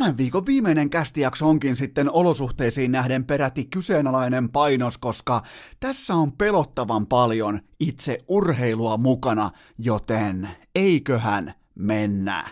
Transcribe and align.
Tämän 0.00 0.16
viikon 0.16 0.46
viimeinen 0.46 0.90
kästijakso 0.90 1.48
onkin 1.48 1.76
sitten 1.76 2.10
olosuhteisiin 2.10 2.92
nähden 2.92 3.24
peräti 3.24 3.64
kyseenalainen 3.64 4.48
painos, 4.48 4.98
koska 4.98 5.42
tässä 5.80 6.14
on 6.14 6.32
pelottavan 6.32 7.06
paljon 7.06 7.60
itse 7.80 8.18
urheilua 8.28 8.96
mukana, 8.96 9.50
joten 9.78 10.48
eiköhän 10.74 11.54
mennä. 11.74 12.44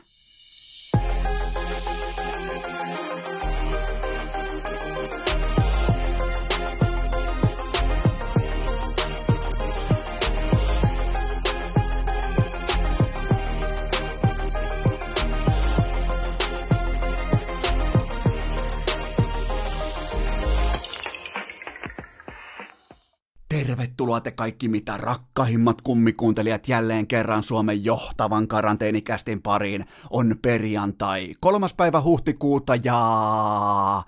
Tervetuloa 24.09 24.21
te 24.21 24.31
kaikki 24.31 24.69
mitä 24.69 24.97
rakkahimmat 24.97 25.83
kummikuuntelijat 25.83 26.69
jälleen 26.69 27.07
kerran 27.07 27.43
Suomen 27.43 27.85
johtavan 27.85 28.49
karanteenikästin 28.49 29.43
pariin. 29.43 29.85
On 30.11 30.37
perjantai, 30.43 31.35
kolmas 31.41 31.75
päivä 31.75 32.03
huhtikuuta 32.03 32.75
ja 32.85 34.03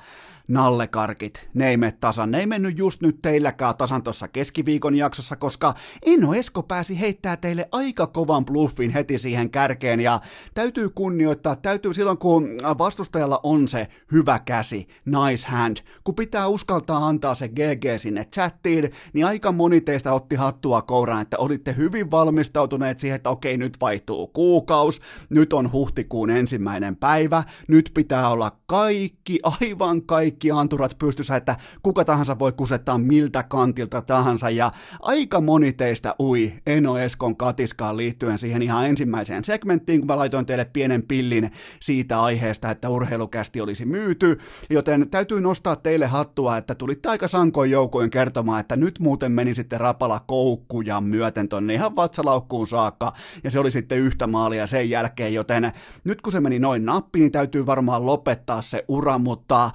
nallekarkit, 0.50 1.48
ne 1.54 1.68
ei 1.68 1.76
mene 1.76 1.92
tasan. 2.00 2.30
Ne 2.30 2.38
ei 2.38 2.46
mennyt 2.46 2.78
just 2.78 3.02
nyt 3.02 3.18
teilläkään 3.22 3.76
tasan 3.76 4.02
tuossa 4.02 4.28
keskiviikon 4.28 4.96
jaksossa, 4.96 5.36
koska 5.36 5.74
Inno 6.06 6.34
Esko 6.34 6.62
pääsi 6.62 7.00
heittää 7.00 7.36
teille 7.36 7.68
aika 7.72 8.06
kovan 8.06 8.44
bluffin 8.44 8.90
heti 8.90 9.18
siihen 9.18 9.50
kärkeen 9.50 10.00
ja 10.00 10.20
täytyy 10.54 10.88
kunnioittaa, 10.88 11.56
täytyy 11.56 11.94
silloin 11.94 12.18
kun 12.18 12.48
vastustajalla 12.78 13.40
on 13.42 13.68
se 13.68 13.86
hyvä 14.12 14.38
käsi, 14.38 14.88
nice 15.04 15.48
hand, 15.48 15.76
kun 16.04 16.14
pitää 16.14 16.46
uskaltaa 16.46 17.06
antaa 17.06 17.34
se 17.34 17.48
GG 17.48 17.84
sinne 17.96 18.24
chattiin, 18.24 18.90
niin 19.12 19.26
aika 19.26 19.52
moni 19.52 19.80
teistä 19.80 20.12
otti 20.12 20.36
hattua 20.36 20.82
kouraan, 20.82 21.22
että 21.22 21.38
olitte 21.38 21.74
hyvin 21.76 22.10
valmistautuneet 22.10 22.98
siihen, 22.98 23.16
että 23.16 23.30
okei, 23.30 23.56
nyt 23.56 23.76
vaihtuu 23.80 24.26
kuukaus, 24.26 25.00
nyt 25.28 25.52
on 25.52 25.72
huhtikuun 25.72 26.30
ensimmäinen 26.30 26.96
päivä, 26.96 27.44
nyt 27.68 27.90
pitää 27.94 28.28
olla 28.28 28.58
kaikki, 28.66 29.40
aivan 29.60 30.02
kaikki 30.02 30.39
kaikki 30.40 30.50
anturat 30.60 30.98
pystyssä, 30.98 31.36
että 31.36 31.56
kuka 31.82 32.04
tahansa 32.04 32.38
voi 32.38 32.52
kusettaa 32.52 32.98
miltä 32.98 33.42
kantilta 33.42 34.02
tahansa, 34.02 34.50
ja 34.50 34.72
aika 35.02 35.40
moni 35.40 35.72
teistä 35.72 36.14
ui 36.20 36.52
Eno 36.66 36.98
Eskon 36.98 37.36
katiskaan 37.36 37.96
liittyen 37.96 38.38
siihen 38.38 38.62
ihan 38.62 38.86
ensimmäiseen 38.86 39.44
segmenttiin, 39.44 40.00
kun 40.00 40.06
mä 40.06 40.16
laitoin 40.16 40.46
teille 40.46 40.64
pienen 40.64 41.02
pillin 41.02 41.50
siitä 41.80 42.22
aiheesta, 42.22 42.70
että 42.70 42.88
urheilukästi 42.88 43.60
olisi 43.60 43.86
myyty, 43.86 44.38
joten 44.70 45.10
täytyy 45.10 45.40
nostaa 45.40 45.76
teille 45.76 46.06
hattua, 46.06 46.56
että 46.56 46.74
tulitte 46.74 47.08
aika 47.08 47.28
sankoin 47.28 47.70
joukoin 47.70 48.10
kertomaan, 48.10 48.60
että 48.60 48.76
nyt 48.76 48.98
muuten 48.98 49.32
meni 49.32 49.54
sitten 49.54 49.80
rapala 49.80 50.20
koukkuja 50.26 51.00
myöten 51.00 51.48
tonne 51.48 51.74
ihan 51.74 51.96
vatsalaukkuun 51.96 52.66
saakka, 52.66 53.12
ja 53.44 53.50
se 53.50 53.58
oli 53.58 53.70
sitten 53.70 53.98
yhtä 53.98 54.26
maalia 54.26 54.66
sen 54.66 54.90
jälkeen, 54.90 55.34
joten 55.34 55.72
nyt 56.04 56.22
kun 56.22 56.32
se 56.32 56.40
meni 56.40 56.58
noin 56.58 56.84
nappiin, 56.84 57.20
niin 57.20 57.32
täytyy 57.32 57.66
varmaan 57.66 58.06
lopettaa 58.06 58.62
se 58.62 58.84
ura, 58.88 59.18
mutta 59.18 59.70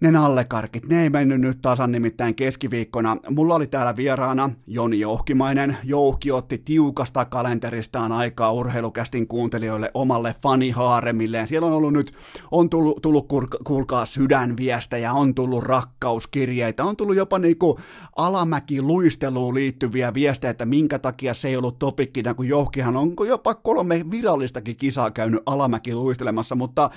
ne 0.00 0.10
nallekarkit, 0.10 0.88
ne 0.88 1.02
ei 1.02 1.10
mennyt 1.10 1.40
nyt 1.40 1.58
tasan 1.62 1.92
nimittäin 1.92 2.34
keskiviikkona. 2.34 3.16
Mulla 3.30 3.54
oli 3.54 3.66
täällä 3.66 3.96
vieraana 3.96 4.50
Joni 4.66 5.00
Jouhkimainen. 5.00 5.76
Jouhki 5.84 6.32
otti 6.32 6.58
tiukasta 6.58 7.24
kalenteristaan 7.24 8.12
aikaa 8.12 8.52
urheilukästin 8.52 9.28
kuuntelijoille 9.28 9.90
omalle 9.94 10.34
fanihaaremilleen. 10.42 11.46
Siellä 11.46 11.66
on 11.66 11.72
ollut 11.72 11.92
nyt, 11.92 12.12
on 12.50 12.70
tullut, 12.70 13.02
tullut 13.02 13.26
kuulkaa 13.64 14.06
sydänviestejä, 14.06 15.12
on 15.12 15.34
tullut 15.34 15.64
rakkauskirjeitä, 15.64 16.84
on 16.84 16.96
tullut 16.96 17.16
jopa 17.16 17.38
niinku 17.38 17.78
alamäki 18.16 18.82
luisteluun 18.82 19.54
liittyviä 19.54 20.14
viestejä, 20.14 20.50
että 20.50 20.66
minkä 20.66 20.98
takia 20.98 21.34
se 21.34 21.48
ei 21.48 21.56
ollut 21.56 21.78
topikkina, 21.78 22.34
kun 22.34 22.48
Jouhkihan 22.48 22.96
on 22.96 23.12
jopa 23.26 23.54
kolme 23.54 24.04
virallistakin 24.10 24.76
kisaa 24.76 25.10
käynyt 25.10 25.42
alamäki 25.46 25.94
luistelemassa, 25.94 26.54
mutta 26.54 26.90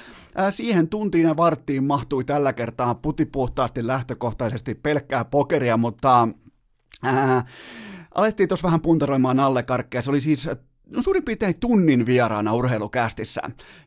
siihen 0.50 0.88
tuntiin 0.88 1.28
ja 1.28 1.38
varttiin 1.38 1.84
mahtui 1.84 2.24
tällä 2.24 2.54
kertaa 2.54 2.91
pelataan 2.96 3.02
putipuhtaasti 3.02 3.88
lähtökohtaisesti 3.88 4.76
pelkkää 4.76 5.26
pokeria, 5.26 5.78
mutta 5.78 6.28
ää, 7.04 7.46
alettiin 8.16 8.50
tuossa 8.50 8.68
vähän 8.68 8.82
puntaroimaan 8.82 9.40
alle 9.40 9.64
karkkeja. 9.64 10.02
Se 10.02 10.10
oli 10.10 10.22
siis 10.22 10.50
suurin 11.00 11.24
piirtein 11.24 11.60
tunnin 11.60 12.06
vieraana 12.06 12.54
urheilukästissä. 12.54 13.42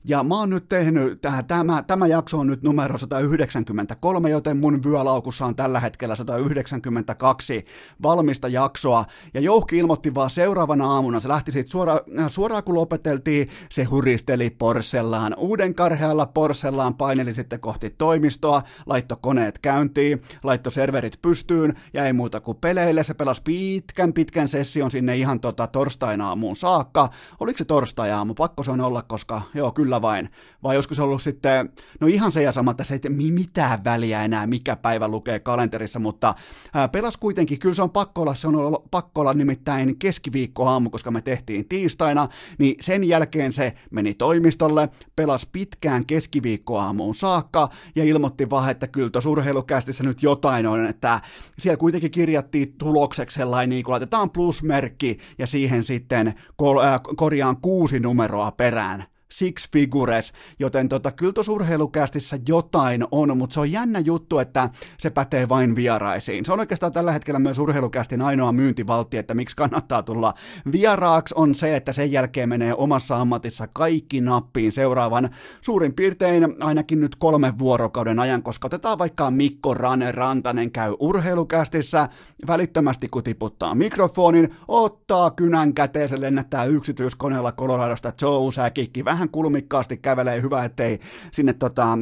Ja 0.04 0.22
mä 0.22 0.38
oon 0.38 0.50
nyt 0.50 0.68
tehnyt, 0.68 1.20
tähän, 1.20 1.44
tämä, 1.44 1.82
tämä 1.82 2.06
jakso 2.06 2.38
on 2.38 2.46
nyt 2.46 2.62
numero 2.62 2.98
193, 2.98 4.30
joten 4.30 4.56
mun 4.56 4.80
vyölaukussa 4.84 5.46
on 5.46 5.56
tällä 5.56 5.80
hetkellä 5.80 6.16
192 6.16 7.64
valmista 8.02 8.48
jaksoa. 8.48 9.04
Ja 9.34 9.40
Jouhki 9.40 9.78
ilmoitti 9.78 10.14
vaan 10.14 10.30
seuraavana 10.30 10.86
aamuna, 10.86 11.20
se 11.20 11.28
lähti 11.28 11.52
siitä 11.52 11.70
suora, 11.70 12.00
suoraan 12.28 12.64
kun 12.64 12.74
lopeteltiin, 12.74 13.48
se 13.68 13.84
huristeli 13.84 14.50
Porsellaan. 14.50 15.34
Uuden 15.38 15.74
karhealla 15.74 16.26
Porsellaan 16.26 16.94
paineli 16.94 17.34
sitten 17.34 17.60
kohti 17.60 17.90
toimistoa, 17.90 18.62
laitto 18.86 19.16
koneet 19.16 19.58
käyntiin, 19.58 20.22
laitto 20.42 20.70
serverit 20.70 21.18
pystyyn 21.22 21.74
ja 21.94 22.06
ei 22.06 22.12
muuta 22.12 22.40
kuin 22.40 22.58
peleille. 22.60 23.02
Se 23.02 23.14
pelasi 23.14 23.42
pitkän 23.44 24.12
pitkän 24.12 24.48
session 24.48 24.90
sinne 24.90 25.16
ihan 25.16 25.40
tota 25.40 25.66
torstaina 25.66 26.28
aamuun 26.28 26.56
saakka 26.56 26.93
saakka. 26.94 27.16
Oliko 27.40 27.58
se 27.58 27.64
torstai-aamu? 27.64 28.34
Pakko 28.34 28.62
se 28.62 28.70
on 28.70 28.80
olla, 28.80 29.02
koska 29.02 29.42
joo, 29.54 29.72
kyllä 29.72 30.02
vain. 30.02 30.28
Vai 30.62 30.74
joskus 30.74 31.00
ollut 31.00 31.22
sitten, 31.22 31.72
no 32.00 32.06
ihan 32.06 32.32
se 32.32 32.42
ja 32.42 32.52
sama, 32.52 32.70
että 32.70 32.84
se 32.84 33.00
ei 33.04 33.30
mitään 33.30 33.84
väliä 33.84 34.24
enää, 34.24 34.46
mikä 34.46 34.76
päivä 34.76 35.08
lukee 35.08 35.40
kalenterissa, 35.40 35.98
mutta 35.98 36.34
ää, 36.74 36.88
pelas 36.88 37.16
kuitenkin, 37.16 37.58
kyllä 37.58 37.74
se 37.74 37.82
on 37.82 37.90
pakko 37.90 38.22
olla, 38.22 38.34
se 38.34 38.48
on 38.48 38.56
ollut, 38.56 38.90
pakko 38.90 39.20
olla 39.20 39.34
nimittäin 39.34 39.98
keskiviikkoaamu, 39.98 40.90
koska 40.90 41.10
me 41.10 41.22
tehtiin 41.22 41.68
tiistaina, 41.68 42.28
niin 42.58 42.76
sen 42.80 43.04
jälkeen 43.04 43.52
se 43.52 43.74
meni 43.90 44.14
toimistolle, 44.14 44.88
pelas 45.16 45.46
pitkään 45.46 46.06
keskiviikkoaamuun 46.06 47.14
saakka 47.14 47.68
ja 47.96 48.04
ilmoitti 48.04 48.50
vaan, 48.50 48.70
että 48.70 48.86
kyllä 48.86 49.10
tuossa 49.10 49.30
urheilukästissä 49.30 50.04
nyt 50.04 50.22
jotain 50.22 50.66
on, 50.66 50.86
että 50.86 51.20
siellä 51.58 51.76
kuitenkin 51.76 52.10
kirjattiin 52.10 52.74
tulokseksi 52.78 53.34
sellainen, 53.34 53.68
niin 53.68 53.84
kuin 53.84 53.92
laitetaan 53.92 54.30
plusmerkki 54.30 55.18
ja 55.38 55.46
siihen 55.46 55.84
sitten 55.84 56.34
kol- 56.56 56.83
korjaan 57.16 57.56
kuusi 57.56 58.00
numeroa 58.00 58.50
perään 58.50 59.04
six 59.32 59.70
figures, 59.72 60.32
joten 60.58 60.88
tota, 60.88 61.12
kyllä 61.12 61.32
tuossa 61.32 61.52
urheilukästissä 61.52 62.38
jotain 62.48 63.06
on, 63.10 63.38
mutta 63.38 63.54
se 63.54 63.60
on 63.60 63.72
jännä 63.72 63.98
juttu, 63.98 64.38
että 64.38 64.70
se 64.98 65.10
pätee 65.10 65.48
vain 65.48 65.76
vieraisiin. 65.76 66.44
Se 66.44 66.52
on 66.52 66.60
oikeastaan 66.60 66.92
tällä 66.92 67.12
hetkellä 67.12 67.38
myös 67.38 67.58
urheilukästin 67.58 68.22
ainoa 68.22 68.52
myyntivaltti, 68.52 69.16
että 69.16 69.34
miksi 69.34 69.56
kannattaa 69.56 70.02
tulla 70.02 70.34
vieraaksi, 70.72 71.34
on 71.38 71.54
se, 71.54 71.76
että 71.76 71.92
sen 71.92 72.12
jälkeen 72.12 72.48
menee 72.48 72.74
omassa 72.74 73.16
ammatissa 73.16 73.68
kaikki 73.72 74.20
nappiin 74.20 74.72
seuraavan 74.72 75.30
suurin 75.60 75.94
piirtein 75.94 76.62
ainakin 76.62 77.00
nyt 77.00 77.16
kolmen 77.16 77.58
vuorokauden 77.58 78.18
ajan, 78.18 78.42
koska 78.42 78.66
otetaan 78.66 78.98
vaikka 78.98 79.30
Mikko 79.30 79.74
Rane 79.74 80.12
Rantanen 80.12 80.70
käy 80.70 80.94
urheilukästissä, 81.00 82.08
välittömästi 82.46 83.08
kun 83.08 83.22
tiputtaa 83.24 83.74
mikrofonin, 83.74 84.54
ottaa 84.68 85.30
kynän 85.30 85.74
käteen, 85.74 86.08
se 86.08 86.20
lennättää 86.20 86.64
yksityiskoneella 86.64 87.52
Coloradosta 87.52 88.12
Joe 88.22 88.52
Säkikki 88.52 89.04
vähän 89.14 89.30
kulmikkaasti 89.30 89.96
kävelee, 89.96 90.42
hyvä 90.42 90.64
ettei 90.64 91.00
sinne 91.32 91.52
tota, 91.52 91.98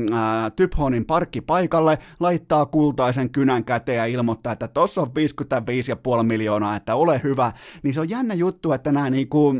Typhonin 0.57 1.05
parkkipaikalle, 1.05 1.99
laittaa 2.21 2.67
kultaisen 2.67 3.31
kynän 3.31 3.65
käteen 3.65 3.97
ja 3.97 4.07
ilmoittaa, 4.07 4.53
että 4.53 4.69
tossa 4.69 5.03
on 5.03 5.09
55,5 6.19 6.23
miljoonaa, 6.23 6.77
että 6.77 6.95
ole 6.95 7.21
hyvä, 7.25 7.53
niin 7.83 7.95
se 7.95 8.01
on 8.01 8.11
jännä 8.11 8.35
juttu, 8.35 8.73
että 8.73 8.93
nämä 8.93 9.11
niinku, 9.11 9.55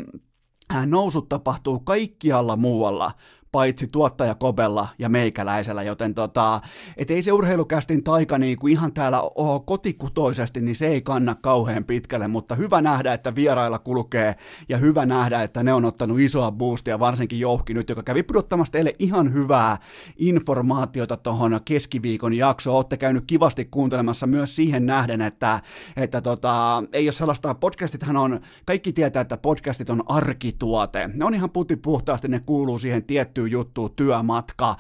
nousut 0.87 1.29
tapahtuu 1.29 1.81
kaikkialla 1.81 2.57
muualla 2.57 3.13
paitsi 3.53 3.87
tuottaja 3.87 4.35
Kobella 4.35 4.89
ja 4.99 5.09
meikäläisellä, 5.09 5.83
joten 5.83 6.15
tota, 6.15 6.61
et 6.97 7.11
ei 7.11 7.23
se 7.23 7.33
urheilukästin 7.33 8.05
taika 8.05 8.39
niin 8.39 8.59
kuin 8.59 8.73
ihan 8.73 8.93
täällä 8.93 9.21
ole 9.21 9.61
kotikutoisesti, 9.67 10.61
niin 10.61 10.77
se 10.77 10.87
ei 10.87 11.03
kanna 11.03 11.35
kauhean 11.35 11.85
pitkälle, 11.85 12.29
mutta 12.29 12.55
hyvä 12.55 12.83
nähdä, 12.83 13.13
että 13.13 13.35
vierailla 13.35 13.79
kulkee 13.79 14.35
ja 14.69 14.79
hyvä 14.79 15.07
nähdä, 15.07 15.43
että 15.43 15.63
ne 15.63 15.73
on 15.73 15.85
ottanut 15.85 16.21
isoa 16.21 16.53
boostia, 16.53 16.99
varsinkin 16.99 17.41
Jouhki 17.41 17.75
nyt, 17.75 17.89
joka 17.89 18.03
kävi 18.03 18.23
pudottamassa 18.23 18.73
teille 18.73 18.95
ihan 18.99 19.33
hyvää 19.33 19.79
informaatiota 20.17 21.17
tuohon 21.17 21.61
keskiviikon 21.65 22.35
jaksoon. 22.35 22.77
Olette 22.77 22.97
käynyt 22.97 23.25
kivasti 23.27 23.65
kuuntelemassa 23.65 24.27
myös 24.27 24.57
siihen 24.57 24.87
nähden, 24.87 25.21
että, 25.23 25.61
että 25.97 26.21
tota, 26.21 26.85
ei 26.93 27.07
ole 27.07 27.13
sellaista, 27.13 27.55
podcastithan 27.55 28.17
on, 28.17 28.41
kaikki 28.65 28.93
tietää, 28.93 29.23
että 29.23 29.37
podcastit 29.37 29.91
on 29.91 30.03
arkituote. 30.07 31.11
Ne 31.15 31.25
on 31.25 31.35
ihan 31.35 31.51
puhtaasti, 31.83 32.29
ne 32.29 32.41
kuuluu 32.41 32.79
siihen 32.79 33.05
tiettyyn 33.05 33.42
tiettyä 33.43 33.59
juttua, 33.59 33.89
työmatka, 33.89 34.77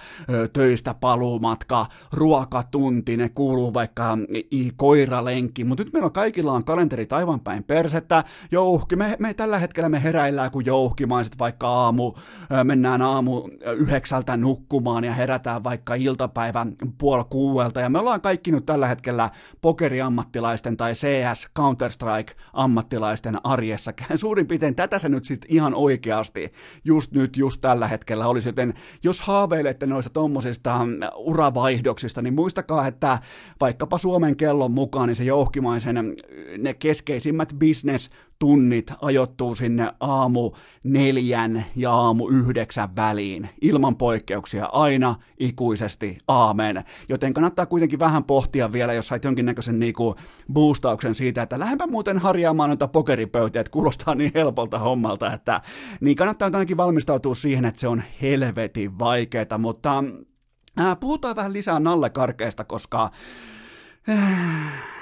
töistä 0.52 0.94
paluumatka, 0.94 1.86
ruokatunti, 2.12 3.16
ne 3.16 3.28
kuuluu 3.28 3.74
vaikka 3.74 4.18
koiralenkki, 4.76 5.64
mutta 5.64 5.84
nyt 5.84 5.92
meillä 5.92 6.06
on 6.06 6.12
kaikilla 6.12 6.52
on 6.52 6.64
kalenterit 6.64 7.12
aivan 7.12 7.40
päin 7.40 7.64
persettä, 7.64 8.24
jouhki, 8.50 8.96
me, 8.96 9.16
me 9.18 9.34
tällä 9.34 9.58
hetkellä 9.58 9.88
me 9.88 10.02
heräillään 10.02 10.50
kuin 10.50 10.66
jouhkimaan, 10.66 11.24
sitten 11.24 11.38
vaikka 11.38 11.68
aamu, 11.68 12.12
mennään 12.64 13.02
aamu 13.02 13.48
yhdeksältä 13.76 14.36
nukkumaan 14.36 15.04
ja 15.04 15.12
herätään 15.12 15.64
vaikka 15.64 15.94
iltapäivän 15.94 16.74
puoli 16.98 17.24
kuuelta, 17.30 17.80
ja 17.80 17.88
me 17.88 17.98
ollaan 17.98 18.20
kaikki 18.20 18.52
nyt 18.52 18.66
tällä 18.66 18.86
hetkellä 18.86 19.30
pokeriammattilaisten 19.60 20.76
tai 20.76 20.92
CS 20.92 21.48
Counter-Strike-ammattilaisten 21.58 23.40
arjessa. 23.44 23.92
Suurin 24.16 24.46
piirtein 24.46 24.74
tätä 24.74 24.98
se 24.98 25.08
nyt 25.08 25.24
siis 25.24 25.40
ihan 25.48 25.74
oikeasti 25.74 26.52
just 26.84 27.12
nyt, 27.12 27.36
just 27.36 27.60
tällä 27.60 27.88
hetkellä 27.88 28.26
olisi, 28.26 28.51
joten 28.52 28.74
jos 29.02 29.20
haaveilette 29.20 29.86
noista 29.86 30.10
tommosista 30.10 30.80
uravaihdoksista, 31.16 32.22
niin 32.22 32.34
muistakaa, 32.34 32.86
että 32.86 33.18
vaikkapa 33.60 33.98
Suomen 33.98 34.36
kellon 34.36 34.72
mukaan, 34.72 35.08
niin 35.08 35.16
se 35.16 35.24
jouhkimaisen 35.24 36.16
ne 36.58 36.74
keskeisimmät 36.74 37.54
business 37.58 38.10
tunnit 38.42 38.92
ajoittuu 39.02 39.54
sinne 39.54 39.92
aamu 40.00 40.52
neljän 40.84 41.64
ja 41.76 41.92
aamu 41.92 42.28
yhdeksän 42.28 42.96
väliin, 42.96 43.48
ilman 43.60 43.96
poikkeuksia, 43.96 44.68
aina 44.72 45.14
ikuisesti, 45.38 46.18
aamen. 46.28 46.84
Joten 47.08 47.34
kannattaa 47.34 47.66
kuitenkin 47.66 47.98
vähän 47.98 48.24
pohtia 48.24 48.72
vielä, 48.72 48.92
jos 48.92 49.08
sait 49.08 49.24
jonkinnäköisen 49.24 49.78
niinku 49.78 50.14
boostauksen 50.52 51.14
siitä, 51.14 51.42
että 51.42 51.58
lähdepä 51.58 51.86
muuten 51.86 52.18
harjaamaan 52.18 52.70
noita 52.70 52.88
pokeripöytiä, 52.88 53.60
että 53.60 53.70
kuulostaa 53.70 54.14
niin 54.14 54.32
helpolta 54.34 54.78
hommalta, 54.78 55.32
että 55.32 55.60
niin 56.00 56.16
kannattaa 56.16 56.46
ainakin 56.46 56.76
valmistautua 56.76 57.34
siihen, 57.34 57.64
että 57.64 57.80
se 57.80 57.88
on 57.88 58.02
helvetin 58.22 58.98
vaikeaa, 58.98 59.58
mutta 59.58 60.04
äh, 60.80 60.96
puhutaan 61.00 61.36
vähän 61.36 61.52
lisää 61.52 61.80
nallekarkeista, 61.80 62.64
koska 62.64 63.10
äh, 64.08 65.01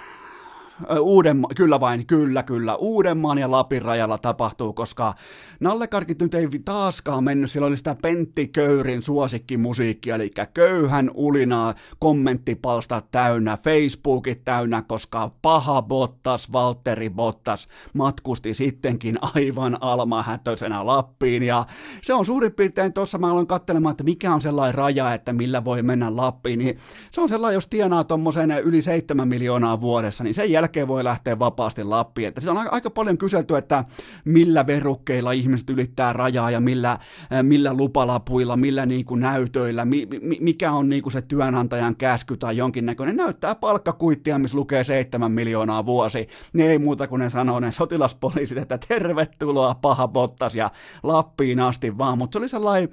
Uudenma- 1.00 1.49
kyllä 1.56 1.81
vain, 1.81 2.06
kyllä, 2.06 2.43
kyllä, 2.43 2.75
Uudenmaan 2.77 3.38
ja 3.38 3.50
Lapin 3.50 3.82
rajalla 3.82 4.19
tapahtuu, 4.19 4.73
koska 4.73 5.15
Nallekarkit 5.61 6.23
nyt 6.23 6.35
ei 6.35 6.49
taaskaan 6.65 7.25
mennyt, 7.25 7.50
sillä 7.50 7.67
oli 7.67 7.77
sitä 7.77 7.97
Pentti 8.03 8.49
Köyrin 8.49 9.03
suosikkimusiikkia, 9.03 10.15
eli 10.15 10.31
köyhän 10.55 11.11
ulinaa, 11.15 11.75
kommenttipalsta 11.99 13.03
täynnä, 13.11 13.56
Facebookit 13.56 14.44
täynnä, 14.44 14.82
koska 14.82 15.31
paha 15.43 15.82
Bottas, 15.82 16.53
Valtteri 16.53 17.11
Bottas 17.11 17.69
matkusti 17.94 18.55
sittenkin 18.55 19.19
aivan 19.35 19.79
almahätöisenä 19.81 20.87
Lappiin, 20.87 21.43
ja 21.43 21.67
se 22.03 22.15
on 22.15 22.26
suurin 22.26 22.53
piirtein 22.53 22.93
tuossa, 22.93 23.19
mä 23.19 23.31
aloin 23.31 23.47
katselemaan, 23.47 23.91
että 23.91 24.05
mikä 24.05 24.35
on 24.35 24.41
sellainen 24.41 24.75
raja, 24.75 25.15
että 25.15 25.33
millä 25.33 25.65
voi 25.65 25.83
mennä 25.83 26.17
Lappiin, 26.17 26.59
niin 26.59 26.79
se 27.12 27.21
on 27.21 27.29
sellainen, 27.29 27.55
jos 27.55 27.69
tienaa 27.69 28.05
tuommoisen 28.05 28.50
yli 28.50 28.83
7 28.83 29.29
miljoonaa 29.29 29.81
vuodessa, 29.81 30.25
niin 30.25 30.35
sen 30.35 30.50
jälkeen 30.50 30.70
jälkeen 30.71 30.89
voi 30.89 31.05
lähteä 31.05 31.39
vapaasti 31.39 31.85
Lappiin. 31.85 32.29
Että 32.29 32.51
on 32.51 32.59
aika 32.71 32.91
paljon 32.91 33.19
kyselty, 33.19 33.57
että 33.57 33.85
millä 34.25 34.67
verukkeilla 34.67 35.33
ihmiset 35.33 35.71
ylittää 35.71 36.13
rajaa 36.13 36.51
ja 36.51 36.61
millä, 36.61 36.99
millä 37.43 37.75
lupalapuilla, 37.75 38.57
millä 38.57 38.87
niin 38.87 39.05
kuin 39.05 39.21
näytöillä, 39.21 39.85
mi, 39.85 40.09
mikä 40.41 40.73
on 40.73 40.89
niin 40.89 41.03
kuin 41.03 41.13
se 41.13 41.23
työnantajan 41.23 41.97
käsky 41.97 42.37
tai 42.37 42.57
jonkinnäköinen. 42.57 43.17
Näyttää 43.17 43.55
palkkakuittia, 43.55 44.39
missä 44.39 44.57
lukee 44.57 44.85
7 44.85 45.33
miljoonaa 45.33 45.87
vuosi. 45.87 46.29
Ne 46.53 46.67
ei 46.67 46.79
muuta 46.79 47.09
kuin 47.09 47.19
ne 47.19 47.31
sanoo 47.31 47.61
ne 47.61 47.73
sotilaspoliisit, 47.73 48.59
että 48.59 48.79
tervetuloa 48.89 49.75
paha 49.75 50.09
Bottas 50.09 50.55
ja 50.55 50.71
Lappiin 51.03 51.61
asti 51.61 51.99
vaan. 51.99 52.19
Mutta 52.19 52.35
se 52.35 52.39
oli 52.39 52.49
sellainen 52.49 52.89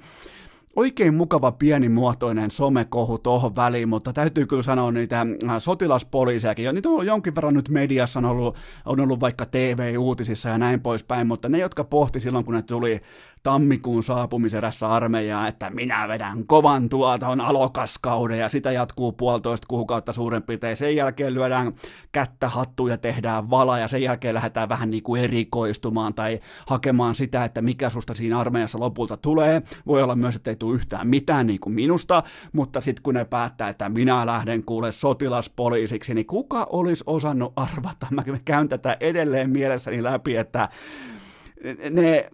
oikein 0.78 1.14
mukava 1.14 1.52
pienimuotoinen 1.52 2.50
somekohu 2.50 3.18
tuohon 3.18 3.56
väliin, 3.56 3.88
mutta 3.88 4.12
täytyy 4.12 4.46
kyllä 4.46 4.62
sanoa 4.62 4.92
niitä 4.92 5.20
äh, 5.20 5.58
sotilaspoliisejakin. 5.58 6.74
Niitä 6.74 6.88
on 6.88 7.06
jonkin 7.06 7.34
verran 7.34 7.54
nyt 7.54 7.68
mediassa, 7.68 8.18
on 8.18 8.24
ollut, 8.24 8.56
on 8.84 9.00
ollut 9.00 9.20
vaikka 9.20 9.46
TV-uutisissa 9.46 10.48
ja 10.48 10.58
näin 10.58 10.80
poispäin, 10.80 11.26
mutta 11.26 11.48
ne, 11.48 11.58
jotka 11.58 11.84
pohti 11.84 12.20
silloin, 12.20 12.44
kun 12.44 12.54
ne 12.54 12.62
tuli 12.62 13.00
tammikuun 13.48 14.02
saapumiserässä 14.02 14.88
armeijaa, 14.88 15.48
että 15.48 15.70
minä 15.70 16.08
vedän 16.08 16.46
kovan 16.46 16.88
tuoton 16.88 17.40
alokaskauden 17.40 18.38
ja 18.38 18.48
sitä 18.48 18.72
jatkuu 18.72 19.12
puolitoista 19.12 19.66
kuukautta 19.68 20.12
suurin 20.12 20.42
piirtein. 20.42 20.76
Sen 20.76 20.96
jälkeen 20.96 21.34
lyödään 21.34 21.72
kättä 22.12 22.48
hattuun 22.48 22.90
ja 22.90 22.98
tehdään 22.98 23.50
vala 23.50 23.78
ja 23.78 23.88
sen 23.88 24.02
jälkeen 24.02 24.34
lähdetään 24.34 24.68
vähän 24.68 24.90
niin 24.90 25.02
kuin 25.02 25.22
erikoistumaan 25.22 26.14
tai 26.14 26.40
hakemaan 26.66 27.14
sitä, 27.14 27.44
että 27.44 27.62
mikä 27.62 27.90
susta 27.90 28.14
siinä 28.14 28.38
armeijassa 28.38 28.80
lopulta 28.80 29.16
tulee. 29.16 29.62
Voi 29.86 30.02
olla 30.02 30.16
myös, 30.16 30.36
että 30.36 30.50
ei 30.50 30.56
tule 30.56 30.74
yhtään 30.74 31.08
mitään 31.08 31.46
niin 31.46 31.60
kuin 31.60 31.74
minusta, 31.74 32.22
mutta 32.52 32.80
sitten 32.80 33.02
kun 33.02 33.14
ne 33.14 33.24
päättää, 33.24 33.68
että 33.68 33.88
minä 33.88 34.26
lähden 34.26 34.64
kuule 34.64 34.92
sotilaspoliisiksi, 34.92 36.14
niin 36.14 36.26
kuka 36.26 36.66
olisi 36.70 37.04
osannut 37.06 37.52
arvata? 37.56 38.06
Mä 38.10 38.22
käyn 38.44 38.68
tätä 38.68 38.96
edelleen 39.00 39.50
mielessäni 39.50 40.02
läpi, 40.02 40.36
että 40.36 40.68
ne 41.90 42.30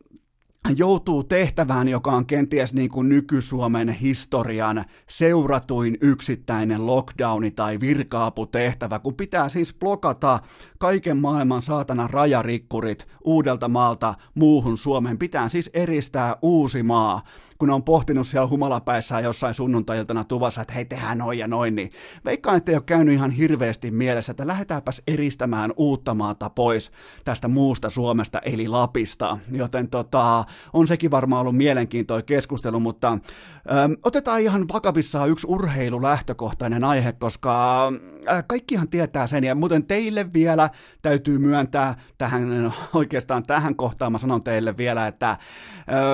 joutuu 0.76 1.25
tehtävään, 1.25 1.88
joka 1.88 2.12
on 2.12 2.26
kenties 2.26 2.75
niin 2.75 2.90
kuin 2.90 3.08
nyky-Suomen 3.08 3.88
historian 3.88 4.84
seuratuin 5.08 5.99
yksittäinen 6.00 6.87
lockdowni 6.87 7.50
tai 7.50 7.81
virkaaputehtävä, 7.81 8.99
kun 8.99 9.14
pitää 9.14 9.49
siis 9.49 9.75
blokata 9.75 10.38
kaiken 10.78 11.16
maailman 11.16 11.62
saatana 11.62 12.08
rajarikkurit 12.08 13.06
uudelta 13.25 13.69
maalta 13.69 14.14
muuhun 14.34 14.76
Suomeen. 14.76 15.19
Pitää 15.19 15.49
siis 15.49 15.70
eristää 15.75 16.37
uusi 16.43 16.82
maa 16.82 17.22
kun 17.64 17.70
on 17.70 17.82
pohtinut 17.82 18.26
siellä 18.26 18.49
humalapäissään 18.49 19.25
jossain 19.25 19.55
sunnuntailtana 19.55 20.25
tuvassa, 20.25 20.61
että 20.61 20.75
hei, 20.75 20.84
tehdään 20.84 21.19
noin 21.19 21.38
ja 21.38 21.49
noin, 21.49 21.75
niin 21.75 21.90
veikkaan, 22.25 22.56
että 22.56 22.72
ei 22.72 22.76
ole 22.76 22.82
käynyt 22.87 23.14
ihan 23.14 23.31
hirveästi 23.31 23.90
mielessä, 23.90 24.31
että 24.31 24.46
lähdetäänpäs 24.46 25.02
eristämään 25.06 25.72
uutta 25.76 26.14
maata 26.14 26.50
pois 26.50 26.90
tästä 27.25 27.49
muusta 27.49 27.90
Suomesta, 27.90 28.38
eli 28.38 28.69
Lapista. 28.69 29.38
Joten 29.52 29.88
tota, 29.88 30.44
on 30.72 30.87
sekin 30.87 31.11
varmaan 31.11 31.40
ollut 31.40 31.56
mielenkiintoinen 31.56 32.25
keskustelu, 32.25 32.81
mutta 32.81 33.19
ö, 33.19 33.99
otetaan 34.02 34.40
ihan 34.40 34.69
vakavissaan 34.72 35.31
yksi 35.31 35.46
urheilulähtökohtainen 35.50 36.84
aihe, 36.84 37.12
koska 37.12 37.87
ö, 37.88 38.43
kaikkihan 38.46 38.88
tietää 38.88 39.26
sen, 39.26 39.44
ja 39.44 39.55
muuten 39.55 39.84
teille 39.84 40.32
vielä 40.32 40.70
täytyy 41.02 41.38
myöntää 41.38 41.94
tähän, 42.19 42.75
oikeastaan 42.94 43.43
tähän 43.43 43.76
kohtaan 43.76 44.12
mä 44.12 44.19
sanon 44.19 44.43
teille 44.43 44.76
vielä, 44.76 45.06
että 45.06 45.37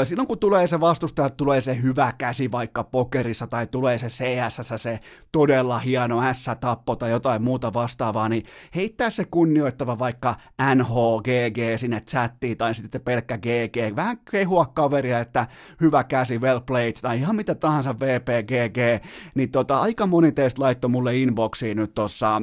ö, 0.00 0.04
silloin 0.04 0.28
kun 0.28 0.38
tulee 0.38 0.66
se 0.66 0.80
vastustaja 0.80 1.30
tulee 1.40 1.60
se 1.60 1.82
hyvä 1.82 2.12
käsi 2.18 2.52
vaikka 2.52 2.84
pokerissa 2.84 3.46
tai 3.46 3.66
tulee 3.66 3.98
se 3.98 4.06
CSS, 4.06 4.82
se 4.82 5.00
todella 5.32 5.78
hieno 5.78 6.32
S-tappo 6.32 6.96
tai 6.96 7.10
jotain 7.10 7.42
muuta 7.42 7.72
vastaavaa, 7.72 8.28
niin 8.28 8.44
heittää 8.74 9.10
se 9.10 9.24
kunnioittava 9.24 9.98
vaikka 9.98 10.34
NHGG 10.74 11.58
sinne 11.76 12.00
chattiin 12.00 12.56
tai 12.56 12.74
sitten 12.74 13.00
pelkkä 13.00 13.38
GG, 13.38 13.96
vähän 13.96 14.18
kehua 14.30 14.66
kaveria, 14.66 15.20
että 15.20 15.46
hyvä 15.80 16.04
käsi, 16.04 16.38
well 16.38 16.60
played 16.60 16.96
tai 17.02 17.18
ihan 17.18 17.36
mitä 17.36 17.54
tahansa 17.54 18.00
VPGG, 18.00 19.04
niin 19.34 19.50
tota, 19.50 19.80
aika 19.80 20.06
moni 20.06 20.32
teistä 20.32 20.62
laittoi 20.62 20.90
mulle 20.90 21.16
inboxiin 21.16 21.76
nyt 21.76 21.94
tuossa 21.94 22.42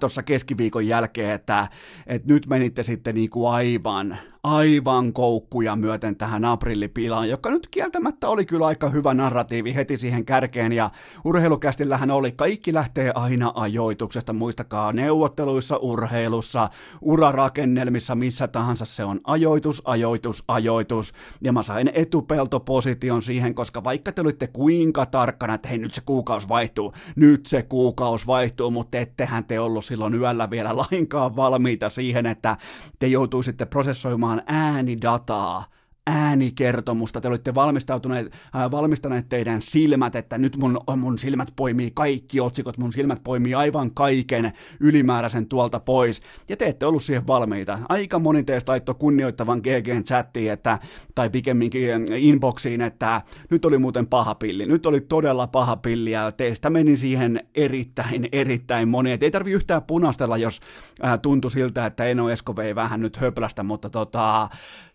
tuossa 0.00 0.22
keskiviikon 0.22 0.86
jälkeen, 0.86 1.34
että, 1.34 1.68
että 2.06 2.32
nyt 2.32 2.46
menitte 2.46 2.82
sitten 2.82 3.14
niin 3.14 3.30
kuin 3.30 3.52
aivan, 3.52 4.18
aivan 4.42 5.12
koukkuja 5.12 5.76
myöten 5.76 6.16
tähän 6.16 6.44
aprillipilaan, 6.44 7.28
joka 7.28 7.50
nyt 7.50 7.66
kieltämättä 7.70 8.28
oli 8.28 8.46
kyllä 8.46 8.66
aika 8.66 8.88
hyvä 8.88 9.14
narratiivi 9.14 9.74
heti 9.74 9.96
siihen 9.96 10.24
kärkeen, 10.24 10.72
ja 10.72 10.90
urheilukästillähän 11.24 12.10
oli, 12.10 12.32
kaikki 12.32 12.74
lähtee 12.74 13.12
aina 13.14 13.52
ajoituksesta, 13.54 14.32
muistakaa 14.32 14.92
neuvotteluissa, 14.92 15.76
urheilussa, 15.76 16.68
urarakennelmissa, 17.00 18.14
missä 18.14 18.48
tahansa 18.48 18.84
se 18.84 19.04
on. 19.04 19.20
Ajoitus, 19.24 19.82
ajoitus, 19.84 20.44
ajoitus, 20.48 21.12
ja 21.40 21.52
mä 21.52 21.62
sain 21.62 21.90
etupeltoposition 21.94 23.22
siihen, 23.22 23.54
koska 23.54 23.84
vaikka 23.84 24.12
te 24.12 24.20
olitte 24.20 24.46
kuinka 24.46 25.06
tarkkana, 25.06 25.54
että 25.54 25.68
hei 25.68 25.78
nyt 25.78 25.94
se 25.94 26.00
kuukausi 26.06 26.48
vaihtuu, 26.48 26.92
nyt 27.16 27.46
se 27.46 27.62
kuukausi 27.62 28.26
vaihtuu, 28.26 28.70
mutta 28.70 28.98
ettehän 28.98 29.44
te 29.44 29.60
ollut 29.60 29.84
silloin 29.84 30.14
yöllä 30.14 30.50
vielä 30.50 30.76
lainkaan 30.76 31.36
valmiita 31.36 31.88
siihen, 31.88 32.26
että 32.26 32.56
te 32.98 33.06
joutuisitte 33.06 33.64
prosessoimaan 33.64 34.29
hakemaan 34.30 34.42
äänidataa 34.46 35.64
äänikertomusta, 36.10 37.20
te 37.20 37.28
olitte 37.28 37.54
valmistautuneet, 37.54 38.32
äh, 38.56 38.70
valmistaneet 38.70 39.28
teidän 39.28 39.62
silmät, 39.62 40.16
että 40.16 40.38
nyt 40.38 40.56
mun, 40.56 40.80
mun 40.96 41.18
silmät 41.18 41.52
poimii 41.56 41.90
kaikki 41.94 42.40
otsikot, 42.40 42.78
mun 42.78 42.92
silmät 42.92 43.20
poimii 43.24 43.54
aivan 43.54 43.94
kaiken 43.94 44.52
ylimääräisen 44.80 45.46
tuolta 45.46 45.80
pois, 45.80 46.22
ja 46.48 46.56
te 46.56 46.66
ette 46.66 46.86
ollut 46.86 47.02
siihen 47.02 47.26
valmiita. 47.26 47.78
Aika 47.88 48.18
moni 48.18 48.42
teistä 48.42 48.72
laittoi 48.72 48.94
kunnioittavan 48.94 49.58
GGn 49.58 50.04
chattiin, 50.04 50.52
että, 50.52 50.78
tai 51.14 51.30
pikemminkin 51.30 52.12
inboxiin, 52.16 52.80
että 52.80 53.22
nyt 53.50 53.64
oli 53.64 53.78
muuten 53.78 54.06
paha 54.06 54.34
pilli, 54.34 54.66
nyt 54.66 54.86
oli 54.86 55.00
todella 55.00 55.46
paha 55.46 55.76
pilli, 55.76 56.10
ja 56.10 56.32
teistä 56.32 56.70
meni 56.70 56.96
siihen 56.96 57.46
erittäin, 57.54 58.28
erittäin 58.32 58.88
moni. 58.88 59.12
Et 59.12 59.22
ei 59.22 59.30
tarvi 59.30 59.52
yhtään 59.52 59.82
punastella, 59.82 60.36
jos 60.36 60.60
äh, 61.04 61.20
tuntui 61.20 61.50
siltä, 61.50 61.86
että 61.86 62.04
Eno 62.04 62.30
Esko 62.30 62.56
vei 62.56 62.74
vähän 62.74 63.00
nyt 63.00 63.16
höplästä, 63.16 63.62
mutta 63.62 63.90
tota, 63.90 64.48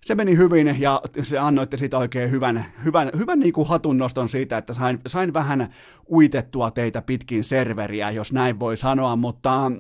se 0.06 0.16
meni 0.16 0.38
hyvin 0.38 0.76
ja 0.80 1.02
se 1.24 1.40
annoitte 1.40 1.78
siitä 1.78 1.98
oikein 1.98 2.32
hyvän, 2.32 2.66
hyvän, 2.86 3.12
hyvän 3.18 3.40
niin 3.40 3.54
kuin 3.54 3.68
hatunnoston 3.68 4.30
siitä, 4.30 4.58
että 4.58 4.74
sain, 4.74 5.00
sain 5.08 5.34
vähän 5.34 5.70
uitettua 6.12 6.72
teitä 6.72 7.02
pitkin 7.02 7.44
serveriä, 7.44 8.12
jos 8.12 8.34
näin 8.34 8.60
voi 8.60 8.78
sanoa, 8.78 9.16
mutta 9.16 9.72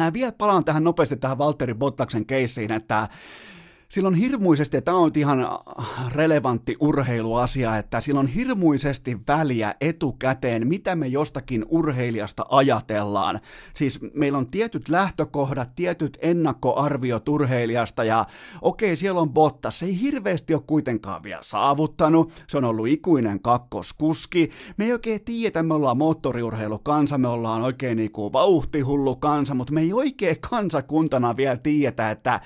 äh, 0.00 0.12
vielä 0.12 0.32
palaan 0.32 0.64
tähän 0.64 0.84
nopeasti 0.84 1.16
tähän 1.16 1.38
Valtteri 1.38 1.74
Bottaksen 1.74 2.26
keissiin, 2.26 2.72
että 2.72 3.08
sillä 3.90 4.06
on 4.06 4.14
hirmuisesti, 4.14 4.76
ja 4.76 4.82
tämä 4.82 4.96
on 4.96 5.10
ihan 5.16 5.48
relevantti 6.14 6.76
urheiluasia, 6.80 7.76
että 7.76 8.00
sillä 8.00 8.20
on 8.20 8.26
hirmuisesti 8.26 9.18
väliä 9.28 9.74
etukäteen, 9.80 10.66
mitä 10.66 10.96
me 10.96 11.06
jostakin 11.06 11.64
urheilijasta 11.68 12.46
ajatellaan. 12.48 13.40
Siis 13.74 14.00
meillä 14.14 14.38
on 14.38 14.46
tietyt 14.46 14.88
lähtökohdat, 14.88 15.74
tietyt 15.74 16.18
ennakkoarviot 16.22 17.28
urheilijasta, 17.28 18.04
ja 18.04 18.24
okei, 18.62 18.96
siellä 18.96 19.20
on 19.20 19.30
botta, 19.30 19.70
se 19.70 19.86
ei 19.86 20.00
hirveästi 20.00 20.54
ole 20.54 20.62
kuitenkaan 20.66 21.22
vielä 21.22 21.42
saavuttanut, 21.42 22.32
se 22.48 22.58
on 22.58 22.64
ollut 22.64 22.88
ikuinen 22.88 23.40
kakkoskuski, 23.40 24.50
me 24.76 24.84
ei 24.84 24.92
oikein 24.92 25.24
tiedä, 25.24 25.62
me 25.62 25.74
ollaan 25.74 25.98
moottoriurheilukansa, 25.98 27.18
me 27.18 27.28
ollaan 27.28 27.62
oikein 27.62 27.96
niinku 27.96 28.32
vauhtihullu 28.32 29.16
kansa, 29.16 29.54
mutta 29.54 29.72
me 29.72 29.80
ei 29.80 29.92
oikein 29.92 30.40
kansakuntana 30.40 31.36
vielä 31.36 31.56
tiedetä, 31.56 32.10
että 32.10 32.40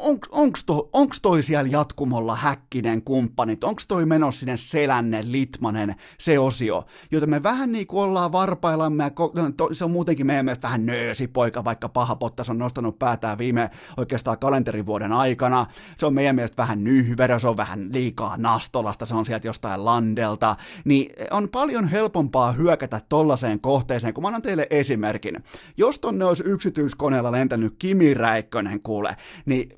on, 0.00 0.18
onks, 0.34 0.64
to, 0.64 0.88
onks 0.92 1.20
toi 1.20 1.42
siellä 1.42 1.70
jatkumolla 1.70 2.36
Häkkinen 2.36 3.02
kumppanit, 3.02 3.64
onks 3.64 3.86
toi 3.86 4.06
menossa 4.06 4.40
sinne 4.40 4.56
Selänne, 4.56 5.22
Litmanen, 5.24 5.94
se 6.18 6.38
osio, 6.38 6.84
joten 7.10 7.30
me 7.30 7.42
vähän 7.42 7.72
niin 7.72 7.86
kuin 7.86 8.02
ollaan 8.02 8.32
varpaillamme, 8.32 9.04
ja 9.04 9.10
no, 9.34 9.50
to, 9.56 9.68
se 9.72 9.84
on 9.84 9.90
muutenkin 9.90 10.26
meidän 10.26 10.44
mielestä 10.44 10.66
vähän 10.68 10.86
nöösipoika, 10.86 11.64
vaikka 11.64 11.88
paha 11.88 12.16
Pottas 12.16 12.50
on 12.50 12.58
nostanut 12.58 12.98
päätään 12.98 13.38
viime 13.38 13.70
oikeastaan 13.96 14.38
kalenterivuoden 14.38 15.12
aikana, 15.12 15.66
se 15.98 16.06
on 16.06 16.14
meidän 16.14 16.34
mielestä 16.34 16.56
vähän 16.56 16.84
nyhverö, 16.84 17.38
se 17.38 17.48
on 17.48 17.56
vähän 17.56 17.88
liikaa 17.92 18.36
nastolasta, 18.36 19.06
se 19.06 19.14
on 19.14 19.26
sieltä 19.26 19.48
jostain 19.48 19.84
landelta, 19.84 20.56
niin 20.84 21.12
on 21.30 21.48
paljon 21.48 21.88
helpompaa 21.88 22.52
hyökätä 22.52 23.00
tollaiseen 23.08 23.60
kohteeseen, 23.60 24.14
kun 24.14 24.22
mä 24.22 24.28
annan 24.28 24.42
teille 24.42 24.66
esimerkin. 24.70 25.44
Jos 25.76 25.98
tonne 25.98 26.24
olisi 26.24 26.42
yksityiskoneella 26.46 27.32
lentänyt 27.32 27.74
Kimi 27.78 28.14
Räikkönen 28.14 28.80
kuule, 28.82 29.16
niin 29.46 29.68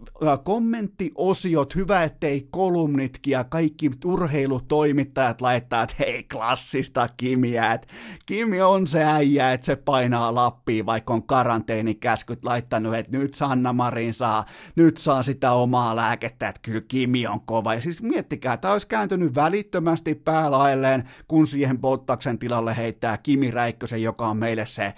kommenttiosiot, 0.46 1.74
hyvä 1.74 2.02
ettei 2.04 2.48
kolumnitkin 2.50 3.30
ja 3.30 3.44
kaikki 3.44 3.90
urheilutoimittajat 4.04 5.40
laittaa, 5.40 5.82
että 5.82 5.94
hei 5.98 6.22
klassista 6.22 7.08
Kimiä, 7.16 7.72
että 7.72 7.88
Kimi 8.26 8.62
on 8.62 8.86
se 8.86 9.04
äijä, 9.04 9.52
että 9.52 9.64
se 9.64 9.76
painaa 9.76 10.34
Lappiin, 10.34 10.86
vaikka 10.86 11.14
on 11.14 11.26
karanteenikäskyt 11.26 12.44
laittanut, 12.44 12.94
että 12.94 13.18
nyt 13.18 13.34
Sanna 13.34 13.72
Marin 13.72 14.14
saa, 14.14 14.44
nyt 14.76 14.96
saa 14.96 15.22
sitä 15.22 15.52
omaa 15.52 15.96
lääkettä, 15.96 16.48
että 16.48 16.60
kyllä 16.62 16.82
Kimi 16.88 17.26
on 17.26 17.40
kova. 17.40 17.74
Ja 17.74 17.80
siis 17.80 18.02
miettikää, 18.02 18.56
tämä 18.56 18.72
olisi 18.72 18.86
kääntynyt 18.86 19.34
välittömästi 19.34 20.14
päälailleen, 20.14 21.04
kun 21.28 21.46
siihen 21.46 21.78
Bottaksen 21.78 22.38
tilalle 22.38 22.76
heittää 22.76 23.18
Kimi 23.18 23.50
Räikkösen, 23.50 24.02
joka 24.02 24.28
on 24.28 24.36
meille 24.36 24.66
se 24.66 24.94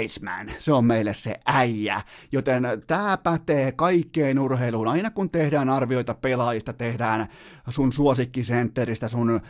Iceman, 0.00 0.50
se 0.58 0.72
on 0.72 0.84
meille 0.84 1.14
se 1.14 1.40
äijä, 1.46 2.00
joten 2.32 2.62
tämä 2.86 3.16
pätee 3.16 3.72
kaikkeen 3.72 4.38
urheiluun. 4.38 4.71
Aina 4.90 5.10
kun 5.10 5.30
tehdään 5.30 5.70
arvioita 5.70 6.14
pelaajista, 6.14 6.72
tehdään 6.72 7.26
sun 7.68 7.92
suosikkisentteristä, 7.92 9.08
sun 9.08 9.40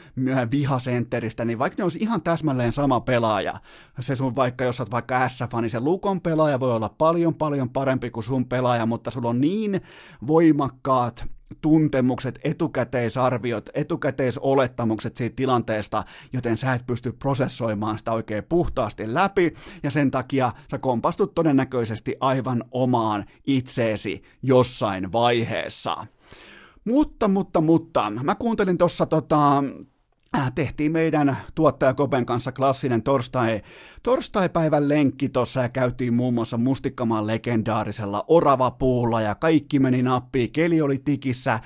vihasentteristä, 0.51 1.45
niin 1.45 1.59
vaikka 1.59 1.77
ne 1.79 1.85
olisi 1.85 1.99
ihan 2.03 2.23
täsmälleen 2.23 2.73
sama 2.73 3.01
pelaaja, 3.01 3.55
se 4.01 4.17
sun 4.17 4.37
vaikka, 4.37 4.65
jos 4.65 4.81
olet 4.81 4.91
vaikka 4.91 5.29
S-fani, 5.29 5.69
se 5.69 5.81
Lukon 5.81 6.21
pelaaja 6.21 6.61
voi 6.61 6.73
olla 6.73 6.89
paljon 6.89 7.35
paljon 7.35 7.71
parempi 7.71 8.11
kuin 8.11 8.25
sun 8.25 8.49
pelaaja, 8.49 8.87
mutta 8.87 9.11
sulla 9.11 9.29
on 9.29 9.41
niin 9.41 9.81
voimakkaat 10.27 11.27
tuntemukset, 11.61 12.39
etukäteisarviot, 12.45 13.71
etukäteisolettamukset 13.75 15.17
siitä 15.17 15.37
tilanteesta, 15.37 16.05
joten 16.33 16.57
sä 16.57 16.75
et 16.75 16.87
pysty 16.87 17.13
prosessoimaan 17.13 17.99
sitä 17.99 18.13
oikein 18.13 18.45
puhtaasti 18.45 19.15
läpi, 19.15 19.55
ja 19.83 19.91
sen 19.91 20.11
takia 20.11 20.53
sä 20.71 20.79
kompastut 20.79 21.35
todennäköisesti 21.35 22.17
aivan 22.21 22.65
omaan 22.71 23.25
itseesi 23.47 24.23
jossain 24.43 25.13
vaiheessa. 25.13 26.07
Mutta, 26.85 27.29
mutta, 27.29 27.61
mutta, 27.61 28.13
mä 28.23 28.35
kuuntelin 28.35 28.79
tuossa 28.79 29.07
tota, 29.07 29.65
tehtiin 30.55 30.93
meidän 30.93 31.37
tuottaja 31.55 31.95
Kopen 31.95 32.27
kanssa 32.27 32.53
klassinen 32.53 33.03
torstai, 33.03 33.63
torstaipäivän 34.03 34.89
lenkki 34.89 35.29
tuossa 35.29 35.63
ja 35.63 35.69
käytiin 35.69 36.15
muun 36.15 36.35
muassa 36.35 36.57
Mustikkamaan 36.57 37.27
legendaarisella 37.27 38.25
Orava-puulla 38.29 39.21
ja 39.21 39.35
kaikki 39.35 39.79
meni 39.79 40.03
nappiin, 40.03 40.53
keli 40.53 40.83
oli 40.83 40.99
tikissä 40.99 41.61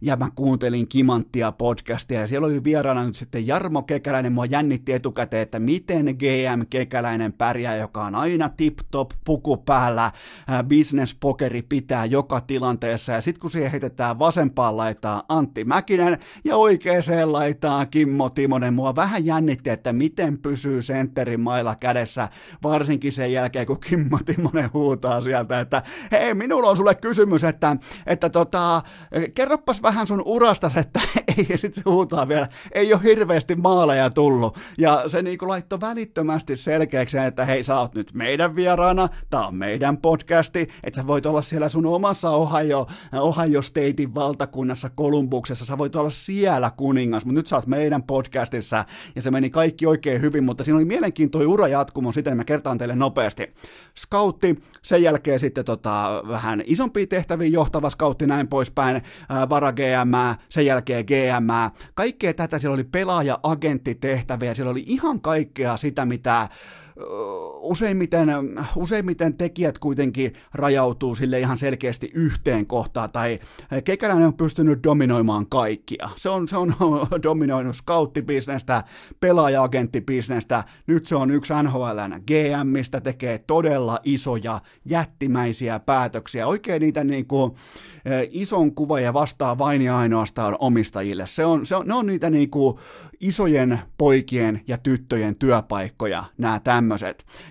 ja 0.00 0.16
mä 0.16 0.28
kuuntelin 0.34 0.88
Kimanttia 0.88 1.52
podcastia 1.52 2.20
ja 2.20 2.26
siellä 2.26 2.46
oli 2.46 2.64
vieraana 2.64 3.04
nyt 3.04 3.14
sitten 3.14 3.46
Jarmo 3.46 3.82
Kekäläinen, 3.82 4.32
mua 4.32 4.46
jännitti 4.46 4.92
etukäteen, 4.92 5.42
että 5.42 5.58
miten 5.58 6.04
GM 6.04 6.66
Kekäläinen 6.70 7.32
pärjää, 7.32 7.76
joka 7.76 8.04
on 8.04 8.14
aina 8.14 8.48
tip-top 8.48 9.10
puku 9.24 9.56
päällä, 9.56 10.04
äh, 10.04 10.64
business 10.68 11.16
pokeri 11.20 11.62
pitää 11.62 12.04
joka 12.04 12.40
tilanteessa. 12.40 13.12
Ja 13.12 13.20
sitten 13.20 13.40
kun 13.40 13.50
siihen 13.50 13.70
heitetään 13.70 14.18
vasempaan 14.18 14.76
laitaa 14.76 15.22
Antti 15.28 15.64
Mäkinen 15.64 16.18
ja 16.44 16.56
oikeaan 16.56 17.02
laitaan 17.24 17.88
Kim 17.88 18.11
Kimmo 18.12 18.30
Timonen. 18.30 18.74
Mua 18.74 18.94
vähän 18.94 19.26
jännitti, 19.26 19.70
että 19.70 19.92
miten 19.92 20.38
pysyy 20.38 20.82
sentterin 20.82 21.40
mailla 21.40 21.74
kädessä, 21.74 22.28
varsinkin 22.62 23.12
sen 23.12 23.32
jälkeen, 23.32 23.66
kun 23.66 23.80
Kimmo 23.80 24.18
Timonen 24.24 24.70
huutaa 24.72 25.20
sieltä, 25.20 25.60
että 25.60 25.82
hei, 26.10 26.34
minulla 26.34 26.70
on 26.70 26.76
sulle 26.76 26.94
kysymys, 26.94 27.44
että, 27.44 27.76
että 28.06 28.30
tota, 28.30 28.82
kerroppas 29.34 29.82
vähän 29.82 30.06
sun 30.06 30.22
urastas, 30.24 30.76
että 30.76 31.00
ei, 31.38 31.46
ja 31.48 31.58
sitten 31.58 31.84
se 31.84 31.90
huutaa 31.90 32.28
vielä, 32.28 32.48
ei 32.72 32.92
ole 32.92 33.02
hirveästi 33.02 33.54
maaleja 33.54 34.10
tullut. 34.10 34.58
Ja 34.78 35.04
se 35.06 35.22
niin 35.22 35.38
kuin 35.38 35.48
laittoi 35.48 35.80
välittömästi 35.80 36.56
selkeäksi, 36.56 37.18
että 37.18 37.44
hei, 37.44 37.62
sä 37.62 37.78
oot 37.78 37.94
nyt 37.94 38.14
meidän 38.14 38.56
vieraana, 38.56 39.08
tää 39.30 39.46
on 39.46 39.54
meidän 39.54 39.96
podcasti, 39.96 40.68
että 40.84 41.00
sä 41.00 41.06
voit 41.06 41.26
olla 41.26 41.42
siellä 41.42 41.68
sun 41.68 41.86
omassa 41.86 42.30
Ohio, 42.30 42.86
Ohio 43.20 43.62
Statein 43.62 44.14
valtakunnassa 44.14 44.90
Kolumbuksessa, 44.90 45.66
sä 45.66 45.78
voit 45.78 45.96
olla 45.96 46.10
siellä 46.10 46.70
kuningas, 46.76 47.24
mutta 47.24 47.38
nyt 47.38 47.46
sä 47.46 47.56
oot 47.56 47.66
meidän 47.66 48.02
podcastissa, 48.02 48.84
ja 49.14 49.22
se 49.22 49.30
meni 49.30 49.50
kaikki 49.50 49.86
oikein 49.86 50.22
hyvin, 50.22 50.44
mutta 50.44 50.64
siinä 50.64 50.76
oli 50.76 50.84
mielenkiintoinen 50.84 51.48
ura 51.48 51.68
jatkumo, 51.68 52.12
siten 52.12 52.36
mä 52.36 52.44
kertaan 52.44 52.78
teille 52.78 52.96
nopeasti. 52.96 53.54
Scoutti, 53.98 54.62
sen 54.82 55.02
jälkeen 55.02 55.38
sitten 55.38 55.64
tota, 55.64 56.22
vähän 56.28 56.62
isompia 56.66 57.06
tehtäviä 57.06 57.48
johtava 57.48 57.90
scoutti, 57.90 58.26
näin 58.26 58.48
poispäin, 58.48 59.02
ää, 59.28 59.48
vara 59.48 59.72
GM, 59.72 60.42
sen 60.48 60.66
jälkeen 60.66 61.04
GM, 61.04 61.21
kaikkea 61.94 62.34
tätä, 62.34 62.58
siellä 62.58 62.74
oli 62.74 62.84
pelaaja-agenttitehtäviä, 62.84 64.54
siellä 64.54 64.70
oli 64.70 64.84
ihan 64.86 65.20
kaikkea 65.20 65.76
sitä, 65.76 66.04
mitä 66.04 66.48
useimmiten, 67.60 68.28
useimmiten 68.76 69.34
tekijät 69.34 69.78
kuitenkin 69.78 70.32
rajautuu 70.54 71.14
sille 71.14 71.40
ihan 71.40 71.58
selkeästi 71.58 72.10
yhteen 72.14 72.66
kohtaan, 72.66 73.12
tai 73.12 73.38
Kekäläinen 73.84 74.26
on 74.26 74.34
pystynyt 74.34 74.82
dominoimaan 74.82 75.46
kaikkia. 75.46 76.08
Se 76.16 76.28
on, 76.28 76.48
se 76.48 76.56
on 76.56 76.74
dominoinut 77.22 77.76
scouttibisnestä, 77.76 78.84
pelaaja-agenttibisnestä, 79.20 80.64
nyt 80.86 81.06
se 81.06 81.16
on 81.16 81.30
yksi 81.30 81.52
NHLn 81.62 82.22
GMistä, 82.26 83.00
tekee 83.00 83.38
todella 83.38 83.98
isoja, 84.04 84.60
jättimäisiä 84.84 85.80
päätöksiä, 85.80 86.46
oikein 86.46 86.80
niitä 86.80 87.04
niin 87.04 87.26
kuin, 87.26 87.52
ison 88.30 88.74
kuva 88.74 89.00
ja 89.00 89.14
vastaa 89.14 89.58
vain 89.58 89.82
ja 89.82 89.98
ainoastaan 89.98 90.56
omistajille. 90.58 91.26
Se 91.26 91.44
on, 91.44 91.66
se 91.66 91.76
on, 91.76 91.86
ne 91.86 91.94
on 91.94 92.06
niitä 92.06 92.30
niin 92.30 92.50
kuin 92.50 92.78
isojen 93.20 93.78
poikien 93.98 94.60
ja 94.66 94.78
tyttöjen 94.78 95.36
työpaikkoja, 95.36 96.24
nämä. 96.38 96.60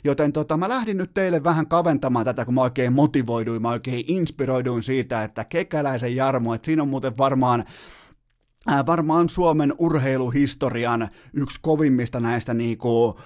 Joten 0.04 0.34
tota, 0.34 0.58
mä 0.58 0.70
lähdin 0.70 0.98
nyt 0.98 1.14
teille 1.14 1.44
vähän 1.44 1.68
kaventamaan 1.68 2.26
tätä, 2.26 2.46
kun 2.46 2.54
mä 2.54 2.62
oikein 2.62 2.94
motivoiduin, 2.94 3.62
mä 3.62 3.70
oikein 3.70 4.06
inspiroiduin 4.08 4.84
siitä, 4.84 5.24
että 5.24 5.44
kekäläisen 5.44 6.16
Jarmo, 6.16 6.54
että 6.54 6.66
siinä 6.66 6.82
on 6.82 6.90
muuten 6.90 7.18
varmaan 7.18 7.66
varmaan 8.86 9.30
Suomen 9.30 9.74
urheiluhistorian 9.78 11.08
yksi 11.34 11.60
kovimmista 11.62 12.20
näistä 12.20 12.54
niinku, 12.54 13.20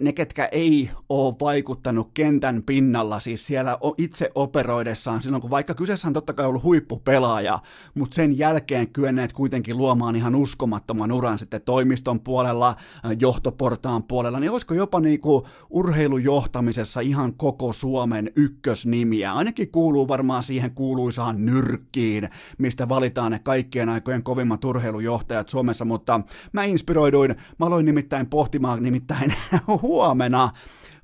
ne, 0.00 0.12
ketkä 0.12 0.48
ei 0.52 0.90
ole 1.08 1.34
vaikuttanut 1.40 2.10
kentän 2.14 2.62
pinnalla, 2.62 3.20
siis 3.20 3.46
siellä 3.46 3.78
itse 3.98 4.30
operoidessaan, 4.34 5.22
silloin 5.22 5.40
kun 5.40 5.50
vaikka 5.50 5.74
kyseessä 5.74 6.08
on 6.08 6.14
totta 6.14 6.32
kai 6.32 6.46
ollut 6.46 6.62
huippupelaaja, 6.62 7.58
mutta 7.94 8.14
sen 8.14 8.38
jälkeen 8.38 8.88
kyenneet 8.88 9.32
kuitenkin 9.32 9.76
luomaan 9.76 10.16
ihan 10.16 10.34
uskomattoman 10.34 11.12
uran 11.12 11.38
sitten 11.38 11.62
toimiston 11.62 12.20
puolella, 12.20 12.76
johtoportaan 13.20 14.02
puolella, 14.02 14.40
niin 14.40 14.50
olisiko 14.50 14.74
jopa 14.74 15.00
niinku 15.00 15.46
urheilujohtamisessa 15.70 17.00
ihan 17.00 17.34
koko 17.34 17.72
Suomen 17.72 18.30
ykkösnimiä. 18.36 19.32
Ainakin 19.32 19.70
kuuluu 19.70 20.08
varmaan 20.08 20.42
siihen 20.42 20.70
kuuluisaan 20.70 21.46
nyrkkiin, 21.46 22.28
mistä 22.58 22.88
valitaan 22.88 23.32
ne 23.32 23.38
kaikkien 23.38 23.88
aikojen 23.88 24.22
kovimmat 24.22 24.64
urheilujohtajat 24.64 25.48
Suomessa, 25.48 25.84
mutta 25.84 26.20
mä 26.52 26.64
inspiroiduin, 26.64 27.34
mä 27.58 27.66
aloin 27.66 27.86
nimittäin 27.86 28.26
pohtimaan 28.26 28.82
nimittäin 28.82 29.25
nimittäin 29.25 29.25
huomenna 29.66 30.50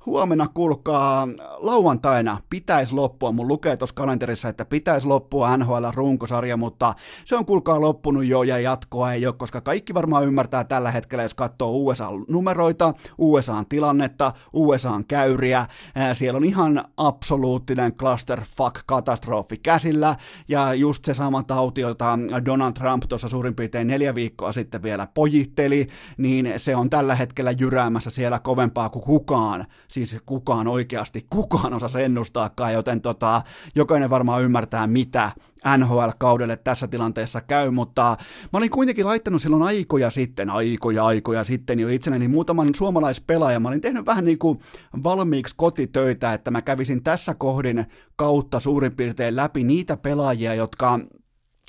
huomenna 0.05 0.47
kuulkaa 0.53 1.27
lauantaina 1.57 2.37
pitäisi 2.49 2.93
loppua, 2.93 3.31
mun 3.31 3.47
lukee 3.47 3.77
tuossa 3.77 3.95
kalenterissa, 3.95 4.49
että 4.49 4.65
pitäisi 4.65 5.07
loppua 5.07 5.57
NHL 5.57 5.85
runkosarja, 5.93 6.57
mutta 6.57 6.93
se 7.25 7.35
on 7.35 7.45
kuulkaa 7.45 7.81
loppunut 7.81 8.25
jo 8.25 8.43
ja 8.43 8.59
jatkoa 8.59 9.13
ei 9.13 9.25
ole, 9.25 9.35
koska 9.37 9.61
kaikki 9.61 9.93
varmaan 9.93 10.25
ymmärtää 10.25 10.63
tällä 10.63 10.91
hetkellä, 10.91 11.23
jos 11.23 11.33
katsoo 11.33 11.71
USA-numeroita, 11.71 12.93
USA-tilannetta, 13.17 14.33
USA-käyriä, 14.53 15.67
siellä 16.13 16.37
on 16.37 16.45
ihan 16.45 16.83
absoluuttinen 16.97 17.93
clusterfuck-katastrofi 17.93 19.57
käsillä, 19.63 20.15
ja 20.47 20.73
just 20.73 21.05
se 21.05 21.13
sama 21.13 21.43
tauti, 21.43 21.81
jota 21.81 22.19
Donald 22.45 22.73
Trump 22.73 23.03
tuossa 23.09 23.29
suurin 23.29 23.55
piirtein 23.55 23.87
neljä 23.87 24.15
viikkoa 24.15 24.51
sitten 24.51 24.83
vielä 24.83 25.07
pojitteli, 25.13 25.87
niin 26.17 26.53
se 26.57 26.75
on 26.75 26.89
tällä 26.89 27.15
hetkellä 27.15 27.51
jyräämässä 27.51 28.09
siellä 28.09 28.39
kovempaa 28.39 28.89
kuin 28.89 29.03
kukaan, 29.05 29.65
siis 29.93 30.17
kukaan 30.25 30.67
oikeasti, 30.67 31.25
kukaan 31.29 31.73
osaa 31.73 32.01
ennustaakaan, 32.01 32.73
joten 32.73 33.01
tota, 33.01 33.41
jokainen 33.75 34.09
varmaan 34.09 34.43
ymmärtää, 34.43 34.87
mitä 34.87 35.31
NHL-kaudelle 35.77 36.57
tässä 36.57 36.87
tilanteessa 36.87 37.41
käy, 37.41 37.71
mutta 37.71 38.17
mä 38.53 38.57
olin 38.57 38.69
kuitenkin 38.69 39.05
laittanut 39.05 39.41
silloin 39.41 39.63
aikoja 39.63 40.09
sitten, 40.09 40.49
aikoja, 40.49 41.05
aikoja 41.05 41.43
sitten 41.43 41.79
jo 41.79 41.87
itselleni 41.87 42.27
muutaman 42.27 42.75
suomalaispelaajan. 42.75 43.61
Mä 43.61 43.67
olin 43.67 43.81
tehnyt 43.81 44.05
vähän 44.05 44.25
niin 44.25 44.39
kuin 44.39 44.59
valmiiksi 45.03 45.55
kotitöitä, 45.57 46.33
että 46.33 46.51
mä 46.51 46.61
kävisin 46.61 47.03
tässä 47.03 47.33
kohdin 47.33 47.85
kautta 48.15 48.59
suurin 48.59 48.95
piirtein 48.95 49.35
läpi 49.35 49.63
niitä 49.63 49.97
pelaajia, 49.97 50.53
jotka 50.53 50.99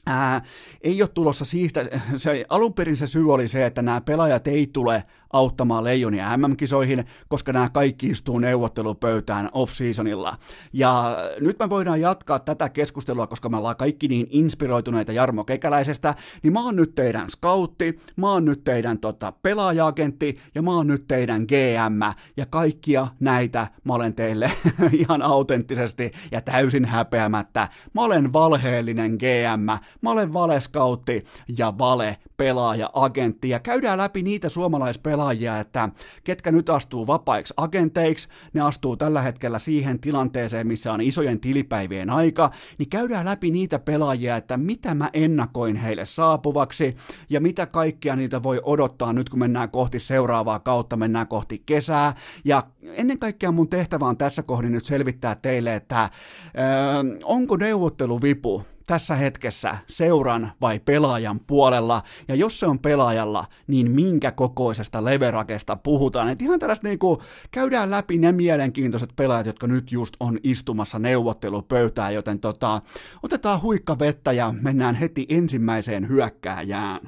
Ää, 0.07 0.43
ei 0.81 1.02
ole 1.02 1.11
tulossa 1.14 1.45
siitä, 1.45 1.87
se, 2.16 2.45
alun 2.49 2.75
perin 2.75 2.97
se 2.97 3.07
syy 3.07 3.33
oli 3.33 3.49
se, 3.49 3.66
että 3.66 3.83
nämä 3.83 4.00
pelaajat 4.00 4.47
ei 4.47 4.66
tule 4.66 5.04
auttamaan 5.35 5.85
Leijonia 5.85 6.37
MM-kisoihin, 6.37 7.05
koska 7.29 7.53
nämä 7.53 7.69
kaikki 7.69 8.07
istuu 8.07 8.38
neuvottelupöytään 8.38 9.50
off-seasonilla. 9.53 10.37
Ja 10.73 11.17
nyt 11.41 11.59
me 11.59 11.71
voidaan 11.71 12.00
jatkaa 12.00 12.38
tätä 12.38 12.69
keskustelua, 12.69 13.26
koska 13.26 13.49
me 13.49 13.57
ollaan 13.57 13.76
kaikki 13.76 14.09
niin 14.09 14.26
inspiroituneita 14.31 15.12
Jarmo 15.12 15.45
Kekäläisestä, 15.45 16.14
niin 16.43 16.53
mä 16.53 16.64
oon 16.64 16.76
nyt 16.76 16.95
teidän 16.95 17.31
scoutti, 17.31 18.00
mä 18.17 18.31
oon 18.31 18.45
nyt 18.45 18.64
teidän 18.64 18.99
tota, 18.99 19.33
pelaaja-agentti 19.43 20.38
ja 20.55 20.62
mä 20.62 20.71
oon 20.71 20.87
nyt 20.87 21.05
teidän 21.09 21.43
GM, 21.43 22.03
ja 22.37 22.47
kaikkia 22.47 23.07
näitä 23.21 23.67
mä 23.85 23.95
olen 23.95 24.14
teille 24.14 24.53
ihan 25.03 25.23
autenttisesti 25.23 26.12
ja 26.31 26.41
täysin 26.41 26.85
häpeämättä. 26.85 27.69
Mä 27.95 28.00
olen 28.00 28.33
valheellinen 28.33 29.11
GM, 29.11 29.64
mä 30.00 30.11
olen 30.11 30.33
valeskautti 30.33 31.25
ja 31.59 31.79
vale 31.79 32.17
pelaaja-agentti, 32.37 33.49
ja 33.49 33.61
käydään 33.61 33.99
läpi 33.99 34.23
niitä 34.23 34.49
suomalaispelaajia, 34.49 35.24
pelaajia, 35.25 35.61
että 35.61 35.88
ketkä 36.25 36.52
nyt 36.52 36.71
astuu 36.71 37.07
vapaiksi 37.07 37.54
agenteiksi, 37.57 38.28
ne 38.52 38.61
astuu 38.61 38.97
tällä 38.97 39.23
hetkellä 39.23 39.59
siihen 39.59 40.00
tilanteeseen, 40.00 40.66
missä 40.66 40.93
on 40.93 41.00
isojen 41.00 41.40
tilipäivien 41.40 42.11
aika, 42.11 42.50
niin 42.78 42.88
käydään 42.88 43.26
läpi 43.26 43.50
niitä 43.50 43.78
pelaajia, 43.78 44.37
että 44.37 44.57
mitä 44.57 44.95
mä 44.95 45.11
ennakoin 45.12 45.76
heille 45.76 46.04
saapuvaksi 46.04 46.97
ja 47.31 47.40
mitä 47.40 47.66
kaikkia 47.66 48.16
niitä 48.16 48.43
voi 48.43 48.61
odottaa 48.62 49.12
nyt, 49.12 49.28
kun 49.28 49.38
mennään 49.38 49.71
kohti 49.71 50.00
seuraavaa 50.00 50.59
kautta, 50.59 50.97
mennään 50.97 51.26
kohti 51.26 51.62
kesää. 51.66 52.14
Ja 52.45 52.62
ennen 52.83 53.19
kaikkea 53.19 53.52
mun 53.52 53.69
tehtävä 53.69 54.07
on 54.07 54.16
tässä 54.16 54.43
kohdin 54.43 54.73
nyt 54.73 54.85
selvittää 54.85 55.35
teille, 55.35 55.75
että 55.75 56.11
öö, 56.59 57.19
onko 57.25 57.57
neuvotteluvipu 57.57 58.62
tässä 58.87 59.17
hetkessä 59.17 59.76
seuran 59.87 60.53
vai 60.61 60.81
pelaajan 60.81 61.41
puolella, 61.41 62.03
ja 62.29 62.35
jos 62.35 62.61
se 62.61 62.67
on 62.67 62.79
pelaajalla, 62.79 63.45
niin 63.67 63.91
minkä 63.91 64.33
kokoisesta 64.33 65.05
leverakesta 65.05 65.76
puhutaan. 65.76 66.29
Et 66.29 66.43
ihan 66.43 66.59
tällaista 66.59 66.88
niin 66.88 66.99
kuin, 66.99 67.21
käydään 67.50 67.91
läpi 67.91 68.19
ne 68.19 68.33
mielenkiintoiset 68.33 69.11
pelaajat, 69.17 69.47
jotka 69.47 69.67
nyt 69.67 69.93
just 69.93 70.17
on 70.21 70.38
istumassa 70.43 70.99
neuvottelupöytään, 70.99 72.14
joten 72.14 72.41
tota, 72.41 72.83
otetaan 73.23 73.62
huikka 73.62 73.99
vettä 73.99 74.33
ja 74.33 74.55
mennään 74.61 74.95
heti 74.95 75.26
ensimmäiseen 75.29 76.09
hyökkääjään. 76.09 77.00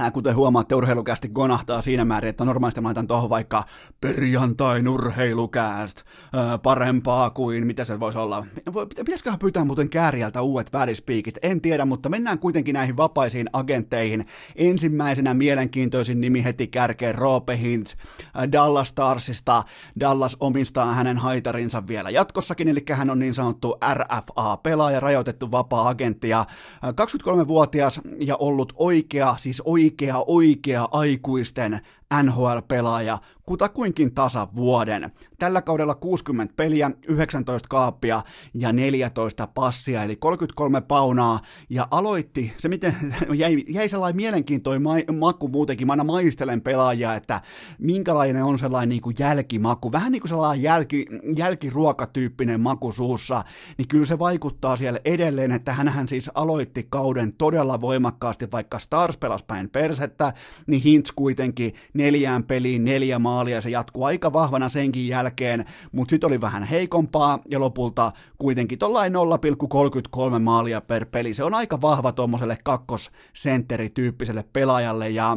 Äh, 0.00 0.12
kuten 0.12 0.36
huomaatte, 0.36 0.74
urheilukästi 0.74 1.28
gonahtaa 1.28 1.82
siinä 1.82 2.04
määrin, 2.04 2.30
että 2.30 2.44
normaalisti 2.44 2.80
mä 2.80 2.88
laitan 2.88 3.06
tuohon 3.06 3.30
vaikka 3.30 3.64
perjantain 4.00 4.88
urheilukäst, 4.88 5.98
äh, 5.98 6.62
parempaa 6.62 7.30
kuin, 7.30 7.66
mitä 7.66 7.84
se 7.84 8.00
voisi 8.00 8.18
olla. 8.18 8.46
Pitäisiköhän 8.88 9.38
pyytää 9.38 9.64
muuten 9.64 9.88
kääriältä 9.88 10.42
uudet 10.42 10.72
välispiikit, 10.72 11.38
en 11.42 11.60
tiedä, 11.60 11.84
mutta 11.84 12.08
mennään 12.08 12.38
kuitenkin 12.38 12.72
näihin 12.72 12.96
vapaisiin 12.96 13.46
agentteihin. 13.52 14.26
Ensimmäisenä 14.56 15.34
mielenkiintoisin 15.34 16.20
nimi 16.20 16.44
heti 16.44 16.66
kärkeen 16.66 17.14
Roope 17.14 17.58
Hintz 17.58 17.94
äh, 17.94 18.52
Dallas 18.52 18.88
Starsista. 18.88 19.62
Dallas 20.00 20.36
omistaa 20.40 20.94
hänen 20.94 21.18
haitarinsa 21.18 21.86
vielä 21.86 22.10
jatkossakin, 22.10 22.68
eli 22.68 22.84
hän 22.92 23.10
on 23.10 23.18
niin 23.18 23.34
sanottu 23.34 23.76
RFA-pelaaja, 23.94 25.00
rajoitettu 25.00 25.50
vapaa-agentti, 25.50 26.28
ja 26.28 26.44
23-vuotias 26.84 28.00
ja 28.20 28.36
ollut 28.36 28.72
oikea, 28.76 29.34
siis 29.38 29.62
oikea 29.64 29.85
oikea, 29.86 30.24
oikea 30.26 30.88
aikuisten 30.90 31.80
NHL-pelaaja 32.14 33.18
kutakuinkin 33.46 34.14
tasa 34.14 34.48
vuoden. 34.54 35.12
Tällä 35.38 35.62
kaudella 35.62 35.94
60 35.94 36.54
peliä, 36.56 36.90
19 37.08 37.68
kaappia 37.68 38.22
ja 38.54 38.72
14 38.72 39.46
passia, 39.46 40.02
eli 40.02 40.16
33 40.16 40.80
paunaa, 40.80 41.40
ja 41.70 41.88
aloitti, 41.90 42.52
se 42.56 42.68
miten 42.68 42.96
jäi, 43.34 43.64
jäi 43.68 43.88
sellainen 43.88 44.16
mielenkiintoinen 44.16 44.82
ma- 44.82 45.18
maku 45.18 45.48
muutenkin, 45.48 45.86
mä 45.86 45.92
aina 45.92 46.04
maistelen 46.04 46.60
pelaajia, 46.60 47.14
että 47.14 47.40
minkälainen 47.78 48.44
on 48.44 48.58
sellainen 48.58 48.88
niin 48.88 49.02
kuin 49.02 49.16
jälkimaku, 49.18 49.92
vähän 49.92 50.12
niin 50.12 50.22
kuin 50.22 50.28
sellainen 50.28 50.62
jälki, 50.62 51.06
jälkiruokatyyppinen 51.36 52.60
maku 52.60 52.92
suussa, 52.92 53.44
niin 53.78 53.88
kyllä 53.88 54.06
se 54.06 54.18
vaikuttaa 54.18 54.76
siellä 54.76 55.00
edelleen, 55.04 55.52
että 55.52 55.72
hänhän 55.72 56.08
siis 56.08 56.30
aloitti 56.34 56.86
kauden 56.90 57.32
todella 57.32 57.80
voimakkaasti, 57.80 58.50
vaikka 58.52 58.78
Stars 58.78 59.16
pelasi 59.16 59.44
päin 59.44 59.70
persettä, 59.70 60.32
niin 60.66 60.82
Hintz 60.82 61.12
kuitenkin 61.16 61.74
neljään 61.96 62.44
peliin 62.44 62.84
neljä 62.84 63.18
maalia, 63.18 63.60
se 63.60 63.70
jatkuu 63.70 64.04
aika 64.04 64.32
vahvana 64.32 64.68
senkin 64.68 65.08
jälkeen, 65.08 65.64
mutta 65.92 66.10
sitten 66.10 66.28
oli 66.28 66.40
vähän 66.40 66.64
heikompaa 66.64 67.38
ja 67.50 67.60
lopulta 67.60 68.12
kuitenkin 68.38 68.78
tuollain 68.78 69.12
0,33 69.14 70.38
maalia 70.38 70.80
per 70.80 71.06
peli. 71.06 71.34
Se 71.34 71.44
on 71.44 71.54
aika 71.54 71.80
vahva 71.80 72.12
tuommoiselle 72.12 72.58
kakkosentterityyppiselle 72.64 74.44
pelaajalle 74.52 75.10
ja 75.10 75.36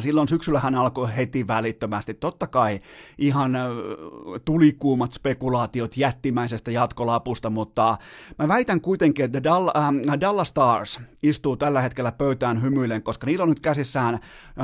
silloin 0.00 0.28
syksyllä 0.28 0.60
hän 0.60 0.74
alkoi 0.74 1.16
heti 1.16 1.46
välittömästi, 1.46 2.14
totta 2.14 2.46
kai 2.46 2.80
ihan 3.18 3.56
äh, 3.56 3.62
tulikuumat 4.44 5.12
spekulaatiot 5.12 5.96
jättimäisestä 5.96 6.70
jatkolapusta, 6.70 7.50
mutta 7.50 7.98
mä 8.38 8.48
väitän 8.48 8.80
kuitenkin, 8.80 9.24
että 9.24 9.38
äh, 9.38 10.20
Dallas 10.20 10.48
Stars 10.48 11.00
istuu 11.22 11.56
tällä 11.56 11.80
hetkellä 11.80 12.12
pöytään 12.12 12.62
hymyillen, 12.62 13.02
koska 13.02 13.26
niillä 13.26 13.42
on 13.42 13.48
nyt 13.48 13.60
käsissään 13.60 14.18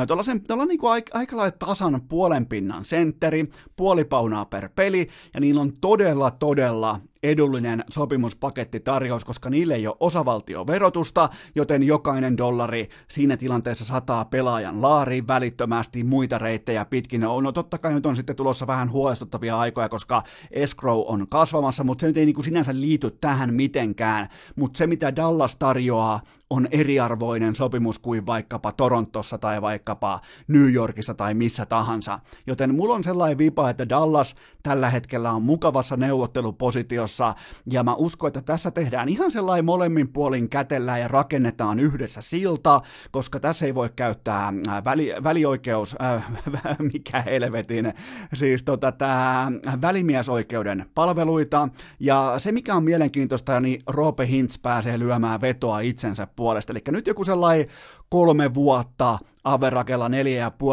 tuollaisen, 0.06 0.42
tuolla 0.44 0.64
niin 0.64 0.80
aika 1.12 1.36
lailla 1.36 1.56
tasan 1.58 2.00
puolen 2.08 2.46
pinnan 2.46 2.84
sentteri, 2.84 3.50
puoli 3.76 4.04
paunaa 4.04 4.44
per 4.44 4.68
peli, 4.74 5.08
ja 5.34 5.40
niillä 5.40 5.60
on 5.60 5.72
todella, 5.80 6.30
todella 6.30 7.00
edullinen 7.22 7.84
sopimuspaketti 7.90 8.80
tarjous, 8.80 9.24
koska 9.24 9.50
niille 9.50 9.74
ei 9.74 9.86
ole 9.86 9.96
osavaltioverotusta, 10.00 11.28
joten 11.54 11.82
jokainen 11.82 12.36
dollari 12.36 12.88
siinä 13.08 13.36
tilanteessa 13.36 13.84
sataa 13.84 14.24
pelaajan 14.24 14.82
laariin 14.82 15.26
välittömästi 15.26 16.04
muita 16.04 16.38
reittejä 16.38 16.84
pitkin. 16.84 17.20
No, 17.20 17.40
no 17.40 17.52
totta 17.52 17.78
kai 17.78 17.94
nyt 17.94 18.06
on 18.06 18.16
sitten 18.16 18.36
tulossa 18.36 18.66
vähän 18.66 18.90
huolestuttavia 18.90 19.58
aikoja, 19.58 19.88
koska 19.88 20.22
escrow 20.50 21.02
on 21.06 21.26
kasvamassa, 21.30 21.84
mutta 21.84 22.00
se 22.00 22.06
nyt 22.06 22.16
ei 22.16 22.26
niin 22.26 22.34
kuin 22.34 22.44
sinänsä 22.44 22.80
liity 22.80 23.10
tähän 23.10 23.54
mitenkään. 23.54 24.28
Mutta 24.56 24.78
se, 24.78 24.86
mitä 24.86 25.16
Dallas 25.16 25.56
tarjoaa, 25.56 26.20
on 26.50 26.68
eriarvoinen 26.70 27.54
sopimus 27.54 27.98
kuin 27.98 28.26
vaikkapa 28.26 28.72
Torontossa 28.72 29.38
tai 29.38 29.62
vaikkapa 29.62 30.20
New 30.48 30.72
Yorkissa 30.72 31.14
tai 31.14 31.34
missä 31.34 31.66
tahansa. 31.66 32.20
Joten 32.46 32.74
mulla 32.74 32.94
on 32.94 33.04
sellainen 33.04 33.38
vipa, 33.38 33.70
että 33.70 33.88
Dallas 33.88 34.36
tällä 34.62 34.90
hetkellä 34.90 35.30
on 35.30 35.42
mukavassa 35.42 35.96
neuvottelupositiossa, 35.96 37.34
ja 37.70 37.82
mä 37.82 37.94
uskon, 37.94 38.28
että 38.28 38.42
tässä 38.42 38.70
tehdään 38.70 39.08
ihan 39.08 39.30
sellainen 39.30 39.64
molemmin 39.64 40.08
puolin 40.08 40.48
kätellä 40.48 40.98
ja 40.98 41.08
rakennetaan 41.08 41.80
yhdessä 41.80 42.20
silta, 42.20 42.80
koska 43.10 43.40
tässä 43.40 43.66
ei 43.66 43.74
voi 43.74 43.90
käyttää 43.96 44.52
äh, 44.68 44.84
väli, 44.84 45.14
välioikeus, 45.22 45.96
äh, 46.02 46.30
mikä 46.92 47.22
helvetin, 47.22 47.94
siis 48.34 48.62
tota, 48.62 48.92
tämä 48.92 49.52
välimiesoikeuden 49.82 50.86
palveluita, 50.94 51.68
ja 52.00 52.34
se 52.38 52.52
mikä 52.52 52.74
on 52.74 52.84
mielenkiintoista, 52.84 53.60
niin 53.60 53.82
Roope 53.86 54.26
Hintz 54.26 54.58
pääsee 54.62 54.98
lyömään 54.98 55.40
vetoa 55.40 55.80
itsensä 55.80 56.26
puolesta. 56.36 56.72
Eli 56.72 56.82
nyt 56.90 57.06
joku 57.06 57.24
sellainen 57.24 57.66
kolme 58.08 58.54
vuotta 58.54 59.18
Averakella 59.44 60.08
4,5 60.08 60.12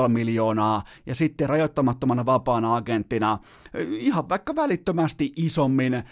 miljoonaa 0.07 0.83
ja 1.05 1.15
sitten 1.15 1.49
rajoittamattomana 1.49 2.25
vapaana 2.25 2.75
agenttina 2.75 3.39
ihan 3.87 4.29
vaikka 4.29 4.55
välittömästi 4.55 5.33
isommin 5.35 6.03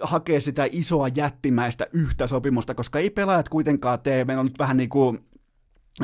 hakee 0.00 0.40
sitä 0.40 0.68
isoa 0.72 1.08
jättimäistä 1.08 1.86
yhtä 1.92 2.26
sopimusta, 2.26 2.74
koska 2.74 2.98
ei 2.98 3.10
pelaajat 3.10 3.48
kuitenkaan 3.48 4.00
tee, 4.00 4.24
meillä 4.24 4.40
on 4.40 4.46
nyt 4.46 4.58
vähän 4.58 4.76
niin 4.76 4.88
kuin 4.88 5.24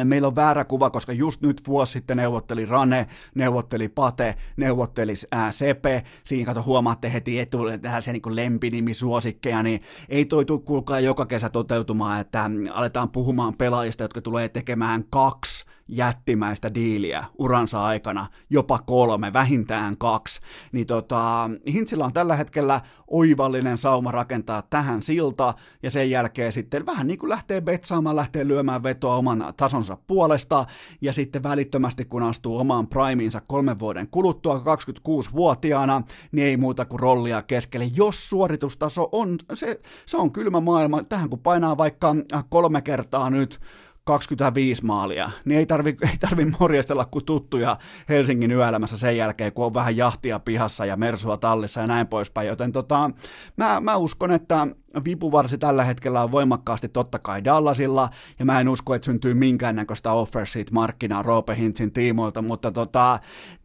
meillä 0.04 0.28
on 0.28 0.36
väärä 0.36 0.64
kuva, 0.64 0.90
koska 0.90 1.12
just 1.12 1.42
nyt 1.42 1.62
vuosi 1.66 1.92
sitten 1.92 2.16
neuvotteli 2.16 2.66
Rane, 2.66 3.06
neuvotteli 3.34 3.88
Pate, 3.88 4.34
neuvotteli 4.56 5.14
ää, 5.32 5.52
Sepe, 5.52 6.04
siinä 6.24 6.46
kato 6.46 6.62
huomaatte 6.62 7.12
heti 7.12 7.40
etu, 7.40 7.58
se 8.00 8.12
niin 8.12 8.22
lempinimi 8.36 8.94
suosikkeja, 8.94 9.62
niin 9.62 9.80
ei 10.08 10.24
toi 10.24 10.44
tuu 10.44 10.60
kuulkaa 10.60 11.00
joka 11.00 11.26
kesä 11.26 11.48
toteutumaan, 11.48 12.20
että 12.20 12.50
aletaan 12.72 13.10
puhumaan 13.10 13.54
pelaajista, 13.56 14.04
jotka 14.04 14.20
tulee 14.20 14.48
tekemään 14.48 15.04
kaksi 15.10 15.64
jättimäistä 15.88 16.74
diiliä 16.74 17.24
uransa 17.38 17.84
aikana, 17.84 18.26
jopa 18.50 18.78
kolme, 18.78 19.32
vähintään 19.32 19.98
kaksi, 19.98 20.40
niin 20.72 20.86
tota, 20.86 21.50
Hintsillä 21.72 22.04
on 22.04 22.12
tällä 22.12 22.36
hetkellä 22.36 22.80
oivallinen 23.10 23.76
sauma 23.76 24.10
rakentaa 24.10 24.62
tähän 24.62 25.02
silta, 25.02 25.54
ja 25.82 25.90
sen 25.90 26.10
jälkeen 26.10 26.52
sitten 26.52 26.86
vähän 26.86 27.06
niin 27.06 27.18
kuin 27.18 27.30
lähtee 27.30 27.60
betsaamaan, 27.60 28.16
lähtee 28.16 28.48
lyömään 28.48 28.82
vetoa 28.82 29.16
oman 29.16 29.44
tasonsa 29.82 30.02
puolesta, 30.06 30.66
ja 31.00 31.12
sitten 31.12 31.42
välittömästi 31.42 32.04
kun 32.04 32.22
astuu 32.22 32.58
omaan 32.58 32.86
primeinsa 32.86 33.40
kolmen 33.40 33.78
vuoden 33.78 34.08
kuluttua 34.10 34.58
26-vuotiaana, 34.58 36.02
niin 36.32 36.46
ei 36.46 36.56
muuta 36.56 36.84
kuin 36.84 37.00
rollia 37.00 37.42
keskelle. 37.42 37.90
Jos 37.94 38.30
suoritustaso 38.30 39.08
on, 39.12 39.38
se, 39.54 39.80
se 40.06 40.16
on 40.16 40.32
kylmä 40.32 40.60
maailma, 40.60 41.02
tähän 41.02 41.30
kun 41.30 41.38
painaa 41.38 41.76
vaikka 41.76 42.14
kolme 42.48 42.82
kertaa 42.82 43.30
nyt 43.30 43.60
25 44.04 44.84
maalia, 44.84 45.30
niin 45.44 45.58
ei 45.58 45.66
tarvi, 45.66 45.96
ei 46.10 46.18
tarvi 46.20 46.44
morjestella 46.60 47.04
kuin 47.04 47.24
tuttuja 47.24 47.76
Helsingin 48.08 48.52
yöelämässä 48.52 48.96
sen 48.96 49.16
jälkeen, 49.16 49.52
kun 49.52 49.64
on 49.64 49.74
vähän 49.74 49.96
jahtia 49.96 50.38
pihassa 50.38 50.86
ja 50.86 50.96
mersua 50.96 51.36
tallissa 51.36 51.80
ja 51.80 51.86
näin 51.86 52.06
poispäin, 52.06 52.48
joten 52.48 52.72
tota, 52.72 53.10
mä, 53.56 53.80
mä 53.80 53.96
uskon, 53.96 54.32
että 54.32 54.66
vipuvarsi 55.04 55.58
tällä 55.58 55.84
hetkellä 55.84 56.22
on 56.22 56.32
voimakkaasti 56.32 56.88
totta 56.88 57.18
kai 57.18 57.44
Dallasilla, 57.44 58.08
ja 58.38 58.44
mä 58.44 58.60
en 58.60 58.68
usko, 58.68 58.94
että 58.94 59.06
syntyy 59.06 59.34
minkäännäköistä 59.34 60.12
offer 60.12 60.46
sheet 60.46 60.70
markkinaa 60.70 61.22
Roope 61.22 61.56
Hintsin 61.56 61.92
tiimoilta, 61.92 62.42
mutta 62.42 62.72
tota, 62.72 63.18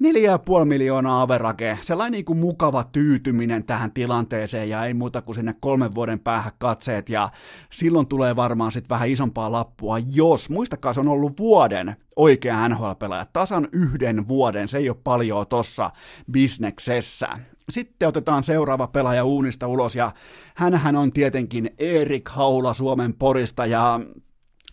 4,5 0.03 0.65
miljoonaa 0.65 1.21
average, 1.21 1.79
sellainen 1.81 2.11
niin 2.11 2.25
kuin 2.25 2.39
mukava 2.39 2.83
tyytyminen 2.83 3.63
tähän 3.63 3.91
tilanteeseen, 3.91 4.69
ja 4.69 4.85
ei 4.85 4.93
muuta 4.93 5.21
kuin 5.21 5.35
sinne 5.35 5.55
kolmen 5.59 5.95
vuoden 5.95 6.19
päähän 6.19 6.53
katseet, 6.57 7.09
ja 7.09 7.29
silloin 7.71 8.07
tulee 8.07 8.35
varmaan 8.35 8.71
sitten 8.71 8.89
vähän 8.89 9.09
isompaa 9.09 9.51
lappua, 9.51 9.99
jos, 9.99 10.49
muistakaa 10.49 10.93
se 10.93 10.99
on 10.99 11.07
ollut 11.07 11.39
vuoden 11.39 11.95
oikea 12.15 12.69
NHL-pelaaja, 12.69 13.25
tasan 13.33 13.67
yhden 13.71 14.27
vuoden, 14.27 14.67
se 14.67 14.77
ei 14.77 14.89
ole 14.89 14.97
paljon 15.03 15.47
tossa 15.47 15.91
bisneksessä. 16.31 17.29
Sitten 17.69 18.07
otetaan 18.07 18.43
seuraava 18.43 18.87
pelaaja 18.87 19.25
uunista 19.25 19.67
ulos 19.67 19.95
ja 19.95 20.11
hänhän 20.55 20.95
on 20.95 21.11
tietenkin 21.11 21.69
Erik 21.77 22.29
Haula 22.29 22.73
Suomen 22.73 23.13
porista 23.13 23.65
ja 23.65 23.99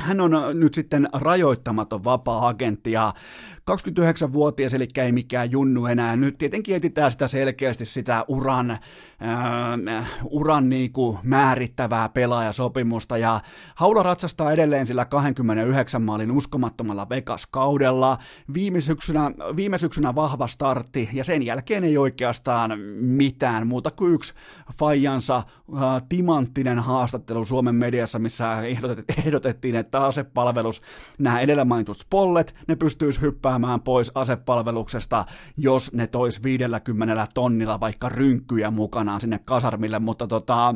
hän 0.00 0.20
on 0.20 0.32
nyt 0.54 0.74
sitten 0.74 1.08
rajoittamaton 1.12 2.04
vapaa-agentti 2.04 2.92
ja 2.92 3.12
29-vuotias, 3.70 4.74
eli 4.74 4.88
ei 4.96 5.12
mikään 5.12 5.50
junnu 5.50 5.86
enää. 5.86 6.16
Nyt 6.16 6.38
tietenkin 6.38 6.76
etsitään 6.76 7.12
sitä 7.12 7.28
selkeästi 7.28 7.84
sitä 7.84 8.24
uran, 8.28 8.70
äh, 8.70 8.78
uran 10.30 10.68
niin 10.68 10.92
kuin 10.92 11.18
määrittävää 11.22 12.08
pelaajasopimusta, 12.08 13.18
ja 13.18 13.40
Haula 13.74 14.02
ratsastaa 14.02 14.52
edelleen 14.52 14.86
sillä 14.86 15.04
29 15.04 16.02
maalin 16.02 16.32
uskomattomalla 16.32 17.08
Vegas-kaudella. 17.08 18.18
Viime 18.54 18.80
syksynä, 18.80 19.30
viime 19.56 19.78
syksynä 19.78 20.14
vahva 20.14 20.46
startti, 20.46 21.08
ja 21.12 21.24
sen 21.24 21.42
jälkeen 21.42 21.84
ei 21.84 21.98
oikeastaan 21.98 22.78
mitään 23.00 23.66
muuta 23.66 23.90
kuin 23.90 24.14
yksi 24.14 24.34
Fajansa 24.78 25.36
äh, 25.36 26.02
timanttinen 26.08 26.78
haastattelu 26.78 27.44
Suomen 27.44 27.74
mediassa, 27.74 28.18
missä 28.18 28.62
ehdotettiin, 29.24 29.74
että 29.74 30.00
asepalvelus, 30.00 30.82
nämä 31.18 31.40
edellä 31.40 31.64
mainitut 31.64 31.98
spollet, 31.98 32.54
ne 32.68 32.76
pystyisi 32.76 33.20
hyppäämään 33.20 33.53
hyppäämään 33.54 33.80
pois 33.80 34.12
asepalveluksesta, 34.14 35.24
jos 35.56 35.92
ne 35.92 36.06
tois 36.06 36.42
50 36.42 37.26
tonnilla 37.34 37.80
vaikka 37.80 38.08
rynkkyjä 38.08 38.70
mukanaan 38.70 39.20
sinne 39.20 39.40
kasarmille, 39.44 39.98
mutta 39.98 40.26
tota, 40.26 40.74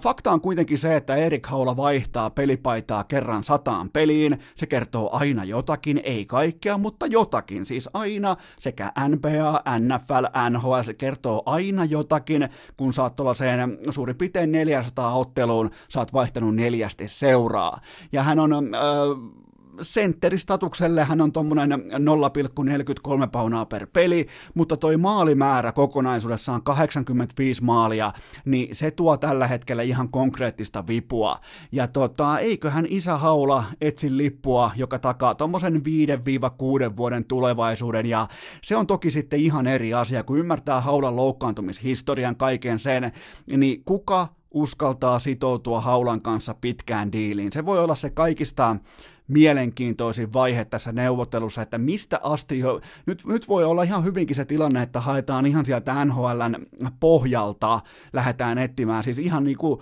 fakta 0.00 0.32
on 0.32 0.40
kuitenkin 0.40 0.78
se, 0.78 0.96
että 0.96 1.16
Erik 1.16 1.46
Haula 1.46 1.76
vaihtaa 1.76 2.30
pelipaitaa 2.30 3.04
kerran 3.04 3.44
sataan 3.44 3.90
peliin, 3.90 4.38
se 4.54 4.66
kertoo 4.66 5.10
aina 5.12 5.44
jotakin, 5.44 6.00
ei 6.04 6.26
kaikkea, 6.26 6.78
mutta 6.78 7.06
jotakin, 7.06 7.66
siis 7.66 7.88
aina 7.94 8.36
sekä 8.58 8.92
NBA, 9.08 9.62
NFL, 9.78 10.24
NHL, 10.50 10.82
se 10.82 10.94
kertoo 10.94 11.42
aina 11.46 11.84
jotakin, 11.84 12.48
kun 12.76 12.92
sä 12.92 13.02
oot 13.02 13.16
tuollaiseen 13.16 13.78
suurin 13.90 14.16
piirtein 14.16 14.52
400 14.52 15.14
otteluun, 15.14 15.70
sä 15.88 16.00
oot 16.00 16.12
vaihtanut 16.12 16.54
neljästi 16.54 17.08
seuraa. 17.08 17.80
Ja 18.12 18.22
hän 18.22 18.38
on 18.38 18.52
äh, 18.52 19.45
sentteristatukselle 19.80 21.04
hän 21.04 21.20
on 21.20 21.32
tuommoinen 21.32 21.70
0,43 21.72 23.28
paunaa 23.32 23.66
per 23.66 23.86
peli, 23.92 24.26
mutta 24.54 24.76
toi 24.76 24.96
maalimäärä 24.96 25.72
kokonaisuudessaan 25.72 26.62
85 26.62 27.64
maalia, 27.64 28.12
niin 28.44 28.74
se 28.74 28.90
tuo 28.90 29.16
tällä 29.16 29.46
hetkellä 29.46 29.82
ihan 29.82 30.08
konkreettista 30.08 30.86
vipua. 30.86 31.40
Ja 31.72 31.88
tota, 31.88 32.38
eiköhän 32.38 32.86
isä 32.88 33.16
Haula 33.16 33.64
etsi 33.80 34.16
lippua, 34.16 34.70
joka 34.76 34.98
takaa 34.98 35.34
tuommoisen 35.34 35.82
5-6 36.92 36.96
vuoden 36.96 37.24
tulevaisuuden, 37.24 38.06
ja 38.06 38.28
se 38.62 38.76
on 38.76 38.86
toki 38.86 39.10
sitten 39.10 39.40
ihan 39.40 39.66
eri 39.66 39.94
asia, 39.94 40.22
kun 40.22 40.38
ymmärtää 40.38 40.80
Haulan 40.80 41.16
loukkaantumishistorian 41.16 42.36
kaiken 42.36 42.78
sen, 42.78 43.12
niin 43.56 43.84
kuka 43.84 44.28
uskaltaa 44.56 45.18
sitoutua 45.18 45.80
Haulan 45.80 46.22
kanssa 46.22 46.54
pitkään 46.54 47.12
diiliin. 47.12 47.52
Se 47.52 47.66
voi 47.66 47.78
olla 47.78 47.94
se 47.94 48.10
kaikista 48.10 48.76
mielenkiintoisin 49.28 50.32
vaihe 50.32 50.64
tässä 50.64 50.92
neuvottelussa, 50.92 51.62
että 51.62 51.78
mistä 51.78 52.20
asti 52.22 52.58
jo, 52.58 52.80
nyt, 53.06 53.22
nyt 53.26 53.48
voi 53.48 53.64
olla 53.64 53.82
ihan 53.82 54.04
hyvinkin 54.04 54.36
se 54.36 54.44
tilanne, 54.44 54.82
että 54.82 55.00
haetaan 55.00 55.46
ihan 55.46 55.66
sieltä 55.66 56.04
NHLn 56.04 56.66
pohjalta, 57.00 57.80
lähdetään 58.12 58.58
etsimään, 58.58 59.04
siis 59.04 59.18
ihan 59.18 59.44
niin 59.44 59.56
kuin 59.56 59.80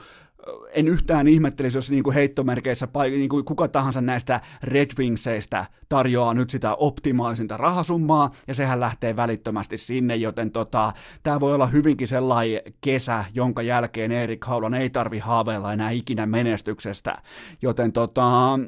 en 0.73 0.89
yhtään 0.89 1.29
ihmettelisi, 1.29 1.79
jos 1.79 1.91
niin 1.91 2.03
kuin 2.03 2.15
heittomerkeissä 2.15 2.89
niin 3.11 3.29
kuin 3.29 3.45
kuka 3.45 3.69
tahansa 3.69 4.01
näistä 4.01 4.41
Red 4.63 4.91
Wingseistä 4.99 5.67
tarjoaa 5.89 6.35
nyt 6.35 6.51
sitä 6.51 6.75
optimaalisinta 6.75 7.57
rahasummaa, 7.57 8.31
ja 8.49 8.55
sehän 8.55 8.81
lähtee 8.81 9.17
välittömästi 9.17 9.79
sinne, 9.79 10.17
joten 10.17 10.51
tota, 10.51 10.93
tämä 11.23 11.41
voi 11.41 11.55
olla 11.55 11.67
hyvinkin 11.67 12.09
sellainen 12.09 12.61
kesä, 12.81 13.25
jonka 13.35 13.63
jälkeen 13.63 14.13
Erik 14.13 14.45
Haulan 14.45 14.75
ei 14.75 14.91
tarvi 14.91 15.19
haaveilla 15.19 15.73
enää 15.73 15.91
ikinä 15.91 16.27
menestyksestä, 16.27 17.17
joten 17.63 17.93
tota, 17.93 18.59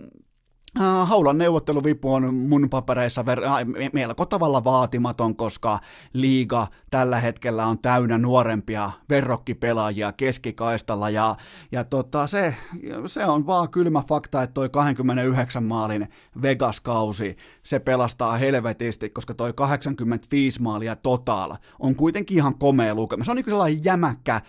Haulan 1.05 1.39
neuvotteluvipu 1.39 2.15
on 2.15 2.35
mun 2.35 2.71
papereissa 2.71 3.23
ver- 3.23 3.91
melko 3.93 4.27
tavalla 4.27 4.65
vaatimaton, 4.65 5.37
koska 5.37 5.79
liiga 6.13 6.67
tällä 6.91 7.21
hetkellä 7.21 7.67
on 7.67 7.79
täynnä 7.79 8.19
nuorempia 8.19 8.91
verrokkipelaajia 9.09 10.13
keskikaistalla 10.13 11.11
ja, 11.11 11.37
ja 11.73 11.85
tota, 11.85 12.27
se, 12.27 12.55
se, 13.07 13.25
on 13.25 13.47
vaan 13.47 13.71
kylmä 13.71 14.03
fakta, 14.09 14.43
että 14.43 14.55
toi 14.55 14.69
29 14.69 15.65
maalin 15.65 16.09
Vegas-kausi, 16.43 17.37
se 17.63 17.79
pelastaa 17.79 18.37
helvetisti, 18.37 19.11
koska 19.11 19.35
toi 19.35 19.53
85 19.53 20.63
maalia 20.63 20.97
total 20.97 21.55
on 21.79 21.95
kuitenkin 21.95 22.37
ihan 22.37 22.59
komea 22.59 22.95
lukema. 22.95 23.25
Se 23.25 23.31
on 23.31 23.37
niin 23.37 23.45
sellainen 23.45 23.85
jämäkkä 23.85 24.41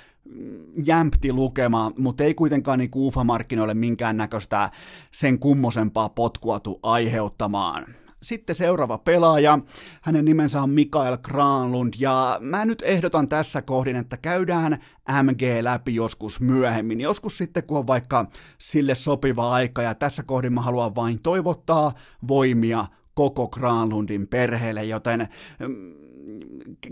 jämpti 0.86 1.34
lukema, 1.34 1.92
mutta 1.98 2.24
ei 2.24 2.34
kuitenkaan 2.34 2.80
niin 2.80 2.92
UFA-markkinoille 2.96 3.74
minkäännäköistä 3.74 4.72
sen 5.12 5.40
kummosempaa 5.40 6.10
potkua 6.10 6.60
tuu 6.60 6.80
aiheuttamaan. 6.84 7.86
Sitten 8.24 8.56
seuraava 8.56 8.98
pelaaja, 8.98 9.60
hänen 10.02 10.26
nimensä 10.26 10.62
on 10.62 10.70
Mikael 10.70 11.18
Granlund, 11.18 11.94
ja 12.00 12.38
mä 12.42 12.66
nyt 12.66 12.84
ehdotan 12.86 13.30
tässä 13.30 13.62
kohdin, 13.62 13.96
että 13.96 14.18
käydään 14.18 14.78
MG 15.24 15.42
läpi 15.62 15.96
joskus 15.96 16.42
myöhemmin, 16.42 17.02
joskus 17.02 17.38
sitten 17.38 17.64
kun 17.64 17.78
on 17.78 17.88
vaikka 17.88 18.26
sille 18.58 18.96
sopiva 18.96 19.52
aika, 19.54 19.82
ja 19.82 19.96
tässä 19.96 20.24
kohdin 20.24 20.54
mä 20.54 20.62
haluan 20.62 20.96
vain 20.96 21.20
toivottaa 21.22 21.92
voimia 22.28 22.86
koko 23.14 23.48
Granlundin 23.48 24.28
perheelle, 24.28 24.84
joten 24.84 25.28
mm, 25.60 25.94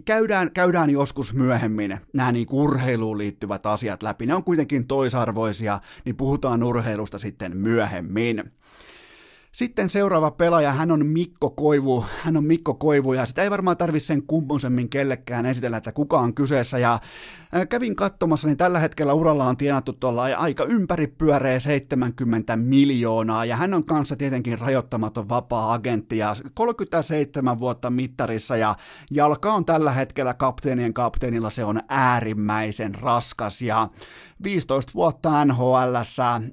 käydään, 0.05 0.51
käydään 0.51 0.89
joskus 0.89 1.33
myöhemmin 1.33 1.99
nämä 2.13 2.31
niin 2.31 2.47
urheiluun 2.51 3.17
liittyvät 3.17 3.65
asiat 3.65 4.03
läpi. 4.03 4.25
Ne 4.25 4.35
on 4.35 4.43
kuitenkin 4.43 4.87
toisarvoisia, 4.87 5.79
niin 6.05 6.15
puhutaan 6.15 6.63
urheilusta 6.63 7.19
sitten 7.19 7.57
myöhemmin. 7.57 8.43
Sitten 9.55 9.89
seuraava 9.89 10.31
pelaaja, 10.31 10.71
hän 10.71 10.91
on 10.91 11.05
Mikko 11.05 11.49
Koivu. 11.49 12.05
Hän 12.23 12.37
on 12.37 12.45
Mikko 12.45 12.73
Koivu 12.73 13.13
ja 13.13 13.25
sitä 13.25 13.43
ei 13.43 13.51
varmaan 13.51 13.77
tarvitse 13.77 14.05
sen 14.05 14.23
kummosemmin 14.23 14.89
kellekään 14.89 15.45
esitellä, 15.45 15.77
että 15.77 15.91
kuka 15.91 16.19
on 16.19 16.33
kyseessä. 16.33 16.77
Ja 16.77 16.99
kävin 17.69 17.95
katsomassa, 17.95 18.47
niin 18.47 18.57
tällä 18.57 18.79
hetkellä 18.79 19.13
uralla 19.13 19.45
on 19.45 19.57
tienattu 19.57 19.93
tuolla 19.93 20.23
aika 20.23 20.63
ympäripyöreä 20.63 21.59
70 21.59 22.55
miljoonaa. 22.55 23.45
Ja 23.45 23.55
hän 23.55 23.73
on 23.73 23.83
kanssa 23.85 24.15
tietenkin 24.15 24.59
rajoittamaton 24.59 25.29
vapaa-agentti 25.29 26.17
ja 26.17 26.35
37 26.53 27.59
vuotta 27.59 27.89
mittarissa 27.89 28.57
ja 28.57 28.75
jalka 29.11 29.53
on 29.53 29.65
tällä 29.65 29.91
hetkellä 29.91 30.33
kapteenien 30.33 30.93
kapteenilla 30.93 31.49
se 31.49 31.63
on 31.63 31.81
äärimmäisen 31.89 32.95
raskas. 32.95 33.61
Ja 33.61 33.89
15 34.43 34.91
vuotta 34.95 35.45
nhl 35.45 35.95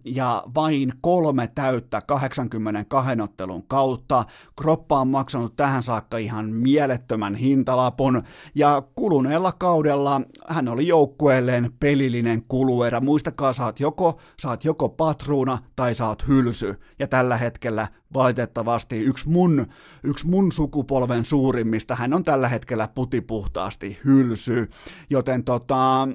ja 0.05 0.43
vain 0.55 0.93
kolme 1.01 1.49
täyttä 1.55 2.01
82 2.01 3.21
ottelun 3.23 3.67
kautta. 3.67 4.25
Kroppa 4.57 5.01
on 5.01 5.09
maksanut 5.09 5.57
tähän 5.57 5.83
saakka 5.83 6.19
ihan 6.19 6.47
mielettömän 6.47 7.35
hintalapun 7.35 8.23
ja 8.55 8.83
kuluneella 8.95 9.53
kaudella 9.53 10.21
hän 10.49 10.69
oli 10.69 10.87
joukkueelleen 10.87 11.71
pelillinen 11.81 12.43
kuluerä. 12.49 13.01
Muistakaa, 13.01 13.53
saat 13.53 13.81
joko, 13.81 14.21
saat 14.41 14.65
joko 14.65 14.89
patruuna 14.89 15.59
tai 15.77 15.95
saat 15.95 16.29
hylsy. 16.29 16.75
Ja 16.99 17.09
tällä 17.09 17.37
hetkellä 17.37 17.89
valitettavasti 18.15 18.99
yksi 18.99 19.29
mun, 19.29 19.67
yksi 20.03 20.27
mun 20.27 20.53
sukupolven 20.53 21.25
suurimmista, 21.25 21.95
hän 21.95 22.15
on 22.15 22.25
tällä 22.25 22.49
hetkellä 22.49 22.89
putipuhtaasti 22.89 23.99
hylsy. 24.05 24.69
Joten 25.11 25.45
tota, 25.45 26.09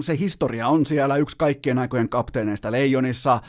se 0.00 0.18
historia 0.18 0.68
on 0.68 0.86
siellä 0.86 1.16
yksi 1.16 1.36
kaikkien 1.36 1.78
aikojen 1.78 2.08
kapteeneista 2.08 2.72
Leijonissa, 2.72 3.32
äh, 3.34 3.40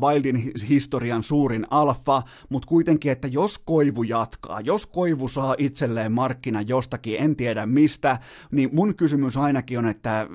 Wildin 0.00 0.52
historian 0.68 1.22
suurin 1.22 1.66
alfa, 1.70 2.22
mutta 2.48 2.68
kuitenkin, 2.68 3.12
että 3.12 3.28
jos 3.28 3.58
Koivu 3.58 4.02
jatkaa, 4.02 4.60
jos 4.60 4.86
Koivu 4.86 5.28
saa 5.28 5.54
itselleen 5.58 6.12
markkina 6.12 6.62
jostakin, 6.62 7.16
en 7.20 7.36
tiedä 7.36 7.66
mistä, 7.66 8.18
niin 8.50 8.70
mun 8.72 8.96
kysymys 8.96 9.36
ainakin 9.36 9.78
on, 9.78 9.86
että 9.86 10.28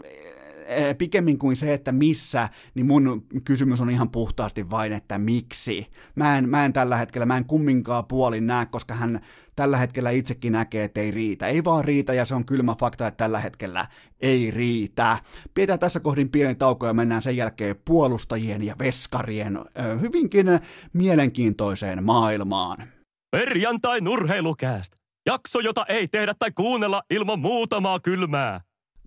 pikemmin 0.97 1.39
kuin 1.39 1.55
se, 1.55 1.73
että 1.73 1.91
missä, 1.91 2.49
niin 2.75 2.85
mun 2.85 3.25
kysymys 3.43 3.81
on 3.81 3.89
ihan 3.89 4.09
puhtaasti 4.09 4.69
vain, 4.69 4.93
että 4.93 5.17
miksi. 5.17 5.87
Mä 6.15 6.37
en, 6.37 6.49
mä 6.49 6.65
en 6.65 6.73
tällä 6.73 6.97
hetkellä, 6.97 7.25
mä 7.25 7.37
en 7.37 7.45
kumminkaan 7.45 8.05
puolin 8.05 8.47
näe, 8.47 8.65
koska 8.65 8.93
hän 8.93 9.21
tällä 9.55 9.77
hetkellä 9.77 10.09
itsekin 10.09 10.53
näkee, 10.53 10.83
että 10.83 11.01
ei 11.01 11.11
riitä. 11.11 11.47
Ei 11.47 11.63
vaan 11.63 11.85
riitä 11.85 12.13
ja 12.13 12.25
se 12.25 12.35
on 12.35 12.45
kylmä 12.45 12.75
fakta, 12.79 13.07
että 13.07 13.17
tällä 13.17 13.39
hetkellä 13.39 13.87
ei 14.19 14.51
riitä. 14.51 15.17
Pidetään 15.53 15.79
tässä 15.79 15.99
kohdin 15.99 16.29
pieni 16.29 16.55
tauko 16.55 16.87
ja 16.87 16.93
mennään 16.93 17.21
sen 17.21 17.37
jälkeen 17.37 17.75
puolustajien 17.85 18.63
ja 18.63 18.75
veskarien 18.79 19.59
hyvinkin 20.01 20.47
mielenkiintoiseen 20.93 22.03
maailmaan. 22.03 22.77
Perjantai 23.31 24.01
nurheilukääst. 24.01 24.93
Jakso, 25.25 25.59
jota 25.59 25.85
ei 25.89 26.07
tehdä 26.07 26.33
tai 26.39 26.51
kuunnella 26.51 27.03
ilman 27.09 27.39
muutamaa 27.39 27.99
kylmää. 27.99 28.61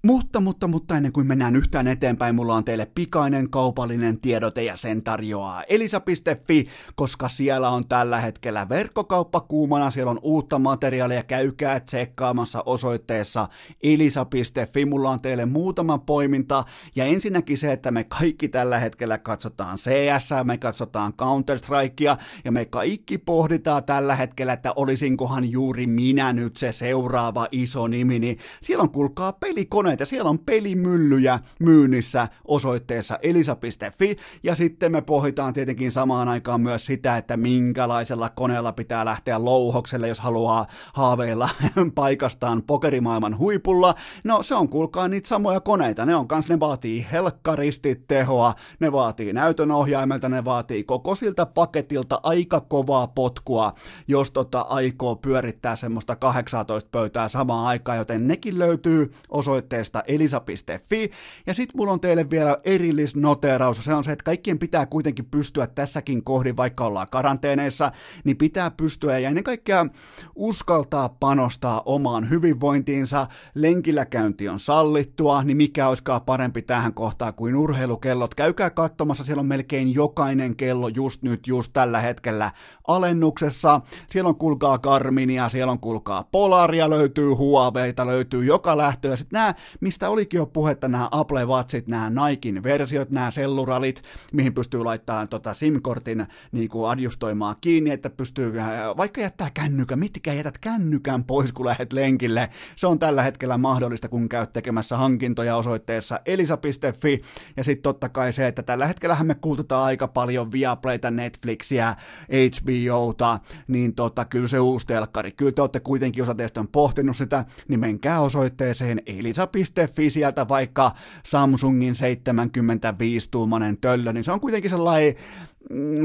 Mutta, 0.05 0.41
mutta, 0.41 0.69
mutta 0.69 0.97
ennen 0.97 1.13
kuin 1.13 1.27
mennään 1.27 1.57
yhtään 1.57 1.87
eteenpäin, 1.87 2.35
mulla 2.35 2.55
on 2.55 2.65
teille 2.65 2.87
pikainen 2.95 3.51
kaupallinen 3.51 4.21
tiedote 4.21 4.63
ja 4.63 4.77
sen 4.77 5.03
tarjoaa 5.03 5.63
elisa.fi, 5.63 6.67
koska 6.95 7.29
siellä 7.29 7.71
on 7.71 7.89
tällä 7.89 8.21
hetkellä 8.21 8.69
verkkokauppa 8.69 9.41
kuumana, 9.41 9.91
siellä 9.91 10.11
on 10.11 10.19
uutta 10.23 10.59
materiaalia, 10.59 11.23
käykää 11.23 11.81
tsekkaamassa 11.81 12.63
osoitteessa 12.67 13.49
elisa.fi, 13.83 14.85
mulla 14.85 15.11
on 15.11 15.21
teille 15.21 15.47
muutama 15.47 15.99
poiminta, 15.99 16.65
ja 16.97 17.05
ensinnäkin 17.05 17.59
se, 17.59 17.73
että 17.73 17.91
me 17.91 18.05
kaikki 18.05 18.49
tällä 18.49 18.79
hetkellä 18.79 19.19
katsotaan 19.19 19.79
CS, 19.79 20.31
me 20.45 20.59
katsotaan 20.59 21.13
Counter-Strikea, 21.13 22.17
ja 22.45 22.53
me 22.53 22.65
kaikki 22.65 23.19
pohditaan 23.19 23.85
tällä 23.85 24.17
hetkellä, 24.17 24.53
että 24.53 24.73
olisinkohan 24.77 25.51
juuri 25.51 25.87
minä 25.87 26.33
nyt 26.33 26.57
se 26.57 26.73
seuraava 26.73 27.49
iso 27.53 27.87
nimi, 27.87 28.19
niin 28.19 28.39
siellä 28.63 28.83
on 28.83 28.91
kuulkaa 28.91 29.33
pelikone 29.33 29.88
koneita. 29.88 30.05
Siellä 30.05 30.31
on 30.31 30.38
pelimyllyjä 30.38 31.38
myynnissä 31.61 32.29
osoitteessa 32.44 33.18
elisa.fi 33.22 34.16
ja 34.42 34.55
sitten 34.55 34.92
me 34.92 35.03
pohditaan 35.03 35.53
tietenkin 35.53 35.90
samaan 35.90 36.29
aikaan 36.29 36.61
myös 36.61 36.87
sitä, 36.87 37.16
että 37.16 37.37
minkälaisella 37.37 38.29
koneella 38.29 38.72
pitää 38.72 39.05
lähteä 39.05 39.44
louhokselle, 39.44 40.09
jos 40.09 40.20
haluaa 40.20 40.66
haaveilla 40.92 41.48
paikastaan 41.94 42.62
pokerimaailman 42.62 43.38
huipulla. 43.38 43.94
No 44.24 44.42
se 44.42 44.55
on 44.55 44.68
kuulkaa 44.68 45.09
niitä 45.09 45.29
samoja 45.29 45.61
koneita. 45.61 46.07
Ne 46.07 46.14
on 46.14 46.29
kans, 46.29 46.48
ne 46.48 46.61
vaatii 46.61 47.07
helkkaristi 47.12 48.05
tehoa, 48.09 48.55
ne 48.81 48.92
vaatii 48.92 49.33
näytön 49.33 49.70
ohjaimelta, 49.70 50.29
ne 50.29 50.44
vaatii 50.44 50.85
koko 50.85 51.14
siltä 51.14 51.46
paketilta 51.46 52.20
aika 52.22 52.61
kovaa 52.61 53.07
potkua, 53.07 53.72
jos 54.09 54.31
tota 54.31 54.61
aikoo 54.61 55.16
pyörittää 55.16 55.77
semmoista 55.77 56.16
18 56.16 56.88
pöytää 56.92 57.29
samaan 57.29 57.66
aikaan, 57.66 57.98
joten 57.98 58.27
nekin 58.27 58.59
löytyy 58.59 59.12
osoitteessa 59.29 59.78
osoitteesta 59.79 60.03
elisa.fi. 60.07 61.11
Ja 61.47 61.55
sitten 61.55 61.77
mulla 61.77 61.93
on 61.93 62.01
teille 62.01 62.31
vielä 62.31 62.59
erillisnoteraus. 62.64 63.85
Se 63.85 63.95
on 63.95 64.05
se, 64.05 64.12
että 64.12 64.25
kaikkien 64.25 64.59
pitää 64.59 64.87
kuitenkin 64.87 65.25
pystyä 65.25 65.67
tässäkin 65.67 66.25
kohdin, 66.25 66.57
vaikka 66.57 66.85
ollaan 66.85 67.07
karanteeneissa, 67.11 67.93
niin 68.25 68.37
pitää 68.37 68.71
pystyä 68.71 69.19
ja 69.19 69.29
ennen 69.29 69.45
kaikkea 69.45 69.87
uskaltaa 70.35 71.09
panostaa 71.09 71.83
omaan 71.85 72.31
hyvinvointiinsa. 72.31 73.27
Lenkillä 73.55 74.05
käynti 74.05 74.49
on 74.49 74.59
sallittua, 74.59 75.43
niin 75.43 75.57
mikä 75.57 75.88
olisikaan 75.88 76.23
parempi 76.23 76.62
tähän 76.62 76.95
kohtaan 76.95 77.35
kuin 77.35 77.57
urheilukellot. 77.57 78.35
Käykää 78.35 78.71
katsomassa, 78.71 79.25
siellä 79.25 79.41
on 79.41 79.47
melkein 79.47 79.95
jokainen 79.95 80.57
kello 80.57 80.88
just 80.88 81.23
nyt, 81.23 81.47
just 81.47 81.73
tällä 81.73 82.01
hetkellä 82.01 82.51
alennuksessa. 82.87 83.81
Siellä 84.11 84.29
on 84.29 84.37
kulkaa 84.37 84.79
Garminia, 84.79 85.49
siellä 85.49 85.73
on 85.73 85.81
kulkaa 85.81 86.25
Polaria, 86.33 86.91
löytyy 86.91 87.31
Huaweita, 87.31 88.07
löytyy 88.07 88.45
joka 88.45 88.77
lähtö. 88.77 89.09
Ja 89.09 89.17
sitten 89.17 89.38
nämä 89.38 89.55
mistä 89.81 90.09
olikin 90.09 90.39
jo 90.39 90.47
puhetta 90.47 90.89
nämä 90.89 91.09
Apple 91.11 91.45
Watchit, 91.45 91.87
nämä 91.87 92.11
Nikein 92.11 92.63
versiot, 92.63 93.11
nämä 93.11 93.31
selluralit, 93.31 94.03
mihin 94.33 94.55
pystyy 94.55 94.85
laittamaan 94.85 95.29
tota 95.29 95.55
SIM-kortin 95.55 96.27
niin 96.53 96.69
kuin 96.69 96.91
adjustoimaan 96.91 97.55
kiinni, 97.61 97.91
että 97.91 98.11
pystyy, 98.11 98.59
äh, 98.59 98.69
vaikka 98.97 99.21
jättää 99.21 99.51
kännykän, 99.55 99.99
mitkä 99.99 100.33
jätät 100.33 100.59
kännykän 100.59 101.25
pois, 101.25 101.53
kun 101.53 101.67
lähdet 101.67 101.93
lenkille. 101.93 102.49
Se 102.77 102.87
on 102.87 102.99
tällä 102.99 103.23
hetkellä 103.23 103.59
mahdollista, 103.59 104.09
kun 104.09 104.29
käyt 104.29 104.53
tekemässä 104.53 104.97
hankintoja 104.97 105.57
osoitteessa 105.57 106.21
elisa.fi, 106.27 107.23
ja 107.57 107.65
sitten 107.65 107.83
totta 107.83 108.09
kai 108.09 108.33
se, 108.33 108.47
että 108.47 108.63
tällä 108.63 108.87
hetkellä 108.87 109.25
me 109.25 109.35
kuultetaan 109.35 109.85
aika 109.85 110.09
paljon 110.09 110.53
Viaplayta, 110.53 111.11
Netflixiä, 111.11 111.97
HBOta, 112.29 113.39
niin 113.69 113.95
tota, 113.95 114.25
kyllä 114.25 114.49
se 114.49 114.61
uusi 114.61 114.87
telkkari, 114.87 115.33
kyllä 115.33 115.53
te 115.53 115.61
olette 115.61 115.81
kuitenkin 115.81 116.23
osa 116.23 116.35
teistä 116.35 116.61
on 116.61 116.69
pohtinut 116.69 117.17
sitä, 117.17 117.45
niin 117.69 117.81
menkää 117.81 118.21
osoitteeseen 118.21 119.03
elisa.fi 119.07 119.58
Elisa.fi 119.59 120.11
sieltä 120.11 120.49
vaikka 120.49 120.92
Samsungin 121.25 121.94
75-tuumainen 121.94 123.77
töllö, 123.81 124.12
niin 124.12 124.25
se 124.25 124.33
on 124.33 124.40
kuitenkin 124.40 124.71
sellainen 124.71 125.14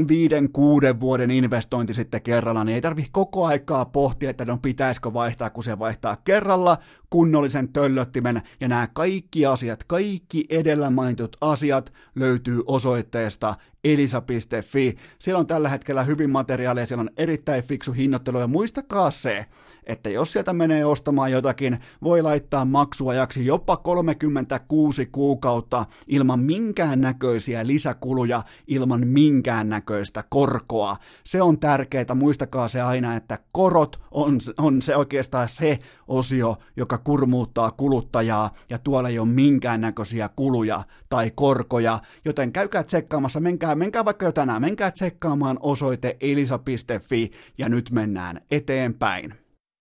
viiden, 0.08 0.52
kuuden 0.52 1.00
vuoden 1.00 1.30
investointi 1.30 1.94
sitten 1.94 2.22
kerralla, 2.22 2.64
niin 2.64 2.74
ei 2.74 2.80
tarvi 2.80 3.06
koko 3.12 3.46
aikaa 3.46 3.84
pohtia, 3.84 4.30
että 4.30 4.44
no 4.44 4.58
pitäisikö 4.62 5.12
vaihtaa, 5.12 5.50
kun 5.50 5.64
se 5.64 5.78
vaihtaa 5.78 6.16
kerralla 6.24 6.78
kunnollisen 7.10 7.72
töllöttimen, 7.72 8.42
ja 8.60 8.68
nämä 8.68 8.88
kaikki 8.92 9.46
asiat, 9.46 9.84
kaikki 9.84 10.44
edellä 10.48 10.90
mainitut 10.90 11.36
asiat 11.40 11.92
löytyy 12.14 12.62
osoitteesta 12.66 13.54
elisa.fi. 13.84 14.96
Siellä 15.18 15.38
on 15.38 15.46
tällä 15.46 15.68
hetkellä 15.68 16.04
hyvin 16.04 16.30
materiaalia, 16.30 16.86
siellä 16.86 17.02
on 17.02 17.10
erittäin 17.16 17.64
fiksu 17.64 17.92
hinnoittelu, 17.92 18.38
ja 18.38 18.46
muistakaa 18.46 19.10
se, 19.10 19.46
että 19.86 20.10
jos 20.10 20.32
sieltä 20.32 20.52
menee 20.52 20.84
ostamaan 20.84 21.32
jotakin, 21.32 21.78
voi 22.02 22.22
laittaa 22.22 22.64
maksuajaksi 22.64 23.46
jopa 23.46 23.76
36 23.76 25.06
kuukautta 25.06 25.86
ilman 26.06 26.40
minkään 26.40 27.00
näköisiä 27.00 27.66
lisäkuluja, 27.66 28.42
ilman 28.66 29.06
minkään 29.06 29.53
näköistä 29.62 30.24
korkoa. 30.28 30.96
Se 31.24 31.42
on 31.42 31.60
tärkeää, 31.60 32.14
muistakaa 32.14 32.68
se 32.68 32.80
aina, 32.80 33.16
että 33.16 33.38
korot 33.52 34.00
on, 34.10 34.38
on 34.58 34.82
se 34.82 34.96
oikeastaan 34.96 35.48
se 35.48 35.78
osio, 36.08 36.56
joka 36.76 36.98
kurmuuttaa 36.98 37.70
kuluttajaa, 37.70 38.50
ja 38.70 38.78
tuolla 38.78 39.08
ei 39.08 39.18
ole 39.18 39.28
minkäännäköisiä 39.28 40.28
kuluja 40.36 40.82
tai 41.08 41.32
korkoja, 41.34 41.98
joten 42.24 42.52
käykää 42.52 42.82
tsekkaamassa, 42.82 43.40
menkää, 43.40 43.74
menkää 43.74 44.04
vaikka 44.04 44.26
jo 44.26 44.32
tänään, 44.32 44.62
menkää 44.62 44.90
tsekkaamaan 44.90 45.58
osoite 45.60 46.16
elisa.fi, 46.20 47.30
ja 47.58 47.68
nyt 47.68 47.90
mennään 47.90 48.40
eteenpäin. 48.50 49.34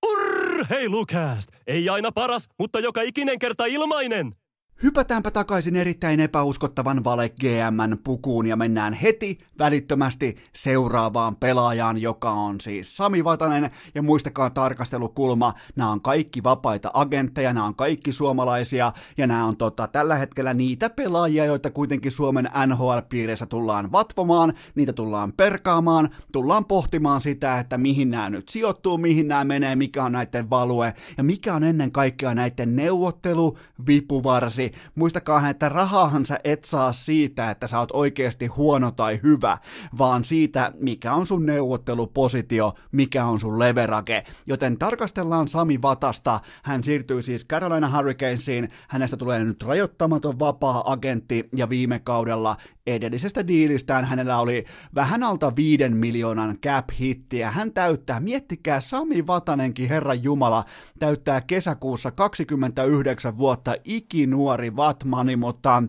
Urheilukääst! 0.06 1.50
Ei 1.68 1.90
aina 1.90 2.12
paras, 2.12 2.50
mutta 2.60 2.80
joka 2.80 3.02
ikinen 3.02 3.40
kerta 3.40 3.66
ilmainen! 3.66 4.43
Hypätäänpä 4.84 5.32
takaisin 5.32 5.76
erittäin 5.76 6.20
epäuskottavan 6.20 7.04
Vale 7.04 7.30
GMn 7.30 7.98
pukuun 8.04 8.48
ja 8.48 8.56
mennään 8.56 8.94
heti 8.94 9.40
välittömästi 9.60 10.36
seuraavaan 10.54 11.36
pelaajaan, 11.36 11.98
joka 11.98 12.32
on 12.32 12.62
siis 12.62 12.98
Sami 12.98 13.24
Vatanen. 13.24 13.72
Ja 13.96 14.02
muistakaa 14.02 14.50
tarkastelukulma, 14.50 15.54
nämä 15.76 15.92
on 15.92 16.02
kaikki 16.02 16.44
vapaita 16.44 16.92
agentteja, 16.94 17.54
nämä 17.54 17.66
on 17.66 17.76
kaikki 17.76 18.12
suomalaisia 18.12 18.92
ja 19.18 19.28
nämä 19.28 19.46
on 19.46 19.58
tota, 19.58 19.88
tällä 19.88 20.16
hetkellä 20.16 20.54
niitä 20.54 20.90
pelaajia, 20.90 21.46
joita 21.46 21.70
kuitenkin 21.70 22.12
Suomen 22.12 22.50
NHL-piirissä 22.68 23.46
tullaan 23.46 23.92
vatvomaan, 23.92 24.54
niitä 24.76 24.94
tullaan 24.94 25.34
perkaamaan, 25.34 26.10
tullaan 26.32 26.66
pohtimaan 26.66 27.22
sitä, 27.22 27.60
että 27.60 27.78
mihin 27.78 28.12
nämä 28.12 28.30
nyt 28.30 28.50
sijoittuu, 28.50 28.98
mihin 28.98 29.28
nämä 29.28 29.44
menee, 29.44 29.76
mikä 29.76 30.04
on 30.04 30.12
näiden 30.12 30.50
value 30.50 30.94
ja 31.18 31.24
mikä 31.24 31.54
on 31.54 31.64
ennen 31.64 31.92
kaikkea 31.92 32.36
näiden 32.36 32.76
neuvottelu, 32.76 33.58
vipuvarsi 33.88 34.63
itsellesi. 34.66 34.92
Muistakaa, 34.96 35.50
että 35.50 35.70
rahahan 35.70 36.26
sä 36.26 36.40
et 36.44 36.64
saa 36.64 36.94
siitä, 36.94 37.52
että 37.52 37.68
sä 37.68 37.80
oot 37.80 37.92
oikeasti 37.94 38.48
huono 38.48 38.92
tai 38.92 39.20
hyvä, 39.24 39.58
vaan 39.98 40.24
siitä, 40.24 40.72
mikä 40.80 41.14
on 41.14 41.26
sun 41.26 41.46
neuvottelupositio, 41.46 42.74
mikä 42.92 43.26
on 43.26 43.40
sun 43.40 43.60
leverage. 43.60 44.24
Joten 44.46 44.78
tarkastellaan 44.78 45.48
Sami 45.48 45.82
Vatasta. 45.82 46.40
Hän 46.64 46.84
siirtyy 46.84 47.22
siis 47.22 47.48
Carolina 47.48 47.98
Hurricanesiin. 47.98 48.70
Hänestä 48.88 49.18
tulee 49.18 49.44
nyt 49.44 49.64
rajoittamaton 49.64 50.40
vapaa-agentti 50.40 51.50
ja 51.56 51.70
viime 51.70 52.00
kaudella 52.00 52.58
edellisestä 52.88 53.48
diilistään 53.48 54.06
hänellä 54.06 54.40
oli 54.40 54.66
vähän 54.96 55.24
alta 55.24 55.56
viiden 55.56 55.98
miljoonan 55.98 56.58
cap-hittiä. 56.66 57.52
Hän 57.52 57.74
täyttää, 57.74 58.20
miettikää, 58.20 58.82
Sami 58.82 59.28
Vatanenkin, 59.28 59.90
Herran 59.90 60.24
Jumala, 60.24 60.66
täyttää 61.00 61.42
kesäkuussa 61.42 62.12
29 62.12 63.38
vuotta 63.38 63.76
ikinuori 63.84 64.53
Vatmani, 64.76 65.36
mutta 65.36 65.84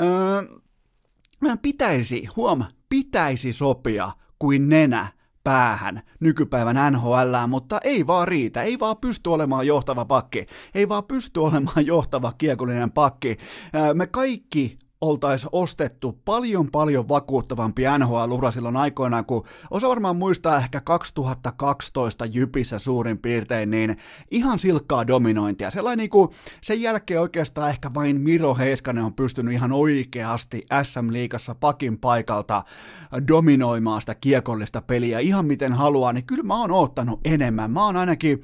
öö, 0.00 0.42
pitäisi, 1.62 2.28
huom, 2.36 2.64
pitäisi 2.88 3.52
sopia 3.52 4.10
kuin 4.38 4.68
nenä 4.68 5.06
päähän 5.44 6.02
nykypäivän 6.20 6.92
NHL, 6.92 7.46
mutta 7.48 7.80
ei 7.84 8.06
vaan 8.06 8.28
riitä, 8.28 8.62
ei 8.62 8.78
vaan 8.78 8.96
pysty 8.96 9.30
olemaan 9.30 9.66
johtava 9.66 10.04
pakki, 10.04 10.46
ei 10.74 10.88
vaan 10.88 11.04
pysty 11.04 11.40
olemaan 11.40 11.86
johtava 11.86 12.32
kiekollinen 12.38 12.92
pakki. 12.92 13.36
Me 13.94 14.06
kaikki 14.06 14.78
oltaisiin 15.08 15.50
ostettu 15.52 16.20
paljon 16.24 16.70
paljon 16.70 17.08
vakuuttavampi 17.08 17.82
NHL-ura 17.98 18.50
silloin 18.50 18.76
aikoinaan, 18.76 19.24
kun 19.24 19.44
osa 19.70 19.88
varmaan 19.88 20.16
muistaa 20.16 20.58
ehkä 20.58 20.80
2012 20.80 22.26
Jypissä 22.26 22.78
suurin 22.78 23.18
piirtein, 23.18 23.70
niin 23.70 23.96
ihan 24.30 24.58
silkkaa 24.58 25.06
dominointia. 25.06 25.70
Sellainen 25.70 25.98
niin 25.98 26.10
kuin, 26.10 26.28
sen 26.60 26.82
jälkeen 26.82 27.20
oikeastaan 27.20 27.70
ehkä 27.70 27.94
vain 27.94 28.20
Miro 28.20 28.54
Heiskanen 28.54 29.04
on 29.04 29.14
pystynyt 29.14 29.54
ihan 29.54 29.72
oikeasti 29.72 30.66
SM-liigassa 30.82 31.54
pakin 31.54 31.98
paikalta 31.98 32.62
dominoimaan 33.28 34.00
sitä 34.00 34.14
kiekollista 34.14 34.82
peliä 34.82 35.18
ihan 35.18 35.46
miten 35.46 35.72
haluaa, 35.72 36.12
niin 36.12 36.26
kyllä 36.26 36.42
mä 36.42 36.60
oon 36.60 36.70
ottanut 36.70 37.20
enemmän. 37.24 37.70
Mä 37.70 37.84
oon 37.84 37.96
ainakin 37.96 38.42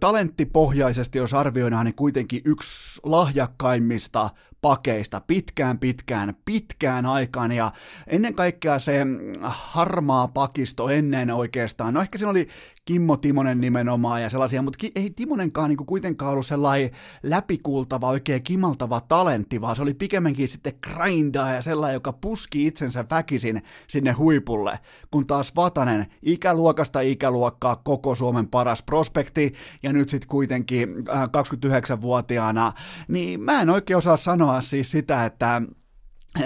talenttipohjaisesti, 0.00 1.18
jos 1.18 1.34
arvioidaan, 1.34 1.86
niin 1.86 1.94
kuitenkin 1.94 2.42
yksi 2.44 3.00
lahjakkaimmista 3.04 4.30
pakeista 4.60 5.20
pitkään, 5.26 5.78
pitkään, 5.78 6.34
pitkään 6.44 7.06
aikaan. 7.06 7.52
Ja 7.52 7.72
ennen 8.06 8.34
kaikkea 8.34 8.78
se 8.78 9.06
harmaa 9.42 10.28
pakisto 10.28 10.88
ennen 10.88 11.30
oikeastaan, 11.30 11.94
no 11.94 12.00
ehkä 12.00 12.18
siinä 12.18 12.30
oli 12.30 12.48
Kimmo 12.84 13.16
Timonen 13.16 13.60
nimenomaan 13.60 14.22
ja 14.22 14.28
sellaisia, 14.28 14.62
mutta 14.62 14.86
ei 14.94 15.10
Timonenkaan 15.10 15.68
niin 15.68 15.86
kuitenkaan 15.86 16.32
ollut 16.32 16.46
sellainen 16.46 16.90
läpikultava, 17.22 18.08
oikein 18.08 18.42
kimaltava 18.42 19.00
talentti, 19.00 19.60
vaan 19.60 19.76
se 19.76 19.82
oli 19.82 19.94
pikemminkin 19.94 20.48
sitten 20.48 20.72
grindaa 20.82 21.52
ja 21.52 21.62
sellainen, 21.62 21.94
joka 21.94 22.12
puski 22.12 22.66
itsensä 22.66 23.04
väkisin 23.10 23.62
sinne 23.86 24.12
huipulle, 24.12 24.78
kun 25.10 25.26
taas 25.26 25.56
Vatanen 25.56 26.06
ikäluokasta 26.22 27.00
ikäluokkaa 27.00 27.76
koko 27.76 28.14
Suomen 28.14 28.48
paras 28.48 28.82
prospekti 28.82 29.54
ja 29.82 29.92
nyt 29.92 30.08
sitten 30.08 30.28
kuitenkin 30.28 30.88
29-vuotiaana, 30.98 32.66
äh, 32.66 32.74
niin 33.08 33.40
mä 33.40 33.60
en 33.60 33.70
oikein 33.70 33.98
osaa 33.98 34.16
sanoa 34.16 34.49
siis 34.60 34.90
sitä, 34.90 35.24
että 35.24 35.62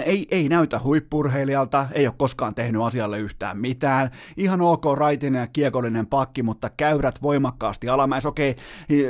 ei, 0.03 0.27
ei 0.31 0.49
näytä 0.49 0.79
huippurheilijalta, 0.83 1.87
ei 1.91 2.07
ole 2.07 2.15
koskaan 2.17 2.55
tehnyt 2.55 2.81
asialle 2.81 3.19
yhtään 3.19 3.57
mitään. 3.57 4.11
Ihan 4.37 4.61
ok 4.61 4.85
raitinen 4.95 5.39
ja 5.39 5.47
kiekollinen 5.47 6.07
pakki, 6.07 6.43
mutta 6.43 6.69
käyrät 6.69 7.21
voimakkaasti 7.21 7.89
alamäessä. 7.89 8.29
Okei, 8.29 8.55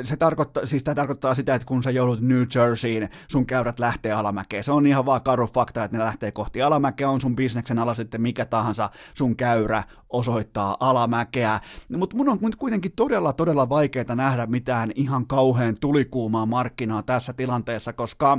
se 0.04 0.18
tarkoittaa, 0.18 0.66
siis 0.66 0.84
tämä 0.84 0.96
tarkoittaa 0.96 1.36
sitä, 1.36 1.56
että 1.56 1.66
kun 1.66 1.84
sä 1.84 1.92
joudut 1.92 2.22
New 2.22 2.44
Jerseyin, 2.56 3.10
sun 3.28 3.46
käyrät 3.46 3.80
lähtee 3.80 4.12
alamäkeen. 4.12 4.64
Se 4.64 4.72
on 4.72 4.88
ihan 4.88 5.06
vaan 5.06 5.24
karu 5.24 5.48
fakta, 5.48 5.84
että 5.84 5.98
ne 5.98 6.04
lähtee 6.04 6.32
kohti 6.32 6.62
alamäkeä, 6.62 7.10
on 7.10 7.22
sun 7.22 7.36
bisneksen 7.36 7.80
ala 7.80 7.94
sitten 7.94 8.22
mikä 8.22 8.46
tahansa, 8.46 8.90
sun 9.14 9.36
käyrä 9.36 9.84
osoittaa 10.10 10.78
alamäkeä. 10.80 11.60
Mutta 11.98 12.16
mun 12.16 12.30
on 12.30 12.40
kuitenkin 12.58 12.92
todella, 12.96 13.34
todella 13.34 13.70
vaikeaa 13.70 14.16
nähdä 14.16 14.46
mitään 14.46 14.92
ihan 14.96 15.28
kauhean 15.28 15.78
tulikuumaa 15.80 16.46
markkinaa 16.46 17.04
tässä 17.04 17.34
tilanteessa, 17.34 17.94
koska 17.94 18.38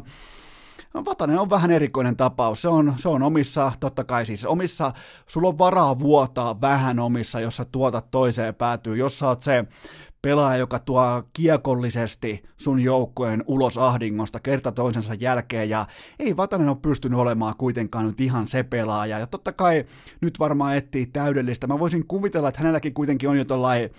Vatanen 1.05 1.39
on 1.39 1.51
vähän 1.51 1.71
erikoinen 1.71 2.17
tapaus. 2.17 2.63
Se 2.63 2.69
on, 2.69 2.95
se 2.97 3.09
on 3.09 3.23
omissa, 3.23 3.73
totta 3.81 4.05
kai 4.05 4.27
siis 4.27 4.45
omissa, 4.45 4.93
sulla 5.27 5.49
on 5.49 5.59
varaa 5.59 5.99
vuotaa 5.99 6.61
vähän 6.61 6.99
omissa, 6.99 7.41
jos 7.41 7.57
sä 7.57 7.65
tuotat 7.65 8.11
toiseen 8.11 8.55
päätyy. 8.55 8.97
Jos 8.97 9.19
sä 9.19 9.29
oot 9.29 9.43
se 9.43 9.65
pelaaja, 10.23 10.57
joka 10.57 10.79
tuo 10.79 11.23
kiekollisesti 11.33 12.43
sun 12.57 12.81
joukkueen 12.81 13.45
ulos 13.47 13.79
ahdingosta 13.79 14.41
kerta 14.41 14.73
toisensa 14.73 15.15
jälkeen, 15.15 15.71
ja 15.71 15.87
ei 16.19 16.37
Vatanen 16.37 16.69
ole 16.69 16.77
pystynyt 16.83 17.19
olemaan 17.19 17.55
kuitenkaan 17.59 18.07
nyt 18.07 18.21
ihan 18.21 18.47
se 18.47 18.63
pelaaja, 18.63 19.19
ja 19.19 19.27
totta 19.27 19.53
kai 19.53 19.85
nyt 20.21 20.39
varmaan 20.39 20.77
etsii 20.77 21.07
täydellistä. 21.07 21.67
Mä 21.67 21.79
voisin 21.79 22.07
kuvitella, 22.07 22.49
että 22.49 22.61
hänelläkin 22.61 22.95
kuitenkin 22.95 23.29
on 23.29 23.39
jo 23.39 23.45
tollain 23.45 23.91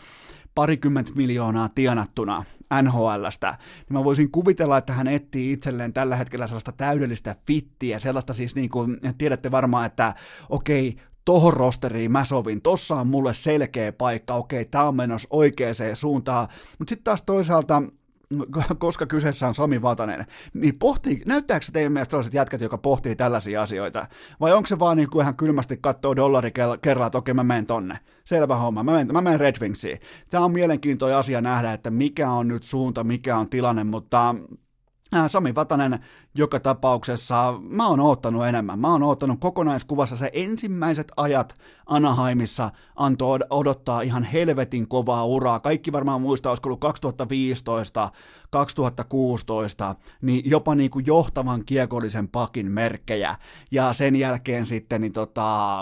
parikymmentä 0.56 1.12
miljoonaa 1.16 1.70
tienattuna 1.76 2.44
NHLstä, 2.82 3.58
niin 3.77 3.93
mä 3.97 4.03
voisin 4.03 4.32
kuvitella, 4.32 4.77
että 4.77 4.93
hän 4.93 5.08
etsii 5.08 5.51
itselleen 5.51 5.93
tällä 5.93 6.15
hetkellä 6.15 6.47
sellaista 6.47 6.71
täydellistä 6.71 7.36
fittiä, 7.47 7.99
sellaista 7.99 8.34
siis 8.34 8.56
niin 8.56 8.69
kuin, 8.69 8.97
tiedätte 9.17 9.51
varmaan, 9.51 9.86
että 9.86 10.13
okei, 10.49 10.97
tohon 11.25 11.53
rosteriin 11.53 12.12
mä 12.12 12.25
sovin, 12.25 12.62
tossa 12.62 12.95
on 12.95 13.08
mulle 13.08 13.34
selkeä 13.34 13.91
paikka, 13.91 14.34
okei, 14.34 14.65
tää 14.65 14.88
on 14.88 14.95
menossa 14.95 15.27
oikeaan 15.32 15.73
suuntaan, 15.93 16.47
mutta 16.80 16.89
sitten 16.89 17.03
taas 17.03 17.21
toisaalta 17.21 17.84
koska 18.78 19.06
kyseessä 19.06 19.48
on 19.48 19.56
Sami 19.56 19.82
Vatanen, 19.82 20.26
niin 20.54 20.80
pohtii, 20.80 21.22
näyttääkö 21.26 21.66
se 21.66 21.72
teidän 21.72 21.92
mielestä 21.92 22.12
sellaiset 22.12 22.34
jätkät, 22.34 22.62
jotka 22.62 22.78
pohtii 22.78 23.16
tällaisia 23.16 23.62
asioita? 23.62 24.08
Vai 24.40 24.54
onko 24.54 24.68
se 24.68 24.80
vaan 24.80 24.98
niin 24.98 25.10
kuin 25.10 25.22
ihan 25.22 25.36
kylmästi 25.36 25.78
katsoo 25.82 26.16
dollari 26.16 26.52
kerralla, 26.82 27.08
että 27.08 27.18
okei 27.18 27.34
mä 27.34 27.44
menen 27.44 27.66
tonne. 27.66 28.00
Selvä 28.24 28.56
homma, 28.56 28.84
mä 28.84 28.92
menen, 28.92 29.13
mä 29.13 29.22
menen 29.22 29.40
Red 29.40 29.56
Wingsiin. 29.62 30.00
Tämä 30.30 30.46
on 30.46 30.52
mielenkiintoinen 30.52 31.18
asia 31.18 31.42
nähdä, 31.42 31.74
että 31.74 31.90
mikä 31.90 32.32
on 32.32 32.48
nyt 32.48 32.63
suunta, 32.63 33.04
mikä 33.04 33.38
on 33.38 33.50
tilanne, 33.50 33.84
mutta 33.84 34.36
Sami 35.28 35.56
Vatanen 35.56 36.00
joka 36.36 36.60
tapauksessa, 36.60 37.60
mä 37.70 37.88
oon 37.88 38.00
oottanut 38.00 38.46
enemmän. 38.46 38.80
Mä 38.80 38.91
oon 38.91 39.04
oottanut 39.04 39.39
kokonaiskuvassa 39.39 40.15
se 40.15 40.30
ensimmäiset 40.34 41.12
ajat 41.17 41.56
Anaheimissa 41.86 42.72
antoi 42.96 43.39
odottaa 43.50 44.02
ihan 44.02 44.24
helvetin 44.24 44.88
kovaa 44.88 45.26
uraa. 45.26 45.60
Kaikki 45.60 45.91
varmaan 45.91 46.22
muistaa, 46.22 46.52
olisiko 46.52 46.70
ollut 46.70 46.80
2015, 46.80 48.12
2016, 48.50 49.96
niin 50.22 50.50
jopa 50.50 50.76
niin 50.76 50.91
kuin 50.91 51.06
johtavan 51.06 51.65
kiekollisen 51.65 52.28
pakin 52.28 52.72
merkkejä. 52.72 53.36
Ja 53.72 53.93
sen 53.93 54.15
jälkeen 54.15 54.65
sitten 54.65 55.02
niin 55.02 55.13
tota, 55.13 55.80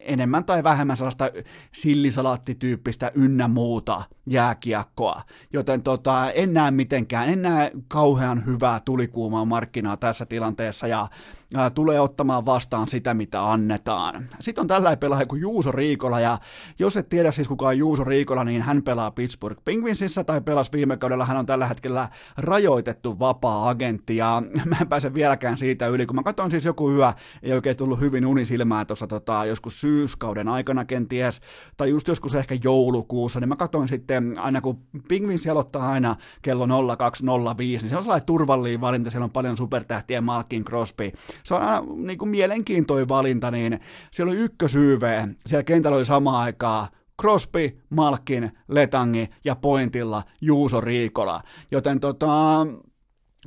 enemmän 0.00 0.44
tai 0.44 0.62
vähemmän 0.64 0.96
sellaista 0.96 1.30
sillisalaattityyppistä 1.72 3.12
ynnä 3.14 3.48
muuta 3.48 4.02
jääkiekkoa. 4.26 5.22
Joten 5.52 5.82
tota, 5.82 6.30
en 6.32 6.54
näe 6.54 6.70
mitenkään, 6.70 7.28
en 7.28 7.42
näe 7.42 7.72
kauhean 7.88 8.46
hyvää 8.46 8.80
tulikuumaa 8.84 9.44
markkinaa 9.44 9.96
tässä 9.96 10.26
tilanteessa. 10.26 10.86
Ja 10.86 11.08
ää, 11.54 11.70
tulee 11.70 12.00
ottamaan 12.00 12.46
vastaan 12.46 12.88
sitä, 12.88 13.14
mitä 13.14 13.52
annetaan. 13.52 14.28
Sitten 14.40 14.62
on 14.62 14.68
tällainen 14.68 14.98
pelaaja 14.98 15.26
kuin 15.26 15.40
Juuso 15.40 15.72
Riikola 15.72 16.20
ja 16.20 16.38
jos 16.78 16.96
et 16.96 17.08
tiedä 17.08 17.32
siis 17.32 17.48
kuka 17.48 17.66
on 17.66 17.78
Juuso 17.78 18.04
Riikola, 18.04 18.44
niin 18.44 18.62
hän 18.62 18.82
pelaa 18.82 19.10
Pittsburgh 19.10 19.62
Penguinsissa 19.64 20.24
tai 20.24 20.40
pelasi 20.40 20.72
viime 20.72 20.96
kaudella, 20.96 21.24
hän 21.24 21.36
on 21.36 21.46
tällä 21.46 21.66
hetkellä 21.66 22.08
rajoitettu 22.36 23.18
vapaa-agentti 23.18 24.16
ja 24.16 24.42
mä 24.64 24.76
en 24.80 24.88
pääse 24.88 25.14
vieläkään 25.14 25.58
siitä 25.58 25.86
yli, 25.86 26.06
kun 26.06 26.16
mä 26.16 26.22
katson 26.22 26.50
siis 26.50 26.64
joku 26.64 26.90
yö, 26.90 27.12
ei 27.42 27.52
oikein 27.52 27.76
tullut 27.76 28.00
hyvin 28.00 28.26
unisilmää 28.26 28.84
tuossa 28.84 29.06
tota, 29.06 29.44
joskus 29.44 29.80
syyskauden 29.80 30.48
aikana 30.48 30.84
kenties, 30.84 31.40
tai 31.76 31.90
just 31.90 32.08
joskus 32.08 32.34
ehkä 32.34 32.56
joulukuussa, 32.64 33.40
niin 33.40 33.48
mä 33.48 33.56
katson 33.56 33.88
sitten 33.88 34.38
aina 34.38 34.60
kun 34.60 34.82
Penguins 35.08 35.46
aloittaa 35.46 35.90
aina 35.90 36.16
kello 36.42 36.96
0205, 36.96 37.84
niin 37.84 37.90
se 37.90 37.96
on 37.96 38.02
sellainen 38.02 38.26
turvallinen 38.26 38.80
valinta, 38.80 39.10
siellä 39.10 39.24
on 39.24 39.30
paljon 39.30 39.56
supertähtiä, 39.56 40.20
Malkin 40.20 40.64
Crosby, 40.64 41.12
se 41.42 41.54
on 41.54 41.62
aina 41.62 41.82
niin 41.96 42.18
kuin 42.18 42.28
mielenkiintoinen 42.28 43.08
valinta, 43.08 43.50
niin 43.50 43.80
siellä 44.10 44.30
oli 44.30 44.40
ykkösyyve, 44.40 45.28
siellä 45.46 45.64
kentällä 45.64 45.96
oli 45.96 46.04
samaan 46.04 46.42
aikaan 46.42 46.88
Crosby, 47.20 47.80
Malkin, 47.90 48.52
Letangi 48.68 49.28
ja 49.44 49.56
pointilla 49.56 50.22
Juuso 50.40 50.80
Riikola. 50.80 51.40
Joten 51.70 52.00
tota, 52.00 52.66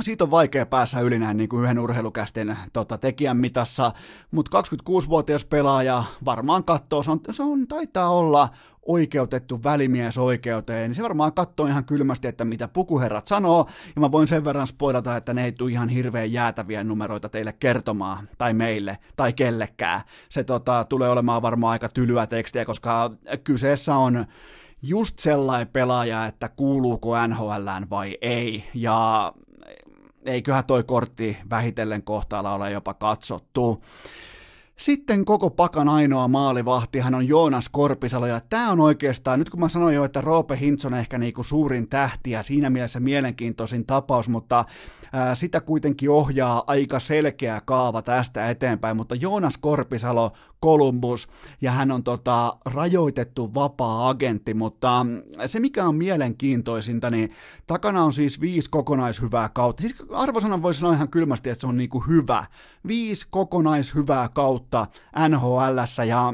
siitä 0.02 0.24
on 0.24 0.32
vaikea 0.32 0.66
päässä 0.66 1.00
yli 1.00 1.20
näin 1.20 1.38
niin 1.38 1.50
kuin 1.50 1.64
yhden 1.64 1.80
urheilukästin 1.80 2.58
tota, 2.74 2.98
tekijän 2.98 3.38
mitassa, 3.38 3.92
mutta 4.32 4.62
26-vuotias 4.62 5.46
pelaaja 5.46 6.04
varmaan 6.26 6.64
katsoo, 6.64 7.04
se 7.04 7.12
on, 7.12 7.20
se 7.32 7.44
on, 7.44 7.68
taitaa 7.68 8.10
olla 8.10 8.50
oikeutettu 8.86 9.63
välimies 9.63 10.17
oikeuteen, 10.17 10.89
niin 10.89 10.96
se 10.96 11.04
varmaan 11.04 11.34
katsoo 11.34 11.67
ihan 11.67 11.86
kylmästi, 11.86 12.28
että 12.28 12.46
mitä 12.46 12.67
pukuherrat 12.67 13.28
sanoo, 13.28 13.65
ja 13.96 14.02
mä 14.02 14.12
voin 14.12 14.28
sen 14.28 14.46
verran 14.46 14.67
spoilata, 14.67 15.17
että 15.17 15.34
ne 15.34 15.46
ei 15.46 15.52
tule 15.52 15.72
ihan 15.72 15.89
hirveän 15.89 16.32
jäätäviä 16.32 16.84
numeroita 16.84 17.30
teille 17.30 17.54
kertomaan, 17.54 18.30
tai 18.38 18.54
meille, 18.54 18.98
tai 19.15 19.34
kellekään. 19.34 20.02
Se 20.30 20.44
tota, 20.44 20.86
tulee 20.89 21.10
olemaan 21.10 21.41
varmaan 21.41 21.72
aika 21.72 21.89
tylyä 21.89 22.28
tekstiä, 22.28 22.65
koska 22.65 23.12
kyseessä 23.44 23.96
on 23.96 24.26
just 24.82 25.20
sellainen 25.20 25.67
pelaaja, 25.67 26.26
että 26.26 26.50
kuuluuko 26.50 27.28
NHLään 27.28 27.89
vai 27.89 28.17
ei, 28.22 28.63
ja 28.74 29.34
eiköhän 30.26 30.65
toi 30.65 30.84
kortti 30.84 31.38
vähitellen 31.49 32.03
kohtaalla 32.03 32.53
ole 32.53 32.72
jopa 32.72 32.93
katsottu. 32.93 33.84
Sitten 34.78 35.26
koko 35.26 35.49
pakan 35.49 35.89
ainoa 35.89 36.28
maalivahti, 36.28 36.99
hän 36.99 37.15
on 37.15 37.28
Joonas 37.28 37.69
Korpisalo, 37.69 38.26
ja 38.26 38.41
tämä 38.49 38.72
on 38.72 38.80
oikeastaan, 38.80 39.39
nyt 39.39 39.49
kun 39.49 39.59
mä 39.59 39.69
sanoin 39.69 39.95
jo, 39.95 40.03
että 40.03 40.22
Roope 40.22 40.59
Hintz 40.59 40.86
on 40.86 40.93
ehkä 40.93 41.17
niinku 41.17 41.43
suurin 41.43 41.89
tähti 41.89 42.32
ja 42.32 42.43
siinä 42.43 42.69
mielessä 42.69 42.99
mielenkiintoisin 42.99 43.86
tapaus, 43.86 44.30
mutta 44.30 44.65
ää, 45.13 45.36
sitä 45.36 45.61
kuitenkin 45.61 46.09
ohjaa 46.09 46.63
aika 46.67 46.99
selkeä 46.99 47.61
kaava 47.65 48.01
tästä 48.01 48.49
eteenpäin, 48.49 48.97
mutta 48.97 49.15
Joonas 49.15 49.57
Korpisalo, 49.57 50.32
Columbus, 50.63 51.28
ja 51.61 51.72
hän 51.72 51.91
on 51.91 52.03
tota, 52.03 52.57
rajoitettu 52.65 53.53
vapaa-agentti, 53.53 54.53
mutta 54.53 55.05
se 55.45 55.59
mikä 55.59 55.86
on 55.86 55.95
mielenkiintoisinta, 55.95 57.09
niin 57.09 57.30
takana 57.67 58.03
on 58.03 58.13
siis 58.13 58.41
viisi 58.41 58.69
kokonaishyvää 58.69 59.49
kautta. 59.53 59.82
Siis 59.82 59.95
arvosana 60.13 60.61
voisi 60.61 60.80
sanoa 60.80 60.93
ihan 60.93 61.09
kylmästi, 61.09 61.49
että 61.49 61.61
se 61.61 61.67
on 61.67 61.78
niinku 61.78 61.99
hyvä. 61.99 62.45
Viisi 62.88 63.28
kokonaishyvää 63.30 64.30
kautta 64.36 64.61
NHL 65.30 66.03
ja 66.07 66.34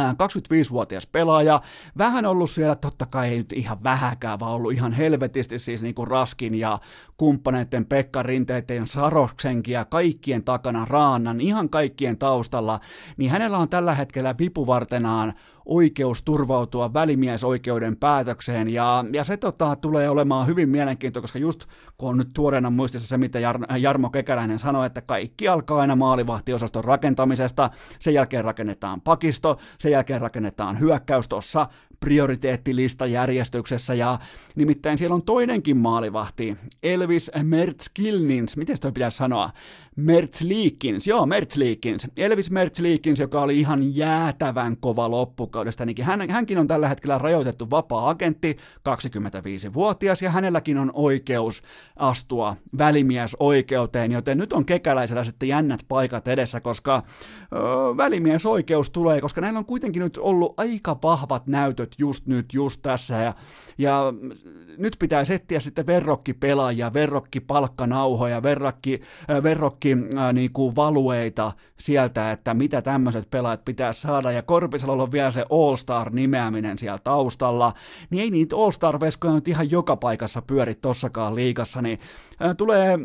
25-vuotias 0.00 1.06
pelaaja, 1.06 1.60
vähän 1.98 2.26
ollut 2.26 2.50
siellä, 2.50 2.74
totta 2.74 3.06
kai 3.06 3.28
ei 3.28 3.38
nyt 3.38 3.52
ihan 3.52 3.82
vähäkään, 3.82 4.40
vaan 4.40 4.52
ollut 4.52 4.72
ihan 4.72 4.92
helvetisti 4.92 5.58
siis 5.58 5.82
niin 5.82 5.94
kuin 5.94 6.08
Raskin 6.08 6.54
ja 6.54 6.78
kumppaneiden 7.16 7.86
Pekka 7.86 8.22
Rinteiden 8.22 8.86
Saroksenkin 8.86 9.74
ja 9.74 9.84
kaikkien 9.84 10.44
takana 10.44 10.84
Raannan, 10.84 11.40
ihan 11.40 11.70
kaikkien 11.70 12.18
taustalla, 12.18 12.80
niin 13.16 13.30
hänellä 13.30 13.58
on 13.58 13.68
tällä 13.68 13.94
hetkellä 13.94 14.34
vipuvartenaan 14.38 15.34
oikeus 15.64 16.22
turvautua 16.22 16.94
välimiesoikeuden 16.94 17.96
päätökseen, 17.96 18.68
ja, 18.68 19.04
ja 19.12 19.24
se 19.24 19.36
tota, 19.36 19.76
tulee 19.76 20.10
olemaan 20.10 20.46
hyvin 20.46 20.68
mielenkiintoista, 20.68 21.22
koska 21.24 21.38
just 21.38 21.64
kun 21.98 22.08
on 22.08 22.16
nyt 22.18 22.28
tuoreena 22.34 22.70
muistissa 22.70 23.08
se, 23.08 23.18
mitä 23.18 23.38
Jar- 23.38 23.78
Jarmo 23.78 24.10
Kekäläinen 24.10 24.58
sanoi, 24.58 24.86
että 24.86 25.00
kaikki 25.00 25.48
alkaa 25.48 25.80
aina 25.80 25.96
maalivahtiosaston 25.96 26.84
rakentamisesta, 26.84 27.70
sen 28.00 28.14
jälkeen 28.14 28.44
rakennetaan 28.44 29.00
pakisto, 29.00 29.58
sen 29.78 29.92
jälkeen 29.92 30.20
rakennetaan 30.20 30.80
hyökkäys 30.80 31.28
tuossa 31.28 31.66
prioriteettilistajärjestyksessä, 32.04 33.94
ja 33.94 34.18
nimittäin 34.54 34.98
siellä 34.98 35.14
on 35.14 35.22
toinenkin 35.22 35.76
maalivahti, 35.76 36.56
Elvis 36.82 37.30
Mertskilnins, 37.42 38.56
miten 38.56 38.80
toi 38.80 38.92
pitäisi 38.92 39.16
sanoa, 39.16 39.50
Mertzliikins, 39.96 41.06
joo 41.06 41.26
Mertzliikins, 41.26 42.08
Elvis 42.16 42.50
Mertzliikins, 42.50 43.20
joka 43.20 43.42
oli 43.42 43.60
ihan 43.60 43.96
jäätävän 43.96 44.76
kova 44.76 45.10
loppukaudesta, 45.10 45.84
hän, 46.02 46.30
hänkin 46.30 46.58
on 46.58 46.68
tällä 46.68 46.88
hetkellä 46.88 47.18
rajoitettu 47.18 47.70
vapaa-agentti, 47.70 48.56
25-vuotias, 48.88 50.22
ja 50.22 50.30
hänelläkin 50.30 50.78
on 50.78 50.90
oikeus 50.94 51.62
astua 51.96 52.56
välimiesoikeuteen, 52.78 54.12
joten 54.12 54.38
nyt 54.38 54.52
on 54.52 54.64
kekäläisellä 54.64 55.24
sitten 55.24 55.48
jännät 55.48 55.80
paikat 55.88 56.28
edessä, 56.28 56.60
koska 56.60 57.02
ö, 57.52 57.56
välimiesoikeus 57.96 58.90
tulee, 58.90 59.20
koska 59.20 59.40
näillä 59.40 59.58
on 59.58 59.64
kuitenkin 59.64 60.02
nyt 60.02 60.16
ollut 60.16 60.54
aika 60.56 60.98
vahvat 61.02 61.46
näytöt 61.46 61.93
just 61.98 62.26
nyt, 62.26 62.54
just 62.54 62.82
tässä, 62.82 63.14
ja, 63.14 63.34
ja 63.78 64.12
nyt 64.78 64.96
pitää 64.98 65.22
etsiä 65.34 65.60
sitten 65.60 65.86
verrokkipelaajia, 65.86 66.92
verrokkipalkkanauhoja, 66.92 68.42
verrokki, 68.42 69.00
verrokki 69.42 69.84
kaikki 69.84 70.16
äh, 70.18 70.32
niin 70.32 70.52
kuin 70.52 70.76
valueita 70.76 71.52
sieltä, 71.78 72.32
että 72.32 72.54
mitä 72.54 72.82
tämmöiset 72.82 73.30
pelaajat 73.30 73.64
pitää 73.64 73.92
saada, 73.92 74.32
ja 74.32 74.42
Korpisalolla 74.42 75.02
on 75.02 75.12
vielä 75.12 75.30
se 75.30 75.44
All-Star-nimeäminen 75.50 76.78
siellä 76.78 76.98
taustalla, 77.04 77.72
niin 78.10 78.22
ei 78.22 78.30
niitä 78.30 78.56
All-Star-veskoja 78.56 79.34
nyt 79.34 79.48
ihan 79.48 79.70
joka 79.70 79.96
paikassa 79.96 80.42
pyöri 80.42 80.74
tossakaan 80.74 81.34
liikassa, 81.34 81.82
niin 81.82 81.98
äh, 82.42 82.56
tulee 82.56 82.98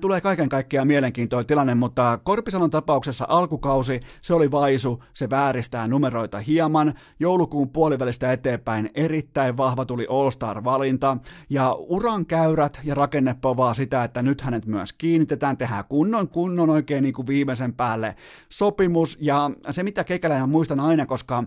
Tulee 0.00 0.20
kaiken 0.20 0.48
kaikkiaan 0.48 0.86
mielenkiintoinen 0.86 1.46
tilanne, 1.46 1.74
mutta 1.74 2.18
Korpisalon 2.24 2.70
tapauksessa 2.70 3.26
alkukausi, 3.28 4.00
se 4.22 4.34
oli 4.34 4.50
vaisu, 4.50 5.02
se 5.14 5.30
vääristää 5.30 5.88
numeroita 5.88 6.38
hieman. 6.38 6.94
Joulukuun 7.20 7.68
puolivälistä 7.68 8.32
eteenpäin 8.32 8.90
erittäin 8.94 9.56
vahva 9.56 9.84
tuli 9.84 10.06
All-Star-valinta, 10.10 11.16
ja 11.50 11.74
uran 11.78 12.26
käyrät 12.26 12.80
ja 12.84 12.94
rakenne 12.94 13.36
povaa 13.40 13.74
sitä, 13.74 14.04
että 14.04 14.22
nyt 14.22 14.40
hänet 14.40 14.66
myös 14.66 14.92
kiinnitetään, 14.92 15.56
tehdään 15.56 15.84
kunnon, 15.88 16.28
kunnon 16.28 16.70
oikein 16.70 17.02
niin 17.02 17.14
kuin 17.14 17.26
viimeisen 17.26 17.72
päälle 17.72 18.16
sopimus, 18.48 19.18
ja 19.20 19.50
se 19.70 19.82
mitä 19.82 20.04
Kekäläinen 20.04 20.48
muistan 20.48 20.80
aina, 20.80 21.06
koska 21.06 21.44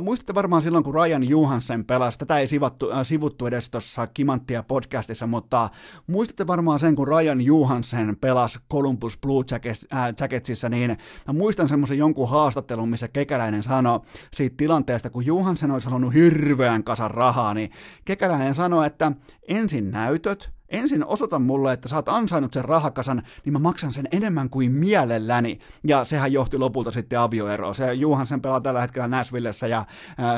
muistatte 0.00 0.34
varmaan 0.34 0.62
silloin, 0.62 0.84
kun 0.84 0.94
Ryan 0.94 1.28
Johansen 1.28 1.84
pelasi, 1.84 2.18
tätä 2.18 2.38
ei 2.38 2.48
sivuttu, 2.48 2.90
äh, 2.90 2.98
sivuttu 3.02 3.46
edes 3.46 3.70
tuossa 3.70 4.06
Kimanttia 4.06 4.62
podcastissa, 4.62 5.26
mutta 5.26 5.70
muistatte 6.06 6.46
varmaan 6.46 6.80
sen, 6.80 6.96
kun 6.96 7.08
Ryan 7.08 7.43
Johansen 7.44 8.16
pelasi 8.20 8.58
Columbus 8.72 9.18
Blue 9.18 9.44
äh, 9.54 10.14
Jacketsissa, 10.20 10.68
niin 10.68 10.98
mä 11.26 11.32
muistan 11.32 11.68
semmoisen 11.68 11.98
jonkun 11.98 12.28
haastattelun, 12.28 12.88
missä 12.88 13.08
Kekäläinen 13.08 13.62
sanoi 13.62 14.00
siitä 14.32 14.56
tilanteesta, 14.56 15.10
kun 15.10 15.26
Johansen 15.26 15.70
olisi 15.70 15.86
halunnut 15.86 16.14
hirveän 16.14 16.84
kasan 16.84 17.10
rahaa, 17.10 17.54
niin 17.54 17.70
Kekäläinen 18.04 18.54
sanoi, 18.54 18.86
että 18.86 19.12
ensin 19.48 19.90
näytöt, 19.90 20.50
ensin 20.68 21.04
osoita 21.04 21.38
mulle, 21.38 21.72
että 21.72 21.88
sä 21.88 21.96
oot 21.96 22.08
ansainnut 22.08 22.52
sen 22.52 22.64
rahakasan, 22.64 23.22
niin 23.44 23.52
mä 23.52 23.58
maksan 23.58 23.92
sen 23.92 24.08
enemmän 24.12 24.50
kuin 24.50 24.72
mielelläni. 24.72 25.58
Ja 25.84 26.04
sehän 26.04 26.32
johti 26.32 26.58
lopulta 26.58 26.90
sitten 26.90 27.20
avioeroon. 27.20 27.74
Se 27.74 27.94
Johansen 27.94 28.40
pelaa 28.40 28.60
tällä 28.60 28.80
hetkellä 28.80 29.08
Nashvillessä 29.08 29.66
ja 29.66 29.78
äh, 29.78 29.86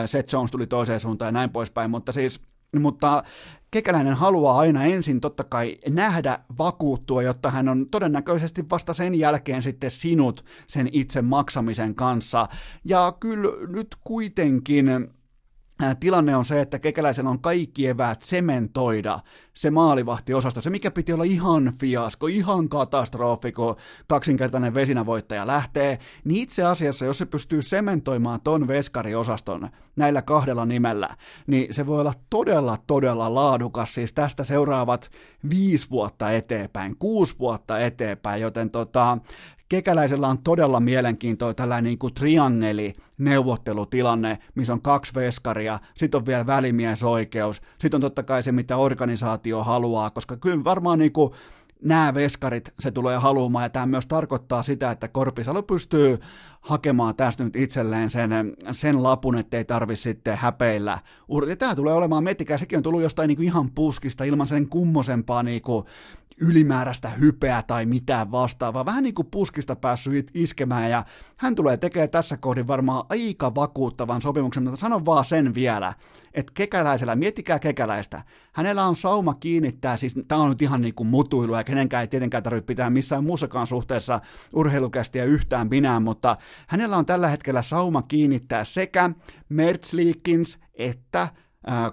Seth 0.07 0.35
Jones 0.35 0.51
tuli 0.51 0.67
toiseen 0.67 1.01
suuntaan 1.01 1.29
ja 1.29 1.33
näin 1.33 1.51
poispäin, 1.51 1.91
mutta 1.91 2.13
siis 2.13 2.41
mutta 2.81 3.23
Kekäläinen 3.77 4.15
haluaa 4.15 4.59
aina 4.59 4.85
ensin 4.85 5.21
totta 5.21 5.45
kai 5.45 5.79
nähdä, 5.89 6.39
vakuuttua, 6.59 7.23
jotta 7.23 7.51
hän 7.51 7.69
on 7.69 7.87
todennäköisesti 7.91 8.65
vasta 8.71 8.93
sen 8.93 9.15
jälkeen 9.15 9.63
sitten 9.63 9.91
sinut 9.91 10.45
sen 10.67 10.89
itse 10.93 11.23
maksamisen 11.23 11.95
kanssa. 11.95 12.49
Ja 12.85 13.13
kyllä 13.21 13.67
nyt 13.69 13.97
kuitenkin 14.05 15.11
tilanne 16.01 16.37
on 16.37 16.45
se, 16.45 16.61
että 16.61 16.79
kekäläisellä 16.79 17.31
on 17.31 17.41
kaikki 17.41 17.87
eväät 17.87 18.23
sementoida 18.23 19.19
se 19.55 19.71
maalivahtiosasto, 19.71 20.61
se 20.61 20.71
mikä 20.71 20.91
piti 20.91 21.13
olla 21.13 21.25
ihan 21.25 21.73
fiasko, 21.81 22.27
ihan 22.27 22.69
katastrofi, 22.69 23.53
kun 23.53 23.77
kaksinkertainen 24.07 24.75
vesinävoittaja 24.75 25.47
lähtee, 25.47 25.99
niin 26.25 26.43
itse 26.43 26.65
asiassa, 26.65 27.05
jos 27.05 27.19
se 27.19 27.27
pystyy 27.27 27.63
sementoimaan 27.63 28.41
ton 28.41 28.69
veskariosaston 28.69 29.69
näillä 29.97 30.23
kahdella 30.23 30.67
nimellä, 30.67 31.09
niin 31.47 31.75
se 31.75 31.87
voi 31.87 32.01
olla 32.01 32.15
todella, 32.31 32.79
todella 32.87 33.35
laadukas, 33.35 33.95
siis 33.95 34.13
tästä 34.13 34.45
seuraavat 34.45 35.11
viisi 35.51 35.91
vuotta 35.91 36.31
eteenpäin, 36.31 36.97
kuusi 36.99 37.35
vuotta 37.39 37.79
eteenpäin, 37.81 38.43
joten 38.43 38.71
tota, 38.71 39.19
Kekäläisellä 39.69 40.29
on 40.29 40.39
todella 40.39 40.81
mielenkiintoinen 40.81 41.57
tällainen 41.57 41.85
niin 41.85 41.99
kuin 41.99 42.15
triangeli 42.15 42.95
neuvottelutilanne, 43.19 44.39
missä 44.55 44.73
on 44.73 44.83
kaksi 44.83 45.15
veskaria, 45.15 45.79
sitten 45.97 46.19
on 46.19 46.27
vielä 46.27 46.47
välimiesoikeus, 46.47 47.63
sitten 47.81 47.99
on 47.99 48.01
totta 48.01 48.23
kai 48.23 48.43
se, 48.43 48.53
mitä 48.53 48.77
organisaatio 48.77 49.63
haluaa, 49.63 50.11
koska 50.11 50.37
kyllä 50.37 50.65
varmaan 50.65 50.99
niin 50.99 51.13
kuin 51.13 51.31
nämä 51.83 52.15
veskarit 52.15 52.75
se 52.81 52.91
tulee 52.91 53.17
haluamaan, 53.17 53.65
ja 53.65 53.71
tämä 53.71 53.87
myös 53.87 54.07
tarkoittaa 54.07 54.63
sitä, 54.63 54.91
että 54.91 55.09
Korpisalo 55.09 55.63
pystyy 55.63 56.19
hakemaan 56.61 57.17
tästä 57.17 57.45
nyt 57.45 57.57
itselleen 57.57 58.11
sen, 58.11 58.31
sen 58.71 59.03
lapun, 59.03 59.39
ettei 59.39 59.65
tarvi 59.65 59.97
sitten 59.97 60.37
häpeillä. 60.37 60.99
Ja 61.49 61.57
tämä 61.57 61.75
tulee 61.75 61.95
olemaan, 61.95 62.25
miettikää, 62.25 62.59
sekin 62.59 62.77
on 62.77 62.83
tullut 62.83 63.03
jostain 63.03 63.29
niin 63.29 63.37
kuin 63.37 63.47
ihan 63.47 63.71
puskista 63.71 64.25
ilman 64.25 64.47
sen 64.47 64.69
kummosempaa 64.69 65.43
niin 65.43 65.63
kuin 65.63 65.87
ylimääräistä 66.41 67.09
hypeä 67.09 67.63
tai 67.63 67.87
mitään 67.87 68.31
vastaavaa, 68.31 68.85
vähän 68.85 69.03
niin 69.05 69.15
kuin 69.15 69.29
puskista 69.31 69.77
päässyt 69.77 70.31
iskemään, 70.35 70.91
ja 70.91 71.05
hän 71.37 71.55
tulee 71.55 71.77
tekemään 71.77 72.11
tässä 72.11 72.37
kohdin 72.37 72.67
varmaan 72.67 73.05
aika 73.09 73.55
vakuuttavan 73.55 74.23
sopimuksen, 74.23 74.63
mutta 74.63 74.81
sanon 74.81 75.05
vaan 75.05 75.25
sen 75.25 75.55
vielä, 75.55 75.93
että 76.35 76.53
kekäläisellä, 76.55 77.17
miettikää 77.17 77.59
kekäläistä, 77.59 78.23
hänellä 78.53 78.85
on 78.85 78.97
sauma 78.97 79.35
kiinnittää, 79.35 79.97
siis 79.97 80.15
tämä 80.29 80.41
on 80.41 80.49
nyt 80.49 80.63
ihan 80.63 80.81
niin 80.81 80.95
kuin 80.95 81.07
mutuilu, 81.07 81.57
ja 81.57 81.65
kenenkään 81.65 82.01
ei 82.01 82.09
tietenkään 82.09 82.43
tarvitse 82.43 82.67
pitää 82.67 82.91
missään 82.91 83.25
muussakaan 83.25 83.67
suhteessa 83.67 84.21
urheilukästiä 84.53 85.25
yhtään 85.25 85.69
minään, 85.69 86.03
mutta 86.03 86.37
hänellä 86.67 86.97
on 86.97 87.07
tällä 87.07 87.29
hetkellä 87.29 87.63
sauma 87.63 88.03
kiinnittää 88.03 88.65
sekä 88.65 89.11
Mertzliikins 89.49 90.59
että 90.75 91.29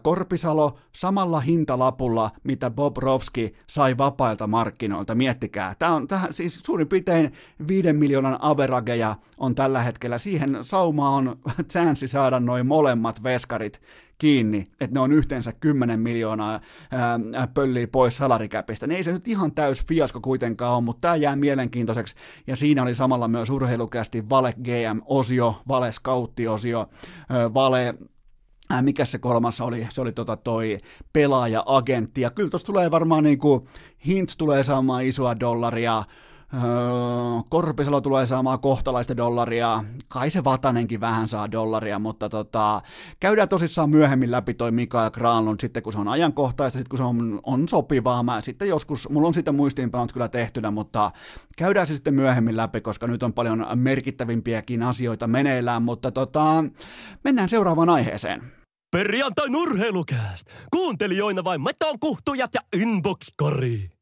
Korpisalo 0.04 0.78
samalla 0.96 1.40
hintalapulla, 1.40 2.32
mitä 2.44 2.70
Bob 2.70 2.98
Rovski 2.98 3.54
sai 3.68 3.98
vapailta 3.98 4.48
markkinoilta. 4.48 5.16
Miettikää, 5.16 5.76
tämä 5.80 5.94
on 5.94 6.08
tähän, 6.08 6.34
siis 6.34 6.60
suurin 6.66 6.88
piirtein 6.88 7.34
viiden 7.68 7.96
miljoonan 7.96 8.38
averageja 8.42 9.16
on 9.38 9.56
tällä 9.56 9.82
hetkellä. 9.82 10.18
Siihen 10.18 10.58
sauma 10.62 11.10
on 11.10 11.38
chanssi 11.72 12.08
saada 12.08 12.40
noin 12.40 12.66
molemmat 12.66 13.24
veskarit 13.24 13.82
kiinni, 14.18 14.68
että 14.82 14.94
ne 14.94 15.00
on 15.00 15.12
yhteensä 15.12 15.54
10 15.54 16.00
miljoonaa 16.00 16.60
ää, 16.92 17.48
pölliä 17.54 17.88
pois 17.88 18.18
salarikäpistä. 18.18 18.88
Ne 18.88 18.96
ei 18.96 19.04
se 19.04 19.12
nyt 19.12 19.28
ihan 19.28 19.52
täys 19.52 19.86
fiasko 19.86 20.22
kuitenkaan 20.22 20.76
ole, 20.76 20.84
mutta 20.84 21.02
tämä 21.02 21.16
jää 21.16 21.36
mielenkiintoiseksi. 21.36 22.16
Ja 22.48 22.56
siinä 22.56 22.84
oli 22.84 22.96
samalla 22.96 23.28
myös 23.28 23.50
urheilukästi 23.50 24.30
Vale 24.30 24.54
GM-osio, 24.54 25.62
Vale 25.68 25.92
Scoutti-osio, 25.92 26.90
Vale 27.54 27.88
äh, 27.88 27.96
mikä 28.82 29.06
se 29.06 29.18
kolmas 29.18 29.62
oli, 29.62 29.88
se 29.90 30.02
oli 30.02 30.12
tota 30.12 30.38
toi 30.38 30.78
pelaaja-agentti, 31.14 32.22
ja 32.22 32.30
kyllä 32.30 32.50
tuossa 32.50 32.66
tulee 32.66 32.92
varmaan 32.92 33.24
niinku, 33.24 33.68
Hintz 34.06 34.36
tulee 34.38 34.64
saamaan 34.64 35.04
isoa 35.04 35.40
dollaria, 35.40 36.04
Öö, 36.54 36.62
Korpisalo 37.50 38.02
tulee 38.02 38.26
saamaan 38.26 38.60
kohtalaista 38.60 39.18
dollaria, 39.18 39.84
kai 40.08 40.30
se 40.30 40.44
Vatanenkin 40.44 41.02
vähän 41.02 41.28
saa 41.28 41.52
dollaria, 41.52 42.00
mutta 42.00 42.30
tota, 42.30 42.82
käydään 43.20 43.50
tosissaan 43.50 43.90
myöhemmin 43.90 44.32
läpi 44.32 44.54
toi 44.54 44.72
Mika 44.72 45.04
ja 45.04 45.12
Granlund 45.12 45.60
sitten, 45.62 45.84
kun 45.84 45.94
se 45.94 46.00
on 46.00 46.08
ajankohtaista, 46.08 46.80
sitten 46.80 46.90
kun 46.90 46.98
se 46.98 47.04
on, 47.04 47.40
on 47.44 47.68
sopivaa. 47.68 48.24
Mä 48.24 48.42
sitten 48.42 48.68
joskus, 48.68 49.10
mulla 49.10 49.28
on 49.28 49.34
siitä 49.34 49.52
muistiinpanot 49.52 50.12
kyllä 50.12 50.28
tehtynä, 50.28 50.72
mutta 50.72 51.12
käydään 51.58 51.88
se 51.88 51.96
sitten 51.96 52.14
myöhemmin 52.14 52.58
läpi, 52.58 52.82
koska 52.82 53.08
nyt 53.08 53.24
on 53.24 53.34
paljon 53.34 53.66
merkittävimpiäkin 53.76 54.84
asioita 54.84 55.28
meneillään, 55.28 55.84
mutta 55.84 56.12
tota, 56.12 56.64
mennään 57.24 57.50
seuraavaan 57.50 57.90
aiheeseen. 57.90 58.63
Perjantai 58.94 59.50
nurheilukääst! 59.50 60.48
Kuuntelijoina 60.72 61.44
vain 61.44 61.62
meton 61.62 62.00
kuhtujat 62.00 62.54
ja 62.54 62.62
inbox-kori. 62.82 63.93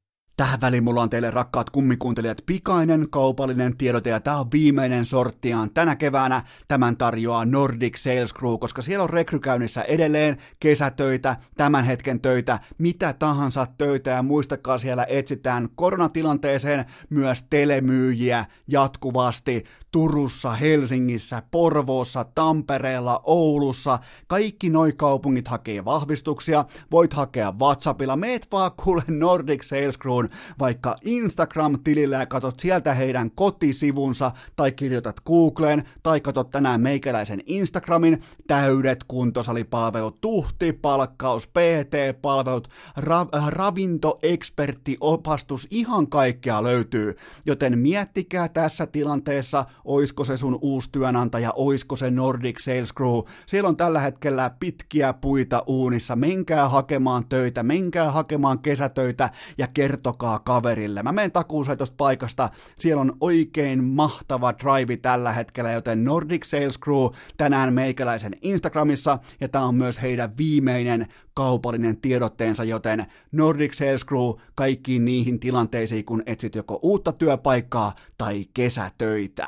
Tähän 0.41 0.61
väliin 0.61 0.83
mulla 0.83 1.01
on 1.01 1.09
teille 1.09 1.31
rakkaat 1.31 1.69
kummikuuntelijat 1.69 2.41
pikainen 2.45 3.07
kaupallinen 3.09 3.77
tiedote 3.77 4.09
ja 4.09 4.19
tämä 4.19 4.39
on 4.39 4.51
viimeinen 4.51 5.05
sorttiaan 5.05 5.69
tänä 5.73 5.95
keväänä. 5.95 6.43
Tämän 6.67 6.97
tarjoaa 6.97 7.45
Nordic 7.45 7.97
Sales 7.97 8.33
Crew, 8.33 8.57
koska 8.59 8.81
siellä 8.81 9.03
on 9.03 9.09
rekrykäynnissä 9.09 9.81
edelleen 9.81 10.37
kesätöitä, 10.59 11.35
tämän 11.57 11.85
hetken 11.85 12.21
töitä, 12.21 12.59
mitä 12.77 13.13
tahansa 13.13 13.67
töitä 13.77 14.11
ja 14.11 14.23
muistakaa 14.23 14.77
siellä 14.77 15.05
etsitään 15.09 15.69
koronatilanteeseen 15.75 16.85
myös 17.09 17.45
telemyyjiä 17.49 18.45
jatkuvasti 18.67 19.63
Turussa, 19.91 20.51
Helsingissä, 20.51 21.43
Porvoossa, 21.51 22.23
Tampereella, 22.23 23.21
Oulussa. 23.23 23.99
Kaikki 24.27 24.69
noi 24.69 24.93
kaupungit 24.97 25.47
hakee 25.47 25.85
vahvistuksia. 25.85 26.65
Voit 26.91 27.13
hakea 27.13 27.53
WhatsAppilla. 27.59 28.15
Meet 28.15 28.47
vaan 28.51 28.71
kuule 28.83 29.03
Nordic 29.07 29.63
Sales 29.63 29.99
Crewn 29.99 30.29
vaikka 30.59 30.95
Instagram-tilillä 31.01 32.15
ja 32.15 32.25
katot 32.25 32.59
sieltä 32.59 32.93
heidän 32.93 33.31
kotisivunsa 33.31 34.31
tai 34.55 34.71
kirjoitat 34.71 35.19
Googleen 35.25 35.83
tai 36.03 36.21
katot 36.21 36.49
tänään 36.49 36.81
meikäläisen 36.81 37.43
Instagramin 37.45 38.21
täydet 38.47 39.03
kuntosalipalvelut, 39.03 40.21
tuhti, 40.21 40.73
palkkaus, 40.73 41.47
PT-palvelut, 41.47 42.67
ra- 42.99 43.47
ravintoekspertti, 43.47 44.97
opastus, 44.99 45.67
ihan 45.71 46.07
kaikkea 46.07 46.63
löytyy. 46.63 47.15
Joten 47.45 47.79
miettikää 47.79 48.49
tässä 48.49 48.87
tilanteessa, 48.87 49.65
oisko 49.85 50.23
se 50.23 50.37
sun 50.37 50.59
uusi 50.61 50.89
työnantaja, 50.91 51.53
oisko 51.55 51.95
se 51.95 52.11
Nordic 52.11 52.59
Sales 52.59 52.93
Crew. 52.93 53.19
Siellä 53.45 53.69
on 53.69 53.77
tällä 53.77 53.99
hetkellä 53.99 54.51
pitkiä 54.59 55.13
puita 55.13 55.63
uunissa, 55.67 56.15
menkää 56.15 56.69
hakemaan 56.69 57.25
töitä, 57.29 57.63
menkää 57.63 58.11
hakemaan 58.11 58.59
kesätöitä 58.59 59.29
ja 59.57 59.67
kertokaa 59.67 60.20
kaverille. 60.43 61.03
Mä 61.03 61.11
menen 61.11 61.31
takuuseen 61.31 61.77
tosta 61.77 61.95
paikasta, 61.97 62.49
siellä 62.79 63.01
on 63.01 63.17
oikein 63.21 63.83
mahtava 63.83 64.53
drive 64.53 64.97
tällä 64.97 65.31
hetkellä, 65.31 65.71
joten 65.71 66.03
Nordic 66.03 66.45
Sales 66.45 66.79
Crew 66.79 67.05
tänään 67.37 67.73
meikäläisen 67.73 68.35
Instagramissa, 68.41 69.19
ja 69.39 69.49
tää 69.49 69.65
on 69.65 69.75
myös 69.75 70.01
heidän 70.01 70.37
viimeinen 70.37 71.07
kaupallinen 71.33 72.01
tiedotteensa, 72.01 72.63
joten 72.63 73.05
Nordic 73.31 73.73
Sales 73.73 74.05
Crew 74.05 74.31
kaikkiin 74.55 75.05
niihin 75.05 75.39
tilanteisiin, 75.39 76.05
kun 76.05 76.23
etsit 76.25 76.55
joko 76.55 76.79
uutta 76.81 77.11
työpaikkaa 77.11 77.93
tai 78.17 78.45
kesätöitä. 78.53 79.47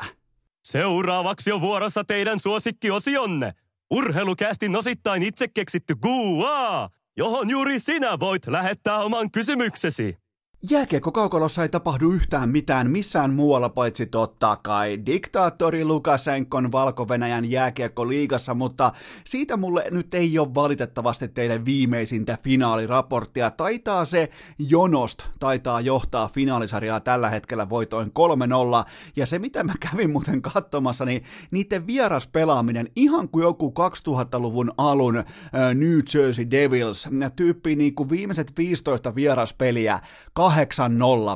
Seuraavaksi 0.63 1.51
on 1.51 1.61
vuorossa 1.61 2.03
teidän 2.03 2.39
suosikkiosionne. 2.39 3.53
Urheilukästin 3.91 4.76
osittain 4.76 5.24
itse 5.24 5.47
keksitty 5.47 5.95
Gua, 5.95 6.89
johon 7.17 7.49
juuri 7.49 7.80
sinä 7.80 8.19
voit 8.19 8.47
lähettää 8.47 8.97
oman 8.97 9.32
kysymyksesi. 9.32 10.22
Jääkiekko 10.70 11.11
kaukolossa 11.11 11.64
ei 11.64 11.70
tapahdu 11.70 12.11
yhtään 12.11 12.49
mitään 12.49 12.91
missään 12.91 13.34
muualla 13.34 13.70
paitsi 13.70 14.05
totta 14.05 14.57
kai 14.64 14.99
diktaattori 15.05 15.86
Lukasenkon 15.86 16.72
Valko-Venäjän 16.72 17.45
jääkiekko-liigassa, 17.45 18.53
mutta 18.53 18.91
siitä 19.26 19.57
mulle 19.57 19.86
nyt 19.91 20.14
ei 20.14 20.39
ole 20.39 20.53
valitettavasti 20.53 21.28
teille 21.28 21.66
viimeisintä 21.66 22.38
finaaliraporttia. 22.43 23.51
Taitaa 23.51 24.05
se 24.05 24.30
Jonost, 24.70 25.24
taitaa 25.39 25.82
johtaa 25.82 26.28
finaalisarjaa 26.34 26.99
tällä 26.99 27.30
hetkellä 27.30 27.70
voitoin 27.70 28.07
3-0, 28.07 28.89
ja 29.16 29.26
se 29.26 29.39
mitä 29.39 29.64
mä 29.64 29.74
kävin 29.80 30.09
muuten 30.09 30.41
katsomassa, 30.41 31.05
niin 31.05 31.24
niiden 31.51 31.88
vieraspelaaminen 31.88 32.89
ihan 32.95 33.30
kuin 33.30 33.43
joku 33.43 33.74
2000-luvun 34.09 34.72
alun 34.78 35.18
äh, 35.18 35.26
New 35.74 35.99
Jersey 36.14 36.51
Devils, 36.51 37.09
tyyppi 37.36 37.76
niin 37.76 37.95
kuin 37.95 38.09
viimeiset 38.09 38.57
15 38.57 39.16
vieraspeliä, 39.16 39.99
8-0 40.54 40.56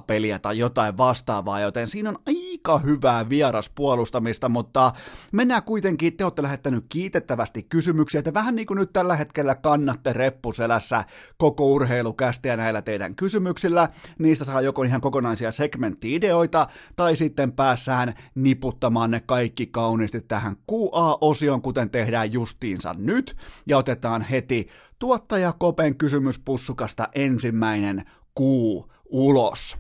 peliä 0.07 0.39
tai 0.39 0.57
jotain 0.57 0.97
vastaavaa, 0.97 1.59
joten 1.59 1.89
siinä 1.89 2.09
on 2.09 2.19
aika 2.27 2.77
hyvää 2.77 3.29
vieraspuolustamista, 3.29 4.49
mutta 4.49 4.91
mennään 5.31 5.63
kuitenkin, 5.63 6.17
te 6.17 6.23
olette 6.23 6.41
lähettänyt 6.41 6.85
kiitettävästi 6.89 7.63
kysymyksiä, 7.63 8.19
että 8.19 8.33
vähän 8.33 8.55
niin 8.55 8.65
kuin 8.67 8.77
nyt 8.77 8.93
tällä 8.93 9.15
hetkellä 9.15 9.55
kannatte 9.55 10.13
reppuselässä 10.13 11.03
koko 11.37 11.67
urheilukästiä 11.67 12.57
näillä 12.57 12.81
teidän 12.81 13.15
kysymyksillä, 13.15 13.89
niistä 14.19 14.45
saa 14.45 14.61
joko 14.61 14.83
ihan 14.83 15.01
kokonaisia 15.01 15.51
segmentti-ideoita, 15.51 16.67
tai 16.95 17.15
sitten 17.15 17.51
päässään 17.51 18.13
niputtamaan 18.35 19.11
ne 19.11 19.19
kaikki 19.19 19.67
kauniisti 19.67 20.21
tähän 20.21 20.55
QA-osioon, 20.71 21.61
kuten 21.61 21.89
tehdään 21.89 22.33
justiinsa 22.33 22.95
nyt, 22.97 23.37
ja 23.67 23.77
otetaan 23.77 24.21
heti 24.21 24.67
tuottaja 24.99 25.53
Kopen 25.53 25.95
kysymyspussukasta 25.95 27.09
ensimmäinen 27.15 28.05
kuu 28.37 28.91
ulos. 29.05 29.77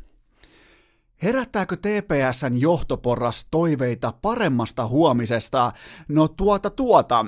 Herättääkö 1.23 1.75
TPSn 1.75 2.61
johtoporras 2.61 3.47
toiveita 3.51 4.13
paremmasta 4.21 4.87
huomisesta? 4.87 5.71
No 6.07 6.27
tuota 6.27 6.69
tuota, 6.69 7.25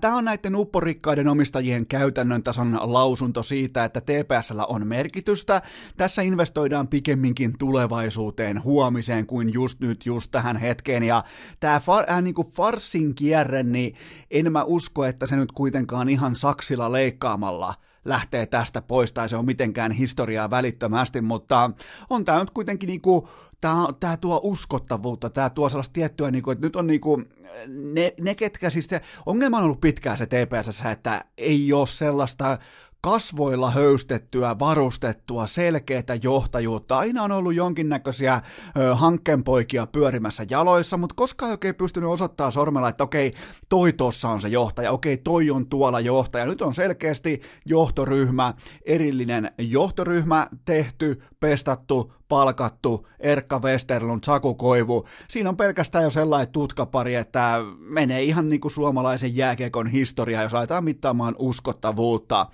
Tämä 0.00 0.16
on 0.16 0.24
näiden 0.24 0.56
upporikkaiden 0.56 1.28
omistajien 1.28 1.86
käytännön 1.86 2.42
tason 2.42 2.78
lausunto 2.82 3.42
siitä, 3.42 3.84
että 3.84 4.00
TPSllä 4.00 4.66
on 4.66 4.86
merkitystä. 4.86 5.62
Tässä 5.96 6.22
investoidaan 6.22 6.88
pikemminkin 6.88 7.58
tulevaisuuteen, 7.58 8.64
huomiseen 8.64 9.26
kuin 9.26 9.52
just 9.52 9.80
nyt, 9.80 10.06
just 10.06 10.30
tähän 10.30 10.56
hetkeen. 10.56 11.02
Ja 11.02 11.24
tämä 11.60 11.80
far, 11.80 12.10
äh, 12.10 12.22
niinku 12.22 12.44
farsin 12.44 13.14
kierre, 13.14 13.62
niin 13.62 13.94
en 14.30 14.52
mä 14.52 14.64
usko, 14.64 15.04
että 15.04 15.26
se 15.26 15.36
nyt 15.36 15.52
kuitenkaan 15.52 16.08
ihan 16.08 16.36
saksilla 16.36 16.92
leikkaamalla– 16.92 17.74
lähtee 18.06 18.46
tästä 18.46 18.82
pois 18.82 19.12
tai 19.12 19.28
se 19.28 19.36
on 19.36 19.44
mitenkään 19.44 19.92
historiaa 19.92 20.50
välittömästi, 20.50 21.20
mutta 21.20 21.70
on 22.10 22.24
tämä 22.24 22.38
nyt 22.38 22.50
kuitenkin 22.50 22.86
niinku, 22.86 23.28
tämä, 23.60 23.88
tämä 24.00 24.16
tuo 24.16 24.40
uskottavuutta, 24.42 25.30
tämä 25.30 25.50
tuo 25.50 25.68
sellaista 25.68 25.92
tiettyä, 25.92 26.30
niinku, 26.30 26.50
että 26.50 26.66
nyt 26.66 26.76
on 26.76 26.86
niinku, 26.86 27.22
ne, 27.66 28.14
ne 28.20 28.34
ketkä 28.34 28.70
siis, 28.70 28.88
te, 28.88 29.00
ongelma 29.26 29.58
on 29.58 29.64
ollut 29.64 29.80
pitkään 29.80 30.18
se 30.18 30.26
TPS, 30.26 30.82
että 30.92 31.24
ei 31.38 31.72
ole 31.72 31.86
sellaista 31.86 32.58
kasvoilla 33.00 33.70
höystettyä, 33.70 34.58
varustettua, 34.58 35.46
selkeää 35.46 36.02
johtajuutta. 36.22 36.98
Aina 36.98 37.22
on 37.22 37.32
ollut 37.32 37.54
jonkinnäköisiä 37.54 38.40
ö, 38.76 38.94
hankkeenpoikia 38.94 39.86
pyörimässä 39.86 40.46
jaloissa, 40.50 40.96
mutta 40.96 41.14
koskaan 41.14 41.50
ei 41.50 41.52
oikein 41.52 41.74
pystynyt 41.74 42.10
osoittamaan 42.10 42.52
sormella, 42.52 42.88
että 42.88 43.04
okei, 43.04 43.32
toi 43.68 43.92
tossa 43.92 44.28
on 44.28 44.40
se 44.40 44.48
johtaja, 44.48 44.92
okei, 44.92 45.16
toi 45.16 45.50
on 45.50 45.66
tuolla 45.68 46.00
johtaja. 46.00 46.46
Nyt 46.46 46.62
on 46.62 46.74
selkeästi 46.74 47.40
johtoryhmä, 47.66 48.54
erillinen 48.86 49.50
johtoryhmä 49.58 50.48
tehty, 50.64 51.22
pestattu, 51.40 52.12
palkattu, 52.28 53.08
Erkka 53.20 53.58
Westerlund, 53.58 54.20
Saku 54.24 54.54
Koivu. 54.54 55.04
Siinä 55.28 55.48
on 55.48 55.56
pelkästään 55.56 56.04
jo 56.04 56.10
sellainen 56.10 56.52
tutkapari, 56.52 57.14
että 57.14 57.58
menee 57.78 58.22
ihan 58.22 58.48
niin 58.48 58.60
kuin 58.60 58.72
suomalaisen 58.72 59.36
jääkiekon 59.36 59.86
historia, 59.86 60.42
jos 60.42 60.54
aletaan 60.54 60.84
mittaamaan 60.84 61.34
uskottavuutta. 61.38 62.46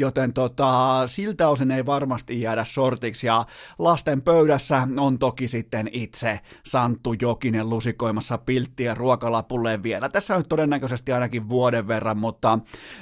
Joten 0.00 0.32
tota, 0.32 1.02
siltä 1.06 1.48
osin 1.48 1.70
ei 1.70 1.86
varmasti 1.86 2.40
jäädä 2.40 2.64
sortiksi. 2.64 3.26
Ja 3.26 3.44
lasten 3.78 4.22
pöydässä 4.22 4.88
on 4.98 5.18
toki 5.18 5.48
sitten 5.48 5.90
itse 5.92 6.40
Santtu 6.66 7.14
Jokinen 7.20 7.70
lusikoimassa 7.70 8.38
pilttiä 8.38 8.94
ruokalapulle 8.94 9.82
vielä. 9.82 10.08
Tässä 10.08 10.36
on 10.36 10.44
todennäköisesti 10.48 11.12
ainakin 11.12 11.48
vuoden 11.48 11.88
verran, 11.88 12.18
mutta 12.18 12.58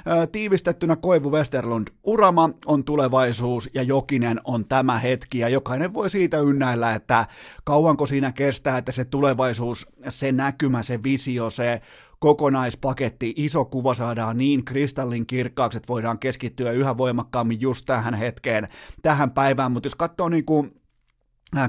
ö, 0.07 0.27
tiivistettynä 0.27 0.95
Koivu 0.95 1.31
Westerlund 1.31 1.87
urama 2.03 2.49
on 2.65 2.83
tulevaisuus 2.83 3.69
ja 3.73 3.83
Jokinen 3.83 4.41
on 4.43 4.65
tämä 4.65 4.99
hetki 4.99 5.39
ja 5.39 5.49
jokainen 5.49 5.93
voi 5.93 6.09
siitä 6.09 6.39
ynnäillä, 6.39 6.95
että 6.95 7.27
kauanko 7.63 8.05
siinä 8.05 8.31
kestää, 8.31 8.77
että 8.77 8.91
se 8.91 9.05
tulevaisuus, 9.05 9.87
se 10.09 10.31
näkymä, 10.31 10.83
se 10.83 11.03
visio, 11.03 11.49
se 11.49 11.81
kokonaispaketti, 12.19 13.33
iso 13.37 13.65
kuva 13.65 13.93
saadaan 13.93 14.37
niin 14.37 14.65
kristallin 14.65 15.27
kirkkaaksi, 15.27 15.77
että 15.77 15.87
voidaan 15.87 16.19
keskittyä 16.19 16.71
yhä 16.71 16.97
voimakkaammin 16.97 17.61
just 17.61 17.85
tähän 17.85 18.13
hetkeen, 18.13 18.67
tähän 19.01 19.31
päivään, 19.31 19.71
mutta 19.71 19.87
jos 19.87 19.95
katsoo 19.95 20.29
niin 20.29 20.45
kuin 20.45 20.78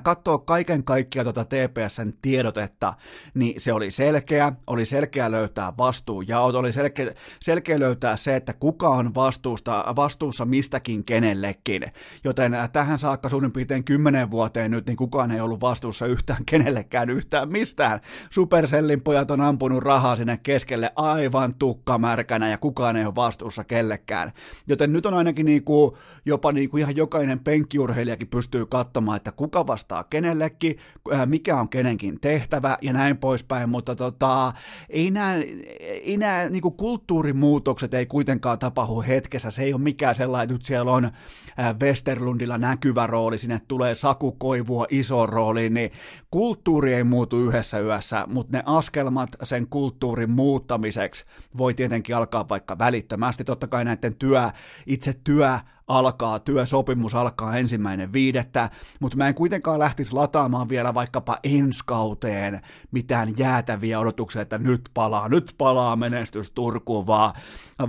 katsoo 0.02 0.38
kaiken 0.38 0.84
kaikkiaan 0.84 1.24
tuota 1.24 1.44
TPSn 1.44 2.12
tiedotetta, 2.22 2.94
niin 3.34 3.60
se 3.60 3.72
oli 3.72 3.90
selkeä, 3.90 4.52
oli 4.66 4.84
selkeä 4.84 5.30
löytää 5.30 5.72
vastuu 5.78 6.22
ja 6.22 6.40
oli 6.40 6.72
selkeä, 6.72 7.14
selkeä 7.40 7.78
löytää 7.80 8.16
se, 8.16 8.36
että 8.36 8.52
kuka 8.52 8.88
on 8.88 9.14
vastuusta, 9.14 9.84
vastuussa 9.96 10.44
mistäkin 10.44 11.04
kenellekin. 11.04 11.82
Joten 12.24 12.52
tähän 12.72 12.98
saakka 12.98 13.28
suurin 13.28 13.52
piirtein 13.52 13.84
kymmenen 13.84 14.30
vuoteen 14.30 14.70
nyt, 14.70 14.86
niin 14.86 14.96
kukaan 14.96 15.30
ei 15.30 15.40
ollut 15.40 15.60
vastuussa 15.60 16.06
yhtään 16.06 16.44
kenellekään 16.44 17.10
yhtään 17.10 17.48
mistään. 17.48 18.00
Supercellin 18.30 19.00
pojat 19.00 19.30
on 19.30 19.40
ampunut 19.40 19.82
rahaa 19.82 20.16
sinne 20.16 20.36
keskelle 20.42 20.92
aivan 20.96 21.54
tukkamärkänä 21.58 22.50
ja 22.50 22.58
kukaan 22.58 22.96
ei 22.96 23.04
ole 23.04 23.14
vastuussa 23.14 23.64
kellekään. 23.64 24.32
Joten 24.66 24.92
nyt 24.92 25.06
on 25.06 25.14
ainakin 25.14 25.46
niin 25.46 25.64
kuin, 25.64 25.92
jopa 26.26 26.52
niin 26.52 26.70
kuin 26.70 26.80
ihan 26.80 26.96
jokainen 26.96 27.40
penkkiurheilijakin 27.40 28.28
pystyy 28.28 28.66
katsomaan, 28.66 29.16
että 29.16 29.32
kuka 29.32 29.66
vastaa 29.70 30.04
kenellekin, 30.04 30.78
äh, 31.12 31.26
mikä 31.26 31.60
on 31.60 31.68
kenenkin 31.68 32.20
tehtävä 32.20 32.78
ja 32.82 32.92
näin 32.92 33.16
poispäin, 33.16 33.68
mutta 33.68 33.96
tota, 33.96 34.52
ei 34.88 35.10
nämä, 35.10 35.34
ei 35.80 36.16
nämä 36.16 36.48
niin 36.48 36.62
kuin 36.62 36.74
kulttuurimuutokset 36.74 37.94
ei 37.94 38.06
kuitenkaan 38.06 38.58
tapahdu 38.58 39.04
hetkessä, 39.08 39.50
se 39.50 39.62
ei 39.62 39.72
ole 39.72 39.82
mikään 39.82 40.14
sellainen, 40.14 40.44
että 40.44 40.54
nyt 40.54 40.64
siellä 40.64 40.92
on 40.92 41.04
äh, 41.04 41.76
Westerlundilla 41.82 42.58
näkyvä 42.58 43.06
rooli, 43.06 43.38
sinne 43.38 43.60
tulee 43.68 43.94
Saku 43.94 44.32
Koivua 44.32 44.86
iso 44.90 45.26
rooli, 45.26 45.70
niin 45.70 45.90
kulttuuri 46.30 46.94
ei 46.94 47.04
muutu 47.04 47.36
yhdessä 47.36 47.78
yössä, 47.78 48.24
mutta 48.26 48.56
ne 48.56 48.62
askelmat 48.66 49.30
sen 49.42 49.66
kulttuurin 49.66 50.30
muuttamiseksi 50.30 51.24
voi 51.56 51.74
tietenkin 51.74 52.16
alkaa 52.16 52.48
vaikka 52.48 52.78
välittömästi, 52.78 53.44
totta 53.44 53.66
kai 53.66 53.84
näiden 53.84 54.14
työ, 54.14 54.50
itse 54.86 55.14
työ 55.24 55.58
alkaa, 55.90 56.38
työsopimus 56.38 57.14
alkaa 57.14 57.56
ensimmäinen 57.56 58.12
viidettä, 58.12 58.70
mutta 59.00 59.16
mä 59.16 59.28
en 59.28 59.34
kuitenkaan 59.34 59.78
lähtisi 59.78 60.12
lataamaan 60.12 60.68
vielä 60.68 60.94
vaikkapa 60.94 61.38
ensi 61.44 61.82
kauteen 61.86 62.60
mitään 62.90 63.38
jäätäviä 63.38 64.00
odotuksia, 64.00 64.42
että 64.42 64.58
nyt 64.58 64.90
palaa, 64.94 65.28
nyt 65.28 65.54
palaa 65.58 65.96
menestys 65.96 66.50
Turkuun, 66.50 67.06
vaan, 67.06 67.32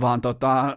vaan 0.00 0.20
tota, 0.20 0.76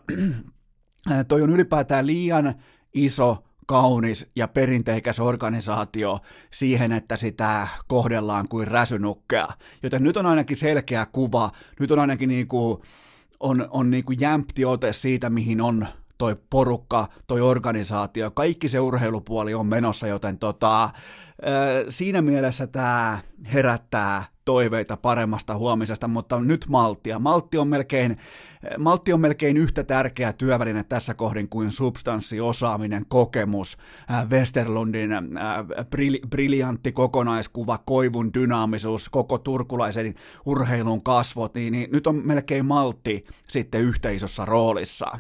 toi 1.28 1.42
on 1.42 1.50
ylipäätään 1.50 2.08
liian 2.08 2.56
iso 2.94 3.44
kaunis 3.66 4.32
ja 4.36 4.48
perinteikäs 4.48 5.20
organisaatio 5.20 6.20
siihen, 6.52 6.92
että 6.92 7.18
sitä 7.18 7.68
kohdellaan 7.88 8.48
kuin 8.50 8.68
räsynukkea. 8.68 9.48
Joten 9.84 10.04
nyt 10.04 10.18
on 10.18 10.26
ainakin 10.26 10.58
selkeä 10.58 11.08
kuva, 11.12 11.52
nyt 11.80 11.92
on 11.92 12.00
ainakin 12.00 12.30
niinku, 12.30 12.84
on, 13.40 13.68
on 13.70 13.92
niinku 13.92 14.12
jämpti 14.12 14.66
ote 14.66 14.94
siitä, 14.94 15.30
mihin 15.30 15.62
on 15.62 15.88
toi 16.18 16.36
porukka, 16.50 17.08
toi 17.28 17.42
organisaatio, 17.42 18.32
kaikki 18.32 18.70
se 18.70 18.80
urheilupuoli 18.80 19.54
on 19.54 19.66
menossa, 19.66 20.08
joten 20.08 20.38
tota, 20.38 20.90
siinä 21.90 22.22
mielessä 22.22 22.68
tämä 22.68 23.20
herättää 23.54 24.24
toiveita 24.46 24.98
paremmasta 24.98 25.58
huomisesta, 25.58 26.08
mutta 26.08 26.40
nyt 26.40 26.66
malttia. 26.70 27.20
Maltti 27.20 27.58
on 27.58 27.68
melkein, 27.68 28.18
maltti 28.78 29.14
on 29.14 29.20
melkein 29.20 29.58
yhtä 29.58 29.84
tärkeä 29.84 30.34
työväline 30.34 30.84
tässä 30.84 31.14
kohdin 31.14 31.50
kuin 31.50 31.72
substanssi, 31.72 32.40
osaaminen, 32.40 33.06
kokemus, 33.08 33.78
Westerlundin 34.30 35.10
briljantti 36.30 36.92
kokonaiskuva, 36.92 37.80
koivun 37.86 38.34
dynaamisuus, 38.34 39.10
koko 39.10 39.38
turkulaisen 39.38 40.14
urheilun 40.46 41.04
kasvot, 41.04 41.54
niin, 41.54 41.72
niin 41.74 41.90
nyt 41.92 42.08
on 42.08 42.22
melkein 42.24 42.66
maltti 42.66 43.26
sitten 43.48 43.82
yhtä 43.82 44.10
isossa 44.10 44.46
roolissa 44.46 45.20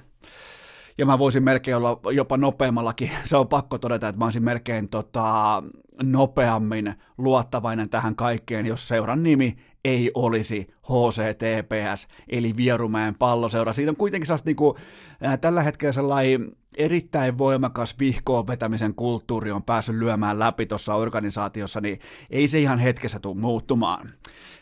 ja 0.97 1.05
mä 1.05 1.19
voisin 1.19 1.43
melkein 1.43 1.77
olla 1.77 1.99
jopa 2.11 2.37
nopeammallakin, 2.37 3.11
se 3.23 3.37
on 3.37 3.47
pakko 3.47 3.77
todeta, 3.77 4.07
että 4.07 4.19
mä 4.19 4.25
olisin 4.25 4.43
melkein 4.43 4.89
tota, 4.89 5.63
nopeammin 6.03 6.93
luottavainen 7.17 7.89
tähän 7.89 8.15
kaikkeen, 8.15 8.65
jos 8.65 8.87
seuran 8.87 9.23
nimi 9.23 9.57
ei 9.85 10.11
olisi 10.13 10.67
HCTPS, 10.81 12.07
eli 12.27 12.57
Vierumäen 12.57 13.15
palloseura. 13.19 13.73
Siitä 13.73 13.91
on 13.91 13.95
kuitenkin 13.95 14.25
sellaista 14.25 14.49
niin 14.49 14.55
kuin, 14.55 14.77
äh, 15.25 15.39
tällä 15.39 15.63
hetkellä 15.63 15.91
sellainen 15.91 16.51
erittäin 16.77 17.37
voimakas 17.37 17.99
vihkoon 17.99 18.47
vetämisen 18.47 18.95
kulttuuri 18.95 19.51
on 19.51 19.63
päässyt 19.63 19.95
lyömään 19.95 20.39
läpi 20.39 20.65
tuossa 20.65 20.95
organisaatiossa, 20.95 21.81
niin 21.81 21.99
ei 22.29 22.47
se 22.47 22.59
ihan 22.59 22.79
hetkessä 22.79 23.19
tule 23.19 23.37
muuttumaan. 23.37 24.09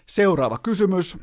Seuraava 0.06 0.58
kysymys. 0.58 1.18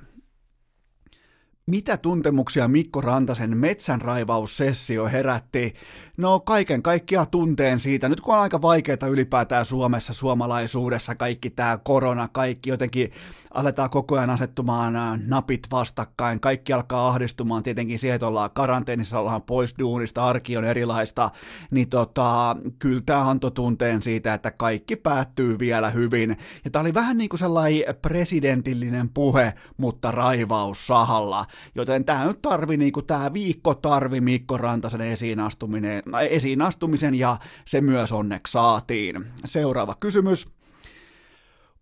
Mitä 1.70 1.96
tuntemuksia 1.96 2.68
Mikko 2.68 3.00
Rantasen 3.00 3.56
metsänraivaussessio 3.56 5.08
herätti? 5.08 5.74
No 6.16 6.40
kaiken 6.40 6.82
kaikkiaan 6.82 7.26
tunteen 7.30 7.78
siitä, 7.78 8.08
nyt 8.08 8.20
kun 8.20 8.34
on 8.34 8.40
aika 8.40 8.62
vaikeaa 8.62 9.06
ylipäätään 9.10 9.64
Suomessa, 9.64 10.12
suomalaisuudessa, 10.14 11.14
kaikki 11.14 11.50
tämä 11.50 11.78
korona, 11.78 12.28
kaikki 12.32 12.70
jotenkin 12.70 13.12
aletaan 13.54 13.90
koko 13.90 14.16
ajan 14.16 14.30
asettumaan 14.30 14.94
napit 15.26 15.66
vastakkain, 15.70 16.40
kaikki 16.40 16.72
alkaa 16.72 17.08
ahdistumaan 17.08 17.62
tietenkin 17.62 17.98
siihen, 17.98 18.14
että 18.14 18.26
ollaan 18.26 18.50
karanteenissa, 18.50 19.18
ollaan 19.18 19.42
pois 19.42 19.74
duunista, 19.78 20.24
arki 20.26 20.56
on 20.56 20.64
erilaista, 20.64 21.30
niin 21.70 21.88
tota, 21.88 22.56
kyllä 22.78 23.02
tämä 23.06 23.30
antoi 23.30 23.50
tunteen 23.50 24.02
siitä, 24.02 24.34
että 24.34 24.50
kaikki 24.50 24.96
päättyy 24.96 25.58
vielä 25.58 25.90
hyvin. 25.90 26.36
Ja 26.64 26.70
tämä 26.70 26.80
oli 26.80 26.94
vähän 26.94 27.18
niin 27.18 27.28
kuin 27.28 27.40
sellainen 27.40 27.94
presidentillinen 28.02 29.08
puhe, 29.08 29.54
mutta 29.76 30.10
raivaus 30.10 30.86
sahalla 30.86 31.44
joten 31.74 32.04
tämä 32.04 32.24
nyt 32.24 32.42
tarvi, 32.42 32.76
niin 32.76 32.92
kuin 32.92 33.06
tämä 33.06 33.32
viikko 33.32 33.74
tarvi 33.74 34.20
Mikko 34.20 34.56
Rantasen 34.56 35.00
esiin, 35.00 35.40
astuminen, 35.40 36.02
esiin 36.30 36.62
astumisen 36.62 37.14
ja 37.14 37.36
se 37.64 37.80
myös 37.80 38.12
onneksi 38.12 38.52
saatiin. 38.52 39.26
Seuraava 39.44 39.94
kysymys. 40.00 40.46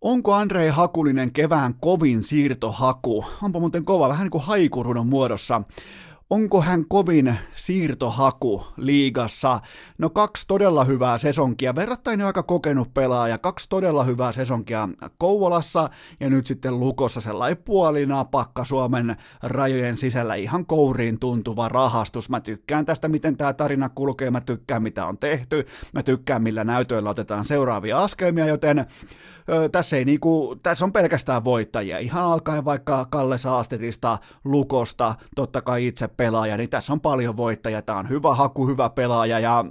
Onko 0.01 0.35
Andrei 0.35 0.69
Hakulinen 0.69 1.33
kevään 1.33 1.75
kovin 1.81 2.25
siirtohaku? 2.25 3.25
Onpa 3.43 3.61
muuten 3.61 3.85
kova, 3.85 4.09
vähän 4.09 4.25
niin 4.25 4.31
kuin 4.31 4.45
haikurudon 4.45 5.07
muodossa. 5.07 5.63
Onko 6.31 6.63
hän 6.63 6.85
kovin 6.89 7.39
siirtohaku 7.55 8.67
liigassa? 8.77 9.61
No 9.99 10.11
kaksi 10.11 10.45
todella 10.49 10.85
hyvää 10.85 11.19
sesonkia, 11.19 11.75
verrattain 11.75 12.23
aika 12.23 12.43
kokenut 12.43 12.95
pelaaja, 12.95 13.39
kaksi 13.39 13.69
todella 13.69 14.05
hyvää 14.05 14.33
sesonkia 14.33 14.89
Kouvolassa 15.19 15.91
ja 16.21 16.31
nyt 16.31 16.47
sitten 16.47 16.81
Lukossa 16.81 17.21
sellainen 17.21 17.63
puolinapakka 17.65 18.65
Suomen 18.65 19.17
rajojen 19.43 19.97
sisällä 19.97 20.35
ihan 20.35 20.67
kouriin 20.67 21.19
tuntuva 21.19 21.69
rahastus. 21.69 22.31
Mä 22.31 22.41
tykkään 22.41 22.87
tästä, 22.87 23.09
miten 23.09 23.37
tämä 23.37 23.53
tarina 23.53 23.89
kulkee, 23.89 24.31
mä 24.31 24.41
tykkään 24.41 24.83
mitä 24.83 25.07
on 25.07 25.19
tehty, 25.19 25.67
mä 25.95 26.03
tykkään 26.03 26.43
millä 26.43 26.65
näytöillä 26.65 27.11
otetaan 27.11 27.45
seuraavia 27.45 27.99
askelmia, 27.99 28.47
joten 28.47 28.87
tässä, 29.73 29.97
ei 29.97 30.05
niinku, 30.05 30.57
tässä 30.63 30.85
on 30.85 30.93
pelkästään 30.93 31.45
voittajia. 31.45 31.99
Ihan 31.99 32.25
alkaen 32.25 32.65
vaikka 32.65 33.07
Kalle 33.11 33.39
Saastetista, 33.39 34.19
Lukosta, 34.45 35.15
totta 35.37 35.63
kai 35.63 35.87
itse 35.87 36.09
pelaaja, 36.19 36.57
niin 36.57 36.71
tässä 36.71 36.93
on 36.93 37.01
paljon 37.01 37.37
voittajia. 37.37 37.83
Tämä 37.83 37.99
on 37.99 38.09
hyvä 38.09 38.35
haku, 38.35 38.67
hyvä 38.67 38.91
pelaaja 38.91 39.39
ja 39.39 39.65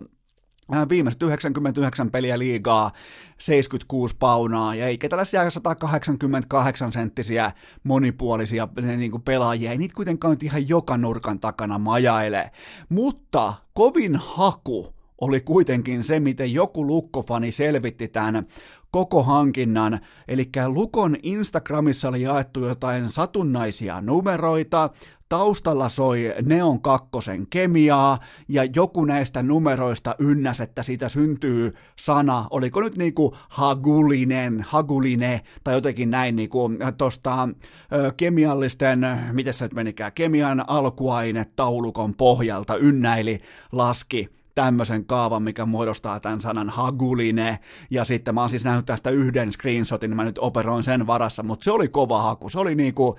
viimeiset 0.90 1.24
99 1.24 2.12
peliä 2.12 2.40
liigaa, 2.40 2.92
76 3.38 4.16
paunaa, 4.20 4.76
ja 4.76 4.88
eikä 4.88 5.10
tällaisia 5.10 5.50
188 5.50 6.92
senttisiä 6.92 7.52
monipuolisia 7.84 8.68
niin 8.98 9.12
kuin 9.12 9.24
pelaajia, 9.24 9.72
ei 9.72 9.78
niitä 9.78 9.96
kuitenkaan 9.96 10.32
nyt 10.32 10.44
ihan 10.44 10.70
joka 10.70 10.98
nurkan 10.98 11.40
takana 11.40 11.78
majaile. 11.78 12.52
Mutta 12.90 13.54
kovin 13.74 14.16
haku 14.16 14.96
oli 15.22 15.42
kuitenkin 15.42 16.04
se, 16.04 16.20
miten 16.20 16.54
joku 16.54 16.88
lukkofani 16.88 17.52
selvitti 17.52 18.08
tämän 18.08 18.46
koko 18.92 19.24
hankinnan. 19.24 20.00
Eli 20.28 20.50
Lukon 20.68 21.16
Instagramissa 21.24 22.10
oli 22.10 22.22
jaettu 22.22 22.66
jotain 22.66 23.10
satunnaisia 23.10 24.02
numeroita, 24.02 24.90
taustalla 25.30 25.90
soi 25.90 26.34
Neon 26.46 26.82
kakkosen 26.82 27.48
kemiaa, 27.48 28.20
ja 28.48 28.64
joku 28.64 29.06
näistä 29.06 29.44
numeroista 29.44 30.16
ynnäs, 30.20 30.62
että 30.62 30.84
siitä 30.84 31.10
syntyy 31.10 31.76
sana, 31.96 32.46
oliko 32.50 32.82
nyt 32.82 32.98
niinku 32.98 33.36
hagulinen, 33.50 34.66
haguline, 34.68 35.42
tai 35.64 35.74
jotenkin 35.74 36.10
näin 36.10 36.36
niinku 36.36 36.70
tosta 36.98 37.50
ö, 37.94 38.14
kemiallisten, 38.18 39.08
miten 39.32 39.54
se 39.54 39.66
nyt 39.66 39.74
menikään, 39.74 40.14
kemian 40.14 40.70
alkuaine 40.70 41.46
taulukon 41.56 42.14
pohjalta 42.14 42.76
ynnäili, 42.76 43.42
laski 43.72 44.30
tämmöisen 44.56 45.06
kaavan, 45.06 45.44
mikä 45.44 45.66
muodostaa 45.66 46.20
tämän 46.20 46.42
sanan 46.42 46.70
haguline, 46.70 47.60
ja 47.90 48.04
sitten 48.06 48.36
mä 48.36 48.42
oon 48.42 48.50
siis 48.50 48.66
nähnyt 48.66 48.86
tästä 48.86 49.10
yhden 49.10 49.52
screenshotin, 49.52 50.10
niin 50.10 50.16
mä 50.16 50.24
nyt 50.24 50.40
operoin 50.40 50.84
sen 50.84 51.08
varassa, 51.08 51.44
mutta 51.44 51.64
se 51.64 51.72
oli 51.72 51.88
kova 51.88 52.22
haku, 52.22 52.50
se 52.50 52.60
oli 52.60 52.76
niinku, 52.76 53.18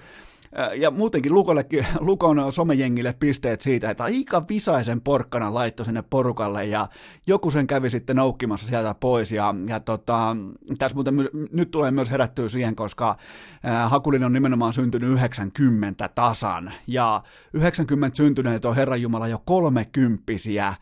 ja 0.76 0.90
muutenkin 0.90 1.34
Lukollekin, 1.34 1.86
Lukon 2.00 2.52
somejengille 2.52 3.14
pisteet 3.20 3.60
siitä, 3.60 3.90
että 3.90 4.04
aika 4.04 4.48
visaisen 4.48 5.00
porkkana 5.00 5.54
laittoi 5.54 5.86
sinne 5.86 6.02
porukalle 6.10 6.66
ja 6.66 6.88
joku 7.26 7.50
sen 7.50 7.66
kävi 7.66 7.90
sitten 7.90 8.16
noukkimassa 8.16 8.66
sieltä 8.66 8.94
pois. 8.94 9.32
Ja, 9.32 9.54
ja 9.66 9.80
tota, 9.80 10.36
tässä 10.78 10.94
muuten 10.94 11.14
my, 11.14 11.30
nyt 11.52 11.70
tulee 11.70 11.90
myös 11.90 12.10
herättyä 12.10 12.48
siihen, 12.48 12.76
koska 12.76 13.16
äh, 13.64 13.90
Hakulinen 13.90 14.26
on 14.26 14.32
nimenomaan 14.32 14.72
syntynyt 14.72 15.10
90 15.10 16.08
tasan. 16.08 16.72
Ja 16.86 17.22
90 17.52 18.16
syntyneet 18.16 18.64
on 18.64 18.76
Herran 18.76 19.02
Jumala 19.02 19.28
jo 19.28 19.42
kolmekymppisiä. 19.44 20.74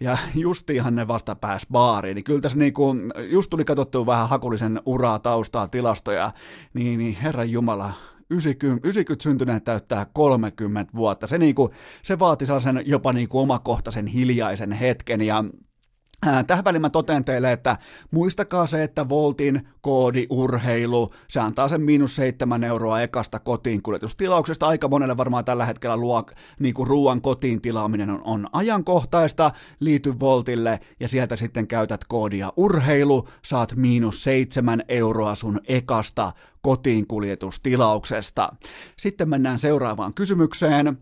Ja 0.00 0.18
justiinhan 0.34 0.94
ne 0.94 1.08
vasta 1.08 1.34
pääs 1.34 1.66
baariin, 1.72 2.14
niin 2.14 2.24
kyllä 2.24 2.40
tässä 2.40 2.58
niinku, 2.58 2.94
just 3.30 3.50
tuli 3.50 3.64
katsottua 3.64 4.06
vähän 4.06 4.28
hakullisen 4.28 4.82
uraa 4.86 5.18
taustaa 5.18 5.68
tilastoja, 5.68 6.32
niin, 6.74 6.98
niin 6.98 7.14
herran 7.14 7.50
jumala, 7.50 7.92
90, 8.30 8.88
90 8.88 9.22
syntyneet 9.22 9.64
täyttää 9.64 10.06
30 10.12 10.92
vuotta. 10.94 11.26
Se, 11.26 11.38
niinku, 11.38 11.70
se 12.02 12.18
vaati 12.18 12.46
sellaisen 12.46 12.82
jopa 12.86 13.12
niinku 13.12 13.38
omakohtaisen 13.38 14.06
hiljaisen 14.06 14.72
hetken 14.72 15.20
ja 15.20 15.44
Tähän 16.46 16.64
väliin 16.64 16.82
mä 16.82 16.90
totean 16.90 17.24
teille, 17.24 17.52
että 17.52 17.76
muistakaa 18.10 18.66
se, 18.66 18.82
että 18.82 19.08
Voltin 19.08 19.68
koodi 19.80 20.26
urheilu, 20.30 21.14
se 21.28 21.40
antaa 21.40 21.68
sen 21.68 21.82
miinus 21.82 22.16
seitsemän 22.16 22.64
euroa 22.64 23.00
ekasta 23.00 23.38
kotiin 23.38 23.82
kuljetustilauksesta. 23.82 24.66
Aika 24.68 24.88
monelle 24.88 25.16
varmaan 25.16 25.44
tällä 25.44 25.66
hetkellä 25.66 25.96
luo, 25.96 26.24
niin 26.58 26.74
kuin 26.74 26.86
ruoan 26.86 27.20
kotiin 27.20 27.62
tilaaminen 27.62 28.10
on, 28.10 28.20
on 28.24 28.46
ajankohtaista, 28.52 29.50
liity 29.80 30.20
Voltille 30.20 30.80
ja 31.00 31.08
sieltä 31.08 31.36
sitten 31.36 31.66
käytät 31.66 32.04
koodia 32.04 32.52
urheilu, 32.56 33.28
saat 33.42 33.76
miinus 33.76 34.22
seitsemän 34.22 34.82
euroa 34.88 35.34
sun 35.34 35.60
ekasta 35.68 36.32
kotiin 36.62 37.06
kuljetustilauksesta. 37.06 38.52
Sitten 38.96 39.28
mennään 39.28 39.58
seuraavaan 39.58 40.14
kysymykseen. 40.14 40.98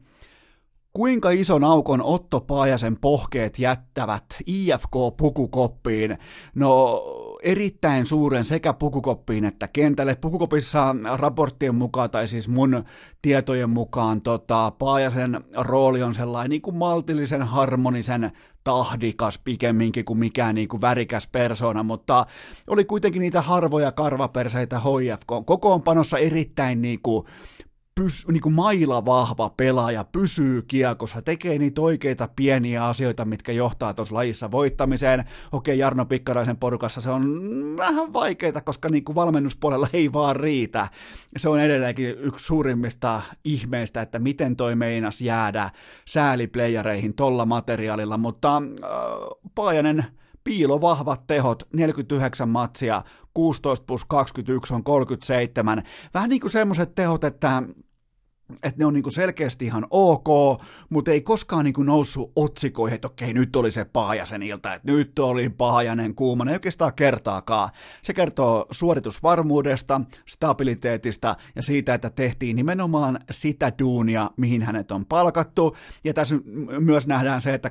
Kuinka 0.97 1.31
ison 1.31 1.65
aukon 1.65 2.03
Otto 2.03 2.41
Paajasen 2.41 2.97
pohkeet 3.01 3.59
jättävät 3.59 4.25
IFK-pukukoppiin? 4.47 6.19
No 6.55 7.03
erittäin 7.43 8.07
suuren 8.07 8.45
sekä 8.45 8.73
pukukoppiin 8.73 9.45
että 9.45 9.69
kentälle. 9.69 10.15
Pukukopissa 10.15 10.97
raporttien 11.17 11.75
mukaan, 11.75 12.11
tai 12.11 12.29
siis 12.29 12.49
mun 12.49 12.85
tietojen 13.23 13.71
mukaan, 13.71 14.21
tota, 14.21 14.73
Paajasen 14.79 15.45
rooli 15.57 16.03
on 16.03 16.15
sellainen 16.15 16.51
niin 16.51 16.63
kuin 16.63 16.77
maltillisen, 16.77 17.43
harmonisen, 17.43 18.33
tahdikas 18.65 19.39
pikemminkin 19.39 20.05
kuin 20.05 20.19
mikään 20.19 20.55
niin 20.55 20.69
kuin 20.69 20.81
värikäs 20.81 21.29
persona, 21.33 21.83
mutta 21.83 22.27
oli 22.67 22.85
kuitenkin 22.85 23.21
niitä 23.21 23.43
harvoja 23.43 23.93
karvaperseitä 23.93 24.81
HIFK 24.81 25.47
kokoonpanossa 25.47 26.19
erittäin 26.19 26.83
niin 26.83 27.01
kuin 27.03 27.27
pys, 27.95 28.27
niin 28.29 28.41
kuin 28.41 28.55
maila 28.55 29.05
vahva 29.05 29.51
pelaaja, 29.51 30.05
pysyy 30.05 30.63
kiekossa, 30.63 31.23
tekee 31.23 31.59
niitä 31.59 31.81
oikeita 31.81 32.29
pieniä 32.37 32.85
asioita, 32.85 33.25
mitkä 33.25 33.53
johtaa 33.53 33.95
tuossa 33.95 34.15
lajissa 34.15 34.51
voittamiseen. 34.51 35.25
Okei, 35.53 35.79
Jarno 35.79 36.05
Pikkaraisen 36.05 36.57
porukassa 36.57 37.01
se 37.01 37.11
on 37.11 37.25
vähän 37.77 38.13
vaikeaa, 38.13 38.61
koska 38.61 38.89
niin 38.89 39.05
kuin 39.05 39.17
valmennuspuolella 39.17 39.89
ei 39.93 40.13
vaan 40.13 40.37
riitä. 40.37 40.89
Se 41.37 41.49
on 41.49 41.61
edelleenkin 41.61 42.19
yksi 42.19 42.45
suurimmista 42.45 43.23
ihmeistä, 43.45 44.03
että 44.03 44.19
miten 44.19 44.57
toi 44.57 44.75
meinas 44.75 45.21
jäädä 45.21 45.71
sääliplayereihin 46.07 47.15
tolla 47.15 47.47
materiaalilla, 47.47 48.19
mutta 48.19 48.57
äh, 48.57 48.91
Paajanen 49.55 50.05
piilovahvat 50.45 51.27
tehot, 51.27 51.63
49 51.73 52.49
matsia, 52.49 53.03
16 53.35 53.85
plus 53.87 54.05
21 54.05 54.75
on 54.75 54.85
37. 54.85 55.83
Vähän 56.15 56.31
niin 56.31 56.41
kuin 56.41 56.51
semmoiset 56.51 56.95
tehot, 56.95 57.25
että 57.25 57.63
että 58.53 58.79
ne 58.79 58.87
on 58.87 58.95
niinku 58.95 59.11
selkeästi 59.11 59.65
ihan 59.65 59.87
ok, 59.91 60.61
mutta 60.91 61.11
ei 61.11 61.21
koskaan 61.21 61.65
niinku 61.65 61.83
noussut 61.83 62.33
otsikoihin, 62.37 62.95
että 62.95 63.09
okei, 63.09 63.33
nyt 63.33 63.57
oli 63.57 63.71
se 63.71 63.85
Paajasen 63.85 64.43
ilta, 64.43 64.75
että 64.75 64.93
nyt 64.93 65.19
oli 65.19 65.49
Paajanen 65.49 66.15
kuumana, 66.15 66.51
ei 66.51 66.55
oikeastaan 66.55 66.95
kertaakaan. 66.95 67.69
Se 68.03 68.15
kertoo 68.15 68.67
suoritusvarmuudesta, 68.71 70.01
stabiliteetista 70.27 71.37
ja 71.57 71.63
siitä, 71.63 71.95
että 71.95 72.11
tehtiin 72.11 72.57
nimenomaan 72.57 73.21
sitä 73.31 73.73
duunia, 73.79 74.31
mihin 74.37 74.63
hänet 74.63 74.93
on 74.93 75.07
palkattu. 75.07 75.77
Ja 76.05 76.15
tässä 76.15 76.37
myös 76.79 77.07
nähdään 77.07 77.41
se, 77.41 77.55
että 77.55 77.71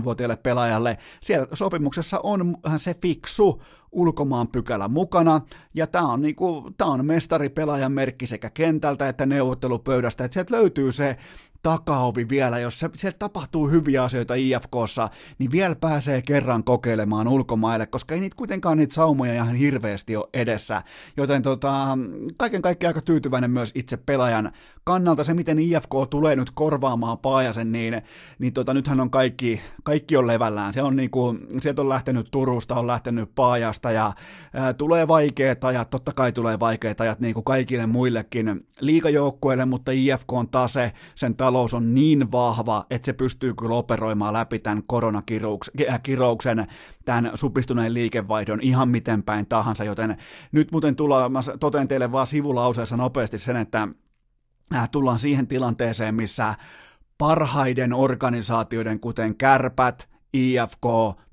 27-vuotiaalle 0.00 0.36
pelaajalle 0.36 0.98
siellä 1.22 1.46
sopimuksessa 1.52 2.20
on 2.22 2.56
se 2.76 2.94
fiksu 3.02 3.62
ulkomaan 3.96 4.48
pykälä 4.48 4.88
mukana, 4.88 5.40
ja 5.74 5.86
tämä 5.86 6.12
on, 6.12 6.22
niinku, 6.22 6.70
tää 6.76 6.86
on 6.86 7.06
mestaripelaajan 7.06 7.92
merkki 7.92 8.26
sekä 8.26 8.50
kentältä 8.50 9.08
että 9.08 9.26
neuvottelupöydästä, 9.26 10.24
että 10.24 10.32
sieltä 10.34 10.56
löytyy 10.56 10.92
se 10.92 11.16
takaovi 11.66 12.28
vielä, 12.28 12.58
jos 12.58 12.80
se, 12.80 12.90
sieltä 12.94 13.18
tapahtuu 13.18 13.68
hyviä 13.68 14.02
asioita 14.02 14.34
IFKssa, 14.34 15.08
niin 15.38 15.50
vielä 15.50 15.74
pääsee 15.74 16.22
kerran 16.22 16.64
kokeilemaan 16.64 17.28
ulkomaille, 17.28 17.86
koska 17.86 18.14
ei 18.14 18.20
niitä 18.20 18.36
kuitenkaan 18.36 18.78
niitä 18.78 18.94
saumoja 18.94 19.34
ihan 19.34 19.54
hirveästi 19.54 20.16
ole 20.16 20.28
edessä. 20.34 20.82
Joten 21.16 21.42
tota, 21.42 21.98
kaiken 22.36 22.62
kaikkiaan 22.62 22.90
aika 22.90 23.00
tyytyväinen 23.02 23.50
myös 23.50 23.72
itse 23.74 23.96
pelaajan 23.96 24.52
kannalta. 24.84 25.24
Se, 25.24 25.34
miten 25.34 25.58
IFK 25.58 25.90
tulee 26.10 26.36
nyt 26.36 26.50
korvaamaan 26.50 27.18
Paajasen, 27.18 27.72
niin, 27.72 28.02
niin 28.38 28.52
tota, 28.52 28.74
nythän 28.74 29.00
on 29.00 29.10
kaikki, 29.10 29.60
kaikki 29.84 30.16
on 30.16 30.26
levällään. 30.26 30.72
Se 30.72 30.82
on 30.82 30.96
niinku, 30.96 31.34
sieltä 31.60 31.82
on 31.82 31.88
lähtenyt 31.88 32.28
Turusta, 32.30 32.74
on 32.74 32.86
lähtenyt 32.86 33.30
Paajasta 33.34 33.90
ja 33.90 34.12
ää, 34.54 34.72
tulee 34.72 35.08
vaikeat 35.08 35.64
ajat, 35.64 35.90
totta 35.90 36.12
kai 36.12 36.32
tulee 36.32 36.60
vaikeat 36.60 37.00
ajat 37.00 37.20
niin 37.20 37.34
kuin 37.34 37.44
kaikille 37.44 37.86
muillekin 37.86 38.66
liikajoukkueille, 38.80 39.64
mutta 39.64 39.92
IFK 39.92 40.32
on 40.32 40.48
tase, 40.48 40.92
sen 41.14 41.34
talous 41.56 41.74
on 41.74 41.94
niin 41.94 42.32
vahva, 42.32 42.86
että 42.90 43.06
se 43.06 43.12
pystyy 43.12 43.54
kyllä 43.54 43.74
operoimaan 43.74 44.32
läpi 44.32 44.58
tämän 44.58 44.82
koronakirouksen, 44.86 46.66
tämän 47.04 47.30
supistuneen 47.34 47.94
liikevaihdon 47.94 48.60
ihan 48.62 48.88
miten 48.88 49.22
päin 49.22 49.46
tahansa, 49.46 49.84
joten 49.84 50.16
nyt 50.52 50.72
muuten 50.72 50.96
tullaan, 50.96 51.32
mä 51.32 51.40
toten 51.60 51.88
teille 51.88 52.12
vaan 52.12 52.26
sivulauseessa 52.26 52.96
nopeasti 52.96 53.38
sen, 53.38 53.56
että 53.56 53.88
äh, 54.74 54.90
tullaan 54.90 55.18
siihen 55.18 55.46
tilanteeseen, 55.46 56.14
missä 56.14 56.54
parhaiden 57.18 57.92
organisaatioiden, 57.92 59.00
kuten 59.00 59.36
Kärpät, 59.36 60.08
IFK, 60.32 60.86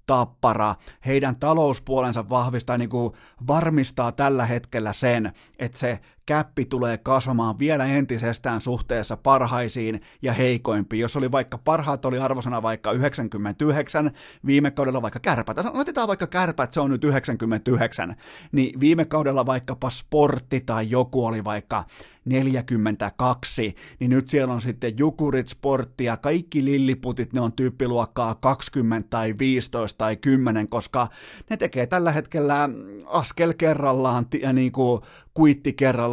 Tappara, 0.05 0.75
heidän 1.05 1.35
talouspuolensa 1.35 2.29
vahvistaa, 2.29 2.77
niin 2.77 2.89
kuin 2.89 3.13
varmistaa 3.47 4.11
tällä 4.11 4.45
hetkellä 4.45 4.93
sen, 4.93 5.31
että 5.59 5.77
se 5.77 5.99
käppi 6.25 6.65
tulee 6.65 6.97
kasvamaan 6.97 7.59
vielä 7.59 7.85
entisestään 7.85 8.61
suhteessa 8.61 9.17
parhaisiin 9.17 10.01
ja 10.21 10.33
heikoimpiin. 10.33 11.01
Jos 11.01 11.15
oli 11.15 11.31
vaikka 11.31 11.57
parhaat 11.57 12.05
oli 12.05 12.19
arvosana 12.19 12.61
vaikka 12.61 12.91
99, 12.91 14.11
viime 14.45 14.71
kaudella 14.71 15.01
vaikka 15.01 15.19
kärpät, 15.19 15.57
otetaan 15.73 16.07
vaikka 16.07 16.27
kärpät, 16.27 16.73
se 16.73 16.79
on 16.79 16.89
nyt 16.89 17.03
99, 17.03 18.15
niin 18.51 18.79
viime 18.79 19.05
kaudella 19.05 19.45
vaikkapa 19.45 19.89
sportti 19.89 20.61
tai 20.61 20.89
joku 20.89 21.25
oli 21.25 21.43
vaikka 21.43 21.83
42, 22.25 23.75
niin 23.99 24.11
nyt 24.11 24.29
siellä 24.29 24.53
on 24.53 24.61
sitten 24.61 24.97
Jukurit 24.97 25.47
Sportti 25.47 26.03
ja 26.03 26.17
kaikki 26.17 26.65
lilliputit, 26.65 27.33
ne 27.33 27.41
on 27.41 27.53
tyyppiluokkaa 27.53 28.35
20 28.35 29.09
tai 29.09 29.35
15 29.39 29.97
tai 29.97 30.15
10, 30.15 30.67
koska 30.67 31.07
ne 31.49 31.57
tekee 31.57 31.87
tällä 31.87 32.11
hetkellä 32.11 32.69
askel 33.05 33.53
kerrallaan 33.57 34.25
ja 34.41 34.53
niin 34.53 34.71
kuin 34.71 35.01
kuitti 35.33 35.73
kerrallaan 35.73 36.12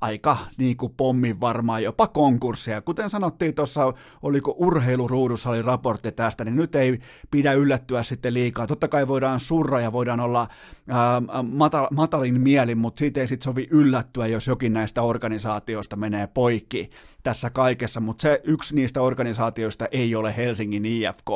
aika 0.00 0.36
niin 0.56 0.76
kuin 0.76 0.94
pommin 0.96 1.40
varmaan 1.40 1.82
jopa 1.82 2.06
konkurssia. 2.06 2.80
Kuten 2.80 3.10
sanottiin 3.10 3.54
tuossa, 3.54 3.94
oliko 4.22 4.54
urheiluruudussa 4.58 5.50
oli 5.50 5.62
raportti 5.62 6.12
tästä, 6.12 6.44
niin 6.44 6.56
nyt 6.56 6.74
ei 6.74 6.98
pidä 7.30 7.52
yllättyä 7.52 8.02
sitten 8.02 8.34
liikaa. 8.34 8.66
Totta 8.66 8.88
kai 8.88 9.08
voidaan 9.08 9.40
surra 9.40 9.80
ja 9.80 9.92
voidaan 9.92 10.20
olla 10.20 10.48
ää, 10.88 11.22
matal, 11.42 11.88
matalin 11.90 12.40
mielin, 12.40 12.78
mutta 12.78 12.98
siitä 12.98 13.20
ei 13.20 13.28
sitten 13.28 13.44
sovi 13.44 13.68
yllättyä, 13.70 14.26
jos 14.26 14.46
jokin 14.46 14.72
näistä 14.72 15.02
organisaatioista 15.02 15.96
menee 15.96 16.26
poikki 16.26 16.90
tässä 17.22 17.50
kaikessa, 17.50 18.00
mutta 18.00 18.22
se 18.22 18.40
yksi 18.44 18.74
niistä 18.74 19.02
organisaatioista 19.02 19.86
ei 19.90 20.14
ole 20.14 20.36
Helsingin 20.36 20.86
IFK. 20.86 21.30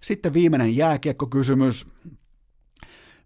Sitten 0.00 0.32
viimeinen 0.32 0.76
jääkiekkokysymys 0.76 1.86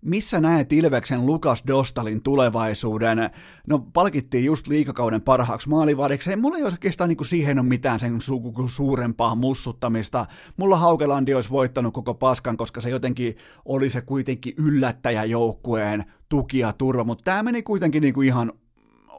missä 0.04 0.40
näet 0.40 0.72
Ilveksen 0.72 1.26
Lukas 1.26 1.62
Dostalin 1.66 2.22
tulevaisuuden? 2.22 3.30
No 3.66 3.78
palkittiin 3.78 4.44
just 4.44 4.68
liikakauden 4.68 5.22
parhaaksi 5.22 5.68
maalivahdiksi. 5.68 6.36
Mulla 6.36 6.56
ei 6.56 6.64
oikeastaan 6.64 7.08
niin 7.08 7.16
kuin 7.16 7.26
siihen 7.26 7.58
ole 7.58 7.66
mitään 7.68 8.00
sen 8.00 8.14
su- 8.14 8.68
suurempaa 8.68 9.34
mussuttamista. 9.34 10.26
Mulla 10.56 10.76
Haukelandi 10.76 11.34
olisi 11.34 11.50
voittanut 11.50 11.94
koko 11.94 12.14
paskan, 12.14 12.56
koska 12.56 12.80
se 12.80 12.90
jotenkin 12.90 13.36
oli 13.64 13.90
se 13.90 14.00
kuitenkin 14.00 14.54
yllättäjäjoukkueen 14.58 16.04
tuki 16.28 16.58
ja 16.58 16.72
turva, 16.72 17.04
mutta 17.04 17.24
tämä 17.24 17.42
meni 17.42 17.62
kuitenkin 17.62 18.00
niin 18.02 18.14
kuin 18.14 18.26
ihan 18.26 18.52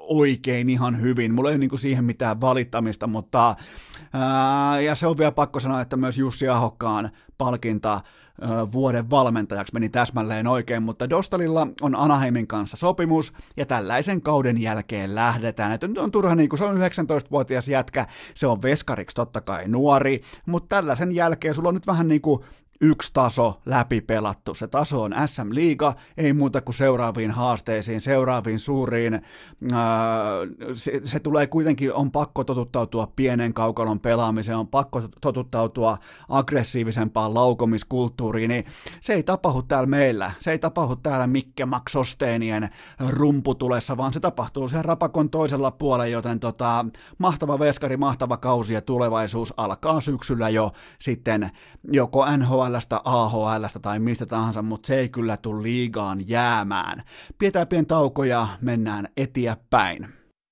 oikein 0.07 0.69
ihan 0.69 1.01
hyvin. 1.01 1.33
Mulla 1.33 1.49
ei 1.49 1.55
ole 1.55 1.67
niin 1.67 1.79
siihen 1.79 2.05
mitään 2.05 2.41
valittamista, 2.41 3.07
mutta 3.07 3.55
ää, 4.13 4.81
ja 4.81 4.95
se 4.95 5.07
on 5.07 5.17
vielä 5.17 5.31
pakko 5.31 5.59
sanoa, 5.59 5.81
että 5.81 5.97
myös 5.97 6.17
Jussi 6.17 6.47
Ahokkaan 6.47 7.09
palkinta 7.37 8.01
vuoden 8.71 9.09
valmentajaksi 9.09 9.73
meni 9.73 9.89
täsmälleen 9.89 10.47
oikein, 10.47 10.83
mutta 10.83 11.09
Dostalilla 11.09 11.67
on 11.81 11.95
Anaheimin 11.95 12.47
kanssa 12.47 12.77
sopimus, 12.77 13.33
ja 13.57 13.65
tällaisen 13.65 14.21
kauden 14.21 14.61
jälkeen 14.61 15.15
lähdetään. 15.15 15.71
Että 15.71 15.87
nyt 15.87 15.97
on 15.97 16.11
turha, 16.11 16.35
niin 16.35 16.49
kuin 16.49 16.57
se 16.59 16.65
on 16.65 16.77
19-vuotias 16.77 17.67
jätkä, 17.67 18.07
se 18.33 18.47
on 18.47 18.61
veskariksi 18.61 19.15
totta 19.15 19.41
kai 19.41 19.67
nuori, 19.67 20.21
mutta 20.45 20.75
tällaisen 20.75 21.11
jälkeen 21.11 21.53
sulla 21.53 21.69
on 21.69 21.75
nyt 21.75 21.87
vähän 21.87 22.07
niin 22.07 22.21
kuin 22.21 22.41
yksi 22.81 23.13
taso 23.13 23.61
läpi 23.65 24.01
pelattu. 24.01 24.53
Se 24.53 24.67
taso 24.67 25.01
on 25.01 25.15
SM-liiga, 25.25 25.93
ei 26.17 26.33
muuta 26.33 26.61
kuin 26.61 26.75
seuraaviin 26.75 27.31
haasteisiin, 27.31 28.01
seuraaviin 28.01 28.59
suuriin. 28.59 29.21
Se, 30.73 31.01
se 31.03 31.19
tulee 31.19 31.47
kuitenkin, 31.47 31.93
on 31.93 32.11
pakko 32.11 32.43
totuttautua 32.43 33.11
pienen 33.15 33.53
kaukalon 33.53 33.99
pelaamiseen, 33.99 34.57
on 34.57 34.67
pakko 34.67 35.01
totuttautua 35.21 35.97
aggressiivisempaan 36.29 37.33
laukomiskulttuuriin, 37.33 38.49
niin 38.49 38.65
se 38.99 39.13
ei 39.13 39.23
tapahdu 39.23 39.61
täällä 39.61 39.87
meillä. 39.87 40.31
Se 40.39 40.51
ei 40.51 40.59
tapahdu 40.59 40.95
täällä 40.95 41.27
Mikke 41.27 41.65
Maksosteenien 41.65 42.69
rumputulessa, 43.09 43.97
vaan 43.97 44.13
se 44.13 44.19
tapahtuu 44.19 44.67
sen 44.67 44.85
rapakon 44.85 45.29
toisella 45.29 45.71
puolella, 45.71 46.05
joten 46.05 46.39
tota, 46.39 46.85
mahtava 47.17 47.59
veskari, 47.59 47.97
mahtava 47.97 48.37
kausi 48.37 48.73
ja 48.73 48.81
tulevaisuus 48.81 49.53
alkaa 49.57 50.01
syksyllä 50.01 50.49
jo 50.49 50.71
sitten 50.99 51.51
joko 51.91 52.23
NHLstä, 52.69 53.01
AHLstä 53.03 53.79
tai 53.79 53.99
mistä 53.99 54.25
tahansa, 54.25 54.61
mutta 54.61 54.87
se 54.87 54.99
ei 54.99 55.09
kyllä 55.09 55.37
tule 55.37 55.63
liigaan 55.63 56.27
jäämään. 56.27 57.03
Pidetään 57.37 57.67
pieni 57.67 57.85
tauko 57.85 58.23
ja 58.23 58.47
mennään 58.61 59.07
eteenpäin. 59.17 60.07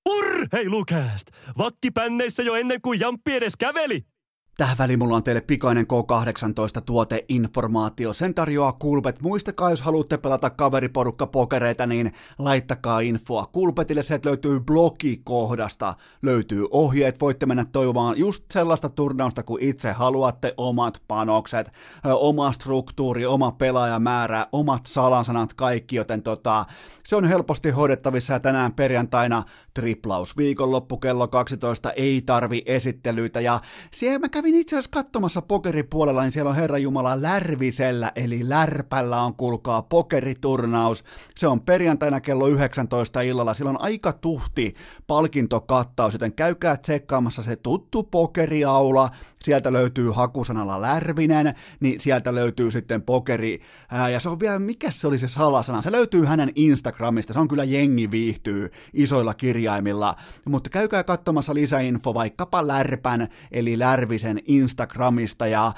Urheilukääst! 0.09 1.27
Vakkipänneissä 1.57 2.43
jo 2.43 2.55
ennen 2.55 2.81
kuin 2.81 2.99
Jamppi 2.99 3.35
edes 3.35 3.53
käveli! 3.59 4.12
Tähän 4.57 4.77
väliin 4.77 4.99
mulla 4.99 5.15
on 5.15 5.23
teille 5.23 5.41
pikainen 5.41 5.85
K18-tuoteinformaatio. 5.85 8.13
Sen 8.13 8.33
tarjoaa 8.33 8.71
Kulpet. 8.71 9.21
Muistakaa, 9.21 9.69
jos 9.69 9.81
haluatte 9.81 10.17
pelata 10.17 10.49
kaveriporukka 10.49 11.27
pokereita, 11.27 11.87
niin 11.87 12.13
laittakaa 12.39 12.99
infoa. 12.99 13.45
Kulpetille 13.45 14.03
sieltä 14.03 14.29
löytyy 14.29 14.59
blogikohdasta, 14.59 15.93
löytyy 16.21 16.67
ohjeet. 16.71 17.21
Voitte 17.21 17.45
mennä 17.45 17.65
toivomaan 17.65 18.17
just 18.17 18.43
sellaista 18.51 18.89
turnausta 18.89 19.43
kuin 19.43 19.63
itse 19.63 19.91
haluatte. 19.91 20.53
Omat 20.57 21.01
panokset, 21.07 21.71
oma 22.03 22.51
struktuuri, 22.51 23.25
oma 23.25 23.51
pelaajamäärä, 23.51 24.47
omat 24.51 24.85
salasanat, 24.85 25.53
kaikki. 25.53 25.95
Joten 25.95 26.23
tota, 26.23 26.65
se 27.05 27.15
on 27.15 27.25
helposti 27.25 27.69
hoidettavissa 27.69 28.33
ja 28.33 28.39
tänään 28.39 28.73
perjantaina 28.73 29.43
triplaus 29.73 30.37
viikonloppu 30.37 30.97
kello 30.97 31.27
12 31.27 31.91
ei 31.91 32.21
tarvi 32.21 32.63
esittelyitä. 32.65 33.41
Ja 33.41 33.59
siellä 33.91 34.19
mä 34.19 34.29
kävin 34.43 34.59
itse 34.59 34.75
asiassa 34.75 34.91
katsomassa 34.91 35.41
pokeripuolella, 35.41 36.21
niin 36.21 36.31
siellä 36.31 36.49
on 36.49 36.55
Herra 36.55 36.77
Jumala 36.77 37.21
Lärvisellä, 37.21 38.11
eli 38.15 38.49
Lärpällä 38.49 39.21
on 39.21 39.35
kulkaa 39.35 39.81
pokeriturnaus. 39.81 41.03
Se 41.35 41.47
on 41.47 41.61
perjantaina 41.61 42.21
kello 42.21 42.47
19 42.47 43.21
illalla. 43.21 43.53
Sillä 43.53 43.69
on 43.69 43.81
aika 43.81 44.13
tuhti 44.13 44.73
palkintokattaus, 45.07 46.13
joten 46.13 46.33
käykää 46.33 46.77
tsekkaamassa 46.77 47.43
se 47.43 47.55
tuttu 47.55 48.03
pokeriaula. 48.03 49.09
Sieltä 49.43 49.73
löytyy 49.73 50.11
hakusanalla 50.11 50.81
Lärvinen, 50.81 51.55
niin 51.79 51.99
sieltä 51.99 52.35
löytyy 52.35 52.71
sitten 52.71 53.01
pokeri. 53.01 53.61
Ää, 53.91 54.09
ja 54.09 54.19
se 54.19 54.29
on 54.29 54.39
vielä, 54.39 54.59
mikä 54.59 54.91
se 54.91 55.07
oli 55.07 55.17
se 55.17 55.27
salasana? 55.27 55.81
Se 55.81 55.91
löytyy 55.91 56.25
hänen 56.25 56.51
Instagramista. 56.55 57.33
Se 57.33 57.39
on 57.39 57.47
kyllä 57.47 57.63
jengi 57.63 58.11
viihtyy 58.11 58.71
isoilla 58.93 59.33
kirjaimilla. 59.33 60.15
Mutta 60.45 60.69
käykää 60.69 61.03
katsomassa 61.03 61.53
lisäinfo 61.53 62.13
vaikkapa 62.13 62.67
Lärpän, 62.67 63.27
eli 63.51 63.79
Lärvisen 63.79 64.32
Kurvisen 64.33 64.55
Instagramista 64.63 65.47
ja 65.47 65.71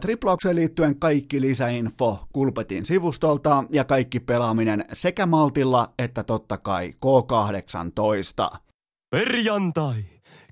triplaukseen 0.00 0.56
liittyen 0.56 0.98
kaikki 0.98 1.40
lisäinfo 1.40 2.26
Kulpetin 2.32 2.86
sivustolta 2.86 3.64
ja 3.70 3.84
kaikki 3.84 4.20
pelaaminen 4.20 4.84
sekä 4.92 5.26
Maltilla 5.26 5.92
että 5.98 6.22
totta 6.22 6.58
kai 6.58 6.94
K18. 7.06 8.58
Perjantai! 9.10 10.04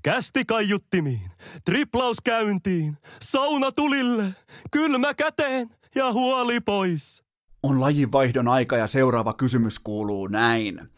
Kästi 0.03 0.45
kaiuttimiin, 0.45 1.31
triplaus 1.65 2.17
käyntiin, 2.23 2.97
sauna 3.21 3.71
tulille, 3.71 4.25
kylmä 4.71 5.13
käteen 5.13 5.69
ja 5.95 6.11
huoli 6.11 6.59
pois. 6.59 7.23
On 7.63 7.81
lajinvaihdon 7.81 8.47
aika 8.47 8.77
ja 8.77 8.87
seuraava 8.87 9.33
kysymys 9.33 9.79
kuuluu 9.79 10.27
näin. 10.27 10.89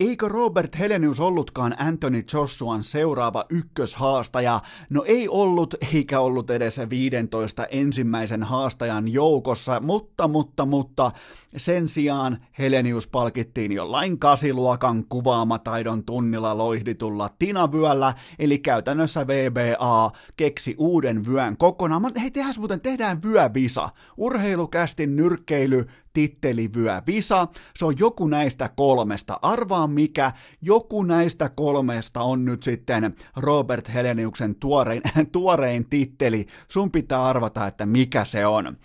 Eikö 0.00 0.28
Robert 0.28 0.78
Helenius 0.78 1.20
ollutkaan 1.20 1.76
Anthony 1.78 2.24
Joshuan 2.32 2.84
seuraava 2.84 3.44
ykköshaastaja? 3.48 4.60
No 4.90 5.04
ei 5.06 5.28
ollut, 5.28 5.74
eikä 5.94 6.20
ollut 6.20 6.50
edes 6.50 6.80
15 6.90 7.66
ensimmäisen 7.66 8.42
haastajan 8.42 9.08
joukossa, 9.08 9.80
mutta, 9.80 10.28
mutta, 10.28 10.66
mutta 10.66 11.12
sen 11.56 11.88
sijaan 11.88 12.38
Helenius 12.58 13.08
palkittiin 13.08 13.72
jollain 13.72 14.18
kasiluokan 14.18 15.04
kuvaamataidon 15.08 16.04
tunnilla 16.04 16.58
loihditulla 16.58 17.30
tinavyöllä, 17.38 18.14
eli 18.38 18.58
käytännössä 18.58 19.26
VBA 19.26 20.10
keksi 20.36 20.74
uuden 20.78 21.26
vyön 21.26 21.56
kokonaan. 21.56 22.12
Hei, 22.20 22.30
tehdään 22.30 22.54
muuten, 22.58 22.80
tehdään 22.80 23.22
vyövisa. 23.22 23.88
Urheilukästin 24.16 25.16
nyrkkeily 25.16 25.84
tittelivyö 26.12 27.02
Visa. 27.06 27.48
Se 27.78 27.84
on 27.84 27.94
joku 27.98 28.28
näistä 28.28 28.70
kolmesta. 28.76 29.38
Arvaa 29.42 29.86
mikä, 29.86 30.32
joku 30.62 31.02
näistä 31.02 31.48
kolmesta 31.48 32.22
on 32.22 32.44
nyt 32.44 32.62
sitten 32.62 33.14
Robert 33.36 33.94
Heleniuksen 33.94 34.54
tuorein, 34.54 35.02
tuorein 35.32 35.88
titteli. 35.90 36.46
Sun 36.68 36.90
pitää 36.90 37.26
arvata, 37.26 37.66
että 37.66 37.86
mikä 37.86 38.24
se 38.24 38.46
on. 38.46 38.76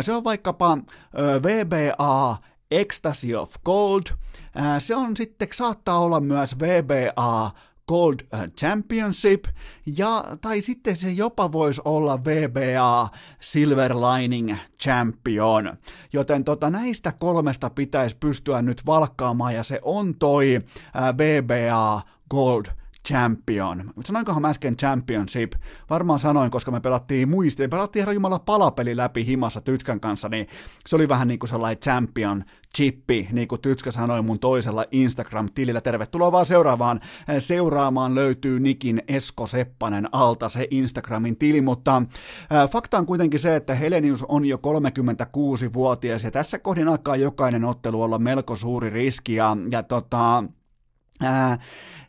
Se 0.00 0.12
on 0.12 0.24
vaikkapa 0.24 0.78
VBA 1.42 2.36
Ecstasy 2.70 3.34
of 3.34 3.54
Gold. 3.64 4.02
Se 4.78 4.96
on 4.96 5.16
sitten, 5.16 5.48
saattaa 5.52 5.98
olla 5.98 6.20
myös 6.20 6.58
VBA 6.58 7.50
Gold 7.90 8.20
äh, 8.34 8.40
Championship, 8.60 9.44
ja, 9.96 10.24
tai 10.40 10.60
sitten 10.60 10.96
se 10.96 11.10
jopa 11.10 11.52
voisi 11.52 11.80
olla 11.84 12.24
VBA 12.24 13.08
Silver 13.40 13.94
Lining 13.96 14.56
Champion. 14.82 15.76
Joten 16.12 16.44
tota, 16.44 16.70
näistä 16.70 17.12
kolmesta 17.12 17.70
pitäisi 17.70 18.16
pystyä 18.16 18.62
nyt 18.62 18.86
valkkaamaan, 18.86 19.54
ja 19.54 19.62
se 19.62 19.78
on 19.82 20.14
toi 20.18 20.56
äh, 20.56 21.14
VBA 21.16 22.00
Gold 22.30 22.79
champion. 23.08 23.90
Sanoinkohan 24.04 24.42
mä 24.42 24.48
äsken 24.48 24.76
championship? 24.76 25.52
Varmaan 25.90 26.18
sanoin, 26.18 26.50
koska 26.50 26.70
me 26.70 26.80
pelattiin 26.80 27.28
muisti, 27.28 27.68
pelattiin 27.68 28.00
herra 28.00 28.12
Jumala 28.12 28.38
palapeli 28.38 28.96
läpi 28.96 29.26
himassa 29.26 29.60
Tytskän 29.60 30.00
kanssa, 30.00 30.28
niin 30.28 30.46
se 30.86 30.96
oli 30.96 31.08
vähän 31.08 31.28
niin 31.28 31.38
kuin 31.38 31.50
sellainen 31.50 31.80
champion 31.80 32.44
chippi, 32.76 33.28
niin 33.32 33.48
kuin 33.48 33.60
Tytskä 33.60 33.90
sanoi 33.90 34.22
mun 34.22 34.38
toisella 34.38 34.84
Instagram-tilillä. 34.90 35.80
Tervetuloa 35.80 36.32
vaan 36.32 36.46
seuraavaan. 36.46 37.00
Seuraamaan 37.38 38.14
löytyy 38.14 38.60
Nikin 38.60 39.02
Esko 39.08 39.46
Seppanen 39.46 40.08
alta 40.12 40.48
se 40.48 40.68
Instagramin 40.70 41.36
tili, 41.36 41.60
mutta 41.60 42.02
fakta 42.70 42.98
on 42.98 43.06
kuitenkin 43.06 43.40
se, 43.40 43.56
että 43.56 43.74
Helenius 43.74 44.24
on 44.28 44.44
jo 44.44 44.56
36-vuotias 44.56 46.24
ja 46.24 46.30
tässä 46.30 46.58
kohdin 46.58 46.88
alkaa 46.88 47.16
jokainen 47.16 47.64
ottelu 47.64 48.02
olla 48.02 48.18
melko 48.18 48.56
suuri 48.56 48.90
riski 48.90 49.34
ja, 49.34 49.56
ja 49.70 49.82
tota, 49.82 50.44
Ää, 51.22 51.58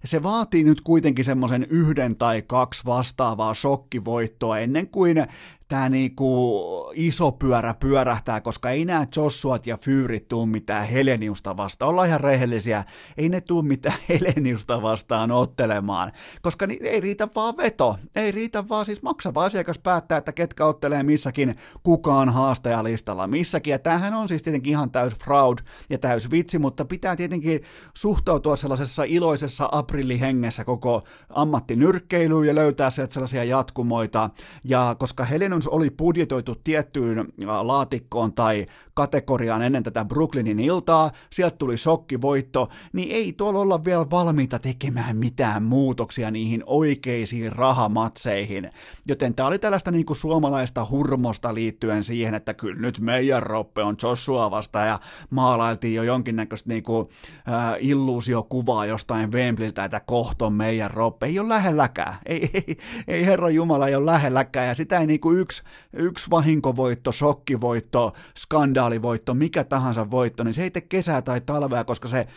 se 0.05 0.23
vaatii 0.23 0.63
nyt 0.63 0.81
kuitenkin 0.81 1.25
semmoisen 1.25 1.67
yhden 1.69 2.15
tai 2.15 2.41
kaksi 2.41 2.85
vastaavaa 2.85 3.53
shokkivoittoa 3.53 4.59
ennen 4.59 4.87
kuin 4.87 5.27
tämä 5.71 5.89
niinku 5.89 6.91
iso 6.93 7.31
pyörä 7.31 7.73
pyörähtää, 7.73 8.41
koska 8.41 8.69
ei 8.69 8.85
nämä 8.85 9.07
Jossuat 9.15 9.67
ja 9.67 9.77
Fyyrit 9.77 10.27
tuu 10.27 10.45
mitään 10.45 10.87
Heleniusta 10.87 11.57
vastaan. 11.57 11.89
Ollaan 11.89 12.07
ihan 12.07 12.21
rehellisiä, 12.21 12.83
ei 13.17 13.29
ne 13.29 13.41
tuu 13.41 13.61
mitään 13.61 13.97
Heleniusta 14.09 14.81
vastaan 14.81 15.31
ottelemaan, 15.31 16.11
koska 16.41 16.67
ni- 16.67 16.79
ei 16.81 16.99
riitä 16.99 17.27
vaan 17.35 17.57
veto, 17.57 17.97
ei 18.15 18.31
riitä 18.31 18.69
vaan 18.69 18.85
siis 18.85 19.01
maksava 19.01 19.45
asiakas 19.45 19.79
päättää, 19.79 20.17
että 20.17 20.31
ketkä 20.31 20.65
ottelee 20.65 21.03
missäkin 21.03 21.55
kukaan 21.83 22.29
haastajalistalla 22.29 23.27
missäkin, 23.27 23.71
ja 23.71 23.79
tämähän 23.79 24.13
on 24.13 24.27
siis 24.27 24.43
tietenkin 24.43 24.71
ihan 24.71 24.91
täys 24.91 25.15
fraud 25.15 25.57
ja 25.89 25.97
täys 25.97 26.31
vitsi, 26.31 26.59
mutta 26.59 26.85
pitää 26.85 27.15
tietenkin 27.15 27.59
suhtautua 27.93 28.55
sellaisessa 28.55 29.03
iloisessa 29.03 29.69
aprillihengessä 29.71 30.65
koko 30.65 31.03
ammattinyrkkeilyyn 31.29 32.47
ja 32.47 32.55
löytää 32.55 32.89
sieltä 32.89 33.13
sellaisia 33.13 33.43
jatkumoita, 33.43 34.29
ja 34.63 34.95
koska 34.99 35.25
Helenius 35.25 35.60
Lions 35.61 35.67
oli 35.67 35.91
budjetoitu 35.91 36.55
tiettyyn 36.63 37.19
äh, 37.19 37.25
laatikkoon 37.61 38.33
tai 38.33 38.65
kategoriaan 38.93 39.61
ennen 39.61 39.83
tätä 39.83 40.05
Brooklynin 40.05 40.59
iltaa, 40.59 41.11
sieltä 41.29 41.55
tuli 41.57 41.77
shokkivoitto, 41.77 42.69
niin 42.93 43.11
ei 43.11 43.33
tuolla 43.33 43.59
olla 43.59 43.83
vielä 43.85 44.09
valmiita 44.09 44.59
tekemään 44.59 45.17
mitään 45.17 45.63
muutoksia 45.63 46.31
niihin 46.31 46.63
oikeisiin 46.65 47.51
rahamatseihin. 47.51 48.71
Joten 49.07 49.35
tämä 49.35 49.47
oli 49.47 49.59
tällaista 49.59 49.91
niin 49.91 50.05
kuin 50.05 50.17
suomalaista 50.17 50.87
hurmosta 50.89 51.53
liittyen 51.53 52.03
siihen, 52.03 52.33
että 52.33 52.53
kyllä 52.53 52.81
nyt 52.81 52.99
meidän 52.99 53.43
roppe 53.43 53.83
on 53.83 53.95
Joshua 54.03 54.51
vasta 54.51 54.79
ja 54.79 54.99
maalailtiin 55.29 55.95
jo 55.95 56.03
jonkinnäköistä 56.03 56.69
niin 56.69 56.83
kuin, 56.83 57.07
äh, 57.49 57.75
illuusiokuvaa 57.79 58.85
jostain 58.85 59.31
Wembleyltä, 59.31 59.83
että 59.83 59.99
kohto 59.99 60.49
meidän 60.49 60.91
roppe. 60.91 61.25
Ei 61.25 61.39
ole 61.39 61.49
lähelläkään. 61.49 62.13
Ei, 62.25 62.49
ei, 62.53 62.77
ei 63.07 63.25
Herra 63.25 63.49
Jumala 63.49 63.87
ei 63.87 63.95
ole 63.95 64.05
lähelläkään 64.05 64.67
ja 64.67 64.75
sitä 64.75 64.99
ei 64.99 65.07
niin 65.07 65.19
kuin 65.19 65.39
yksi, 65.51 65.63
yksi 65.93 66.29
vahinkovoitto, 66.29 67.11
shokkivoitto, 67.11 68.13
skandaalivoitto, 68.37 69.33
mikä 69.33 69.63
tahansa 69.63 70.11
voitto, 70.11 70.43
niin 70.43 70.53
se 70.53 70.63
ei 70.63 70.71
tee 70.71 70.81
kesää 70.81 71.21
tai 71.21 71.41
talvea, 71.41 71.83
koska 71.83 72.07
se, 72.07 72.27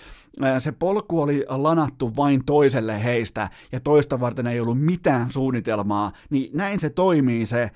se 0.58 0.72
polku 0.72 1.20
oli 1.20 1.44
lanattu 1.48 2.12
vain 2.16 2.44
toiselle 2.44 3.04
heistä 3.04 3.50
ja 3.72 3.80
toista 3.80 4.20
varten 4.20 4.46
ei 4.46 4.60
ollut 4.60 4.80
mitään 4.80 5.30
suunnitelmaa, 5.30 6.12
niin 6.30 6.50
näin 6.54 6.80
se 6.80 6.90
toimii 6.90 7.46
se 7.46 7.70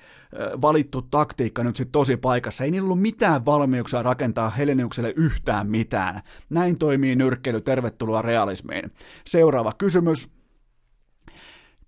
valittu 0.61 1.01
taktiikka 1.01 1.63
nyt 1.63 1.75
sitten 1.75 1.91
tosi 1.91 2.17
paikassa. 2.17 2.63
Ei 2.63 2.71
niillä 2.71 2.85
ollut 2.85 3.01
mitään 3.01 3.45
valmiuksia 3.45 4.03
rakentaa 4.03 4.49
Heleniukselle 4.49 5.13
yhtään 5.15 5.69
mitään. 5.69 6.21
Näin 6.49 6.79
toimii 6.79 7.15
nyrkkeily. 7.15 7.61
Tervetuloa 7.61 8.21
realismiin. 8.21 8.91
Seuraava 9.25 9.73
kysymys. 9.77 10.38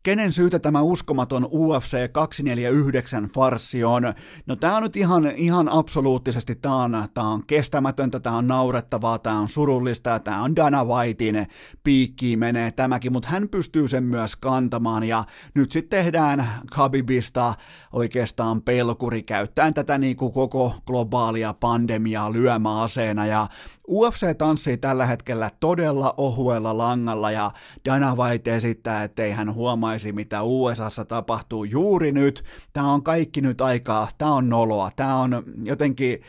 Kenen 0.04 0.32
syytä 0.32 0.60
tämä 0.60 0.82
uskomaton 0.82 1.48
UFC 1.52 2.12
249 2.12 3.24
farssi 3.24 3.84
on? 3.84 4.14
No 4.46 4.56
tää 4.56 4.76
on 4.76 4.84
nyt 4.84 4.96
ihan, 4.96 5.32
ihan 5.36 5.70
absoluuttisesti, 5.70 6.56
tää 6.56 6.76
on, 6.76 7.08
tää 7.14 7.24
on 7.24 7.44
kestämätöntä, 7.48 8.20
tää 8.20 8.36
on 8.36 8.48
naurettavaa, 8.48 9.20
tää 9.20 9.34
on 9.34 9.50
surullista, 9.50 10.20
tää 10.20 10.42
on 10.42 10.56
Dana 10.56 10.86
Whitein 10.86 11.48
piikkiin 11.84 12.40
menee 12.40 12.72
tämäkin, 12.72 13.12
mutta 13.12 13.30
hän 13.30 13.50
pystyy 13.50 13.88
sen 13.88 14.04
myös 14.04 14.36
kantamaan 14.36 15.04
ja 15.04 15.24
nyt 15.54 15.72
sitten 15.72 16.00
tehdään 16.00 16.48
Khabibista 16.72 17.54
oikeastaan 17.94 18.62
pelkuri 18.62 19.24
käyttäen 19.24 19.74
tätä 19.74 19.98
niin 19.98 20.18
kuin 20.18 20.34
koko 20.34 20.76
globaalia 20.86 21.54
pandemiaa 21.54 22.34
lyömäaseena 22.34 23.26
ja 23.26 23.48
UFC 23.92 24.38
tanssii 24.38 24.78
tällä 24.78 25.06
hetkellä 25.06 25.52
todella 25.60 26.14
ohuella 26.18 26.78
langalla 26.78 27.32
ja 27.32 27.52
Dana 27.86 28.16
White 28.16 28.56
esittää, 28.56 29.04
ettei 29.04 29.32
hän 29.32 29.54
huomaisi, 29.54 30.12
mitä 30.12 30.44
USAssa 30.44 31.06
tapahtuu 31.06 31.64
juuri 31.64 32.12
nyt. 32.12 32.44
Tämä 32.74 32.94
on 32.94 33.04
kaikki 33.04 33.42
nyt 33.42 33.62
aikaa, 33.62 34.08
tämä 34.18 34.34
on 34.34 34.50
noloa, 34.50 34.92
tämä 34.96 35.16
on 35.16 35.44
jotenkin 35.64 36.22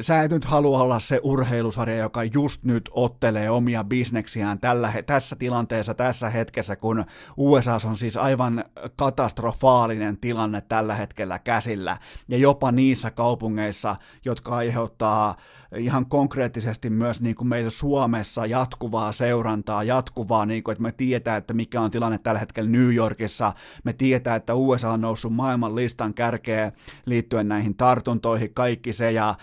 sä 0.00 0.22
et 0.22 0.30
nyt 0.30 0.44
halua 0.44 0.82
olla 0.82 0.98
se 0.98 1.20
urheilusarja, 1.22 1.96
joka 1.96 2.24
just 2.24 2.64
nyt 2.64 2.90
ottelee 2.92 3.50
omia 3.50 3.84
bisneksiään 3.84 4.58
tällä, 4.58 4.92
tässä 5.06 5.36
tilanteessa, 5.36 5.94
tässä 5.94 6.30
hetkessä, 6.30 6.76
kun 6.76 7.04
USA 7.36 7.78
on 7.86 7.96
siis 7.96 8.16
aivan 8.16 8.64
katastrofaalinen 8.96 10.16
tilanne 10.16 10.60
tällä 10.60 10.94
hetkellä 10.94 11.38
käsillä. 11.38 11.98
Ja 12.28 12.38
jopa 12.38 12.72
niissä 12.72 13.10
kaupungeissa, 13.10 13.96
jotka 14.24 14.56
aiheuttaa 14.56 15.36
ihan 15.76 16.06
konkreettisesti 16.06 16.90
myös 16.90 17.20
niin 17.20 17.36
kuin 17.36 17.48
meillä 17.48 17.70
Suomessa 17.70 18.46
jatkuvaa 18.46 19.12
seurantaa, 19.12 19.82
jatkuvaa, 19.82 20.46
niin 20.46 20.62
kuin, 20.62 20.72
että 20.72 20.82
me 20.82 20.92
tietää, 20.92 21.36
että 21.36 21.54
mikä 21.54 21.80
on 21.80 21.90
tilanne 21.90 22.18
tällä 22.18 22.40
hetkellä 22.40 22.70
New 22.70 22.94
Yorkissa, 22.94 23.52
me 23.84 23.92
tietää, 23.92 24.36
että 24.36 24.54
USA 24.54 24.90
on 24.90 25.00
noussut 25.00 25.32
maailman 25.32 25.76
listan 25.76 26.14
kärkeä 26.14 26.72
liittyen 27.06 27.48
näihin 27.48 27.74
tartuntoihin, 27.74 28.54
kaikki 28.54 28.92
se, 28.92 29.12
ja 29.12 29.34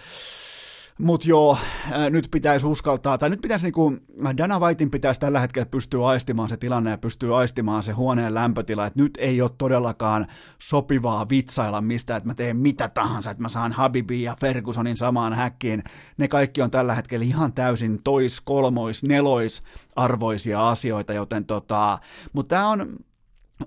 mutta 0.99 1.29
joo, 1.29 1.57
äh, 1.91 2.09
nyt 2.09 2.27
pitäisi 2.31 2.65
uskaltaa, 2.65 3.17
tai 3.17 3.29
nyt 3.29 3.41
pitäisi 3.41 3.65
niinku, 3.65 3.97
Dana 4.37 4.59
Whitein 4.59 4.91
pitäisi 4.91 5.19
tällä 5.19 5.39
hetkellä 5.39 5.65
pystyä 5.65 6.05
aistimaan 6.05 6.49
se 6.49 6.57
tilanne 6.57 6.91
ja 6.91 6.97
pystyä 6.97 7.35
aistimaan 7.35 7.83
se 7.83 7.91
huoneen 7.91 8.33
lämpötila, 8.33 8.85
että 8.85 8.99
nyt 8.99 9.17
ei 9.21 9.41
ole 9.41 9.51
todellakaan 9.57 10.27
sopivaa 10.59 11.29
vitsailla 11.29 11.81
mistä, 11.81 12.15
että 12.15 12.27
mä 12.27 12.33
teen 12.33 12.57
mitä 12.57 12.89
tahansa, 12.89 13.31
että 13.31 13.41
mä 13.41 13.49
saan 13.49 13.71
Habibi 13.71 14.21
ja 14.21 14.35
Fergusonin 14.39 14.97
samaan 14.97 15.33
häkkiin. 15.33 15.83
Ne 16.17 16.27
kaikki 16.27 16.61
on 16.61 16.71
tällä 16.71 16.95
hetkellä 16.95 17.25
ihan 17.25 17.53
täysin 17.53 18.03
tois, 18.03 18.41
kolmois, 18.41 19.03
nelois 19.03 19.63
arvoisia 19.95 20.69
asioita, 20.69 21.13
joten 21.13 21.45
tota, 21.45 21.97
mutta 22.33 22.55
tämä 22.55 22.69
on, 22.69 22.95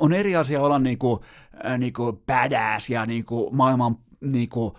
on 0.00 0.12
eri 0.12 0.36
asia 0.36 0.60
olla 0.60 0.78
niinku, 0.78 1.20
äh, 1.66 1.78
niinku 1.78 2.22
badass 2.26 2.90
ja 2.90 3.06
niinku 3.06 3.50
maailman 3.52 3.96
niinku, 4.20 4.76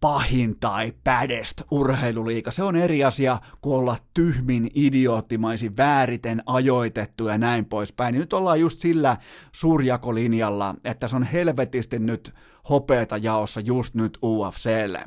pahin 0.00 0.60
tai 0.60 0.92
pädest 1.04 1.62
urheiluliika. 1.70 2.50
Se 2.50 2.62
on 2.62 2.76
eri 2.76 3.04
asia 3.04 3.38
kuin 3.60 3.78
olla 3.78 3.96
tyhmin, 4.14 4.70
idioottimaisin, 4.74 5.76
vääriten 5.76 6.42
ajoitettu 6.46 7.28
ja 7.28 7.38
näin 7.38 7.64
poispäin. 7.64 8.14
Nyt 8.14 8.32
ollaan 8.32 8.60
just 8.60 8.80
sillä 8.80 9.16
suurjakolinjalla, 9.52 10.74
että 10.84 11.08
se 11.08 11.16
on 11.16 11.22
helvetisti 11.22 11.98
nyt 11.98 12.34
hopeeta 12.68 13.16
jaossa 13.16 13.60
just 13.60 13.94
nyt 13.94 14.18
UFClle. 14.22 15.04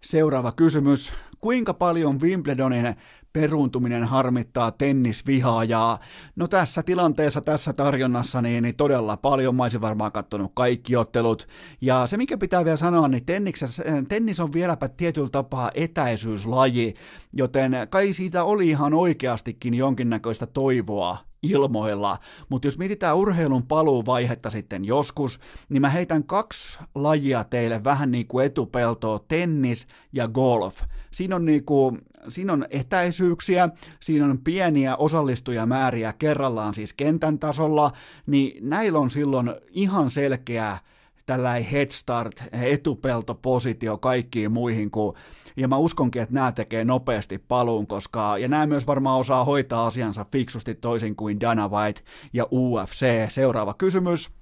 Seuraava 0.00 0.52
kysymys. 0.52 1.12
Kuinka 1.40 1.74
paljon 1.74 2.20
Wimbledonin 2.20 2.96
peruuntuminen 3.32 4.04
harmittaa 4.04 4.70
tennisvihaajaa. 4.70 5.98
No 6.36 6.48
tässä 6.48 6.82
tilanteessa, 6.82 7.40
tässä 7.40 7.72
tarjonnassa, 7.72 8.42
niin, 8.42 8.62
niin 8.62 8.76
todella 8.76 9.16
paljon. 9.16 9.54
Mä 9.54 9.62
olisin 9.62 9.80
varmaan 9.80 10.12
katsonut 10.12 10.52
kaikki 10.54 10.96
ottelut. 10.96 11.46
Ja 11.80 12.06
se, 12.06 12.16
mikä 12.16 12.38
pitää 12.38 12.64
vielä 12.64 12.76
sanoa, 12.76 13.08
niin 13.08 13.26
tenniksessä, 13.26 13.84
tennis 14.08 14.40
on 14.40 14.52
vieläpä 14.52 14.88
tietyllä 14.88 15.28
tapaa 15.32 15.70
etäisyyslaji, 15.74 16.94
joten 17.32 17.72
kai 17.90 18.12
siitä 18.12 18.44
oli 18.44 18.68
ihan 18.68 18.94
oikeastikin 18.94 19.74
jonkinnäköistä 19.74 20.46
toivoa 20.46 21.16
ilmoilla, 21.42 22.18
mutta 22.48 22.66
jos 22.68 22.78
mietitään 22.78 23.16
urheilun 23.16 23.66
paluuvaihetta 23.66 24.50
sitten 24.50 24.84
joskus, 24.84 25.40
niin 25.68 25.80
mä 25.80 25.88
heitän 25.88 26.24
kaksi 26.24 26.78
lajia 26.94 27.44
teille 27.44 27.84
vähän 27.84 28.10
niin 28.10 28.26
kuin 28.26 28.46
etupeltoa, 28.46 29.24
tennis 29.28 29.86
ja 30.12 30.28
golf. 30.28 30.80
Siinä 31.10 31.36
on, 31.36 31.44
niin 31.44 31.64
kuin, 31.64 31.98
siinä 32.28 32.52
on 32.52 32.66
etäisyyksiä, 32.70 33.68
siinä 34.00 34.24
on 34.24 34.38
pieniä 34.38 34.96
osallistujamääriä 34.96 36.12
kerrallaan 36.12 36.74
siis 36.74 36.92
kentän 36.92 37.38
tasolla, 37.38 37.92
niin 38.26 38.68
näillä 38.68 38.98
on 38.98 39.10
silloin 39.10 39.52
ihan 39.70 40.10
selkeä 40.10 40.78
tällainen 41.26 41.70
head 41.70 41.88
start, 41.90 42.44
etupeltopositio 42.52 43.98
kaikkiin 43.98 44.52
muihin 44.52 44.90
kuin, 44.90 45.16
ja 45.56 45.68
mä 45.68 45.76
uskonkin, 45.76 46.22
että 46.22 46.34
nämä 46.34 46.52
tekee 46.52 46.84
nopeasti 46.84 47.38
paluun, 47.38 47.86
koska, 47.86 48.38
ja 48.38 48.48
nämä 48.48 48.66
myös 48.66 48.86
varmaan 48.86 49.20
osaa 49.20 49.44
hoitaa 49.44 49.86
asiansa 49.86 50.26
fiksusti 50.32 50.74
toisin 50.74 51.16
kuin 51.16 51.40
Dana 51.40 51.68
White 51.68 52.02
ja 52.32 52.46
UFC. 52.52 53.06
Seuraava 53.28 53.74
kysymys. 53.74 54.39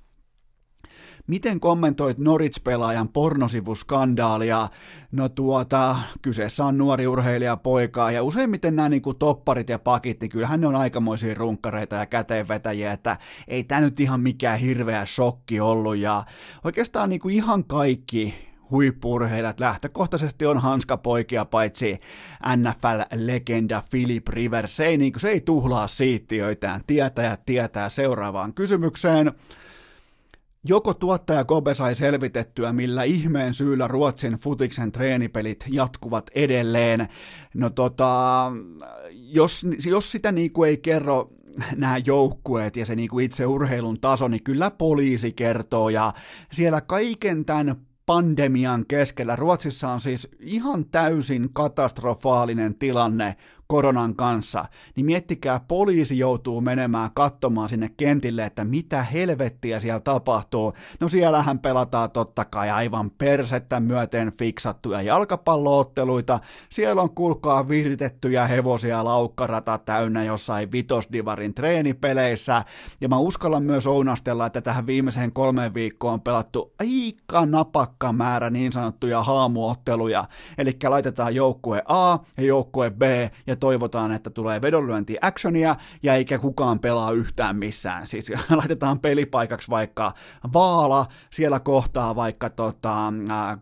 Miten 1.28 1.60
kommentoit 1.60 2.18
Norwich-pelaajan 2.18 3.08
pornosivuskandaalia? 3.08 4.68
No 5.12 5.28
tuota, 5.28 5.96
kyseessä 6.22 6.64
on 6.64 6.78
nuori 6.78 7.06
urheilija 7.06 7.56
poika 7.56 8.10
ja 8.10 8.22
useimmiten 8.22 8.76
nämä 8.76 8.88
niin 8.88 9.02
kuin 9.02 9.18
topparit 9.18 9.68
ja 9.68 9.78
pakit, 9.78 10.20
niin 10.20 10.30
kyllähän 10.30 10.60
ne 10.60 10.66
on 10.66 10.76
aikamoisia 10.76 11.34
runkkareita 11.34 11.96
ja 11.96 12.06
käteenvetäjiä, 12.06 12.92
että 12.92 13.16
ei 13.48 13.64
tämä 13.64 13.80
nyt 13.80 14.00
ihan 14.00 14.20
mikään 14.20 14.58
hirveä 14.58 15.06
shokki 15.06 15.60
ollut 15.60 15.96
ja 15.96 16.24
oikeastaan 16.64 17.10
niin 17.10 17.20
kuin 17.20 17.34
ihan 17.34 17.64
kaikki 17.64 18.34
huippurheilijat 18.70 19.60
lähtökohtaisesti 19.60 20.46
on 20.46 20.58
hanskapoikia, 20.58 21.44
paitsi 21.44 22.00
NFL-legenda 22.56 23.82
Philip 23.90 24.28
Rivers. 24.28 24.76
Se 24.76 24.86
ei, 24.86 24.96
niin 24.96 25.12
kuin, 25.12 25.20
se 25.20 25.28
ei 25.28 25.40
tuhlaa 25.40 25.88
siittiöitään. 25.88 26.80
Tietäjät 26.86 27.46
tietää 27.46 27.88
seuraavaan 27.88 28.54
kysymykseen. 28.54 29.32
Joko 30.64 30.94
tuottaja 30.94 31.44
Kobe 31.44 31.74
sai 31.74 31.94
selvitettyä, 31.94 32.72
millä 32.72 33.02
ihmeen 33.02 33.54
syyllä 33.54 33.88
Ruotsin 33.88 34.32
futiksen 34.32 34.92
treenipelit 34.92 35.64
jatkuvat 35.68 36.30
edelleen? 36.34 37.08
No 37.54 37.70
tota, 37.70 38.52
jos, 39.10 39.66
jos 39.86 40.12
sitä 40.12 40.32
niinku 40.32 40.64
ei 40.64 40.76
kerro 40.76 41.30
nämä 41.76 41.98
joukkueet 41.98 42.76
ja 42.76 42.86
se 42.86 42.96
niinku 42.96 43.18
itse 43.18 43.46
urheilun 43.46 44.00
taso, 44.00 44.28
niin 44.28 44.42
kyllä 44.42 44.70
poliisi 44.70 45.32
kertoo 45.32 45.88
ja 45.88 46.12
siellä 46.52 46.80
kaiken 46.80 47.44
tämän 47.44 47.76
pandemian 48.06 48.86
keskellä. 48.86 49.36
Ruotsissa 49.36 49.88
on 49.88 50.00
siis 50.00 50.28
ihan 50.40 50.84
täysin 50.84 51.48
katastrofaalinen 51.52 52.74
tilanne 52.74 53.36
koronan 53.68 54.16
kanssa, 54.16 54.64
niin 54.96 55.06
miettikää, 55.06 55.60
poliisi 55.68 56.18
joutuu 56.18 56.60
menemään 56.60 57.10
katsomaan 57.14 57.68
sinne 57.68 57.90
kentille, 57.96 58.44
että 58.44 58.64
mitä 58.64 59.02
helvettiä 59.02 59.78
siellä 59.78 60.00
tapahtuu. 60.00 60.72
No 61.00 61.08
siellähän 61.08 61.58
pelataan 61.58 62.10
totta 62.10 62.44
kai 62.44 62.70
aivan 62.70 63.10
persettä 63.10 63.80
myöten 63.80 64.32
fiksattuja 64.38 65.02
jalkapallootteluita, 65.02 66.40
siellä 66.70 67.02
on 67.02 67.10
kulkaa 67.10 67.68
viritettyjä 67.68 68.46
hevosia 68.46 69.04
laukkarata 69.04 69.78
täynnä 69.78 70.24
jossain 70.24 70.72
vitosdivarin 70.72 71.54
treenipeleissä, 71.54 72.64
ja 73.00 73.08
mä 73.08 73.18
uskallan 73.18 73.62
myös 73.62 73.86
ounastella, 73.86 74.46
että 74.46 74.60
tähän 74.60 74.86
viimeiseen 74.86 75.32
kolmeen 75.32 75.74
viikkoon 75.74 76.14
on 76.14 76.20
pelattu 76.20 76.72
aika 76.78 77.46
napakka 77.46 78.12
määrä 78.12 78.50
niin 78.50 78.72
sanottuja 78.72 79.22
haamuotteluja, 79.22 80.24
eli 80.58 80.76
laitetaan 80.88 81.34
joukkue 81.34 81.82
A 81.88 82.18
ja 82.36 82.42
joukkue 82.44 82.90
B, 82.90 83.02
ja 83.46 83.57
toivotaan, 83.58 84.12
että 84.12 84.30
tulee 84.30 84.62
vedonlyönti 84.62 85.16
actionia 85.20 85.76
ja 86.02 86.14
eikä 86.14 86.38
kukaan 86.38 86.78
pelaa 86.78 87.10
yhtään 87.10 87.56
missään. 87.56 88.08
Siis 88.08 88.32
laitetaan 88.50 89.00
pelipaikaksi 89.00 89.70
vaikka 89.70 90.12
Vaala, 90.52 91.06
siellä 91.30 91.60
kohtaa 91.60 92.16
vaikka 92.16 92.50
tota, 92.50 93.12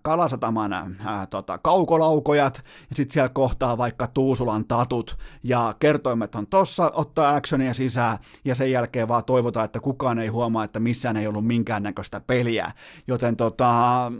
Kalasataman 0.02 0.72
ää, 0.72 1.26
tota, 1.26 1.58
kaukolaukojat, 1.58 2.62
ja 2.90 2.96
sitten 2.96 3.12
siellä 3.12 3.28
kohtaa 3.28 3.78
vaikka 3.78 4.06
Tuusulan 4.06 4.64
tatut, 4.64 5.18
ja 5.42 5.74
kertoimet 5.80 6.34
on 6.34 6.46
tossa, 6.46 6.90
ottaa 6.94 7.34
actionia 7.34 7.74
sisään, 7.74 8.18
ja 8.44 8.54
sen 8.54 8.70
jälkeen 8.72 9.08
vaan 9.08 9.24
toivotaan, 9.24 9.64
että 9.64 9.80
kukaan 9.80 10.18
ei 10.18 10.28
huomaa, 10.28 10.64
että 10.64 10.80
missään 10.80 11.16
ei 11.16 11.26
ollut 11.26 11.46
minkäännäköistä 11.46 12.20
peliä. 12.20 12.70
Joten 13.08 13.36
tota, 13.36 14.12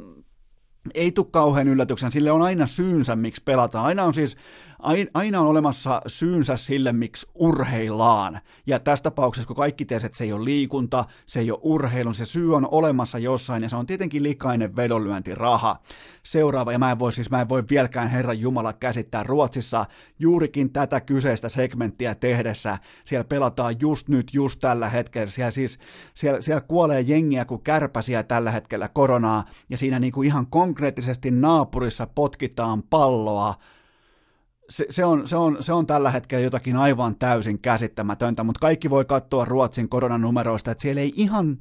ei 0.95 1.13
tule 1.13 1.27
kauhean 1.31 1.69
yllätyksen, 1.69 2.13
sille 2.13 2.31
on 2.31 2.43
aina 2.43 2.67
syynsä, 2.67 3.17
miksi 3.17 3.43
pelataan. 3.45 3.87
Aina 3.87 4.05
on 4.05 4.15
siis 4.15 4.37
aina 5.15 5.41
on 5.41 5.47
olemassa 5.47 6.03
syynsä 6.07 6.57
sille, 6.57 6.93
miksi 6.93 7.27
urheillaan. 7.35 8.41
Ja 8.67 8.81
tässä 8.81 9.03
tapauksessa, 9.03 9.47
kun 9.47 9.57
kaikki 9.57 9.85
tiesi, 9.85 10.07
että 10.07 10.19
se 10.19 10.25
ei 10.25 10.33
ole 10.33 10.45
liikunta, 10.45 11.05
se 11.27 11.41
ei 11.41 11.51
ole 11.51 11.61
urheilu, 11.63 12.15
se 12.15 12.25
syy 12.25 12.55
on 12.55 12.69
olemassa 12.71 13.19
jossain, 13.19 13.63
ja 13.63 13.69
se 13.69 13.77
on 13.77 13.87
tietenkin 13.87 14.23
likainen 14.23 14.77
vedonlyöntiraha. 14.77 15.77
Seuraava, 16.23 16.73
ja 16.73 16.79
mä 16.79 16.91
en 16.91 16.99
voi 16.99 17.13
siis, 17.13 17.31
mä 17.31 17.41
en 17.41 17.49
voi 17.49 17.65
vieläkään 17.71 18.09
Herran 18.09 18.41
Jumala 18.41 18.73
käsittää 18.73 19.23
Ruotsissa 19.23 19.87
juurikin 20.19 20.73
tätä 20.73 21.01
kyseistä 21.01 21.49
segmenttiä 21.49 22.15
tehdessä. 22.15 22.79
Siellä 23.05 23.25
pelataan 23.25 23.77
just 23.81 24.09
nyt, 24.09 24.35
just 24.35 24.61
tällä 24.61 24.89
hetkellä. 24.89 25.27
Siellä 25.27 25.51
siis, 25.51 25.79
siellä, 26.15 26.41
siellä 26.41 26.61
kuolee 26.61 27.01
jengiä 27.01 27.45
kuin 27.45 27.63
kärpäsiä 27.63 28.23
tällä 28.23 28.51
hetkellä 28.51 28.89
koronaa, 28.89 29.45
ja 29.71 29.79
siinä 29.79 29.99
niin 29.99 30.13
kuin 30.13 30.27
ihan 30.27 30.47
konkreettisesti 30.47 31.31
naapurissa 31.31 32.07
potkitaan 32.07 32.83
palloa 32.83 33.55
se, 34.71 34.87
se, 34.91 35.05
on, 35.05 35.29
se, 35.29 35.37
on, 35.37 35.57
se 35.61 35.73
on 35.73 35.87
tällä 35.87 36.11
hetkellä 36.11 36.45
jotakin 36.45 36.77
aivan 36.77 37.17
täysin 37.17 37.59
käsittämätöntä, 37.59 38.45
mutta 38.45 38.61
kaikki 38.61 38.91
voi 38.91 39.05
katsoa 39.05 39.45
Ruotsin 39.45 39.89
koronanumeroista, 39.89 40.71
että 40.71 40.83
siellä 40.83 41.01
ei 41.01 41.13
ihan, 41.17 41.59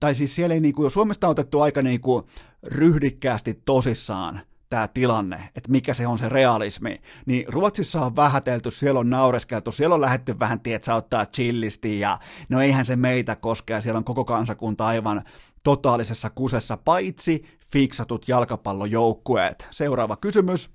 tai 0.00 0.14
siis 0.14 0.34
siellä 0.34 0.54
ei 0.54 0.60
niinku, 0.60 0.90
Suomesta 0.90 1.26
on 1.26 1.30
otettu 1.30 1.60
aika 1.60 1.82
niinku 1.82 2.26
ryhdikkäästi 2.62 3.62
tosissaan 3.64 4.40
tämä 4.70 4.88
tilanne, 4.88 5.50
että 5.56 5.70
mikä 5.70 5.94
se 5.94 6.06
on 6.06 6.18
se 6.18 6.28
realismi, 6.28 7.00
niin 7.26 7.44
Ruotsissa 7.48 8.00
on 8.00 8.16
vähätelty, 8.16 8.70
siellä 8.70 9.00
on 9.00 9.10
naureskeltu, 9.10 9.72
siellä 9.72 9.94
on 9.94 10.00
lähetty 10.00 10.38
vähän, 10.38 10.60
tietsä, 10.60 10.94
ottaa 10.94 11.26
chillisti 11.26 12.00
ja 12.00 12.18
no 12.48 12.60
eihän 12.60 12.84
se 12.84 12.96
meitä 12.96 13.36
koskea, 13.36 13.80
siellä 13.80 13.98
on 13.98 14.04
koko 14.04 14.24
kansakunta 14.24 14.86
aivan 14.86 15.24
totaalisessa 15.62 16.30
kusessa, 16.30 16.76
paitsi 16.76 17.44
fiksatut 17.72 18.28
jalkapallojoukkueet. 18.28 19.66
Seuraava 19.70 20.16
kysymys. 20.16 20.70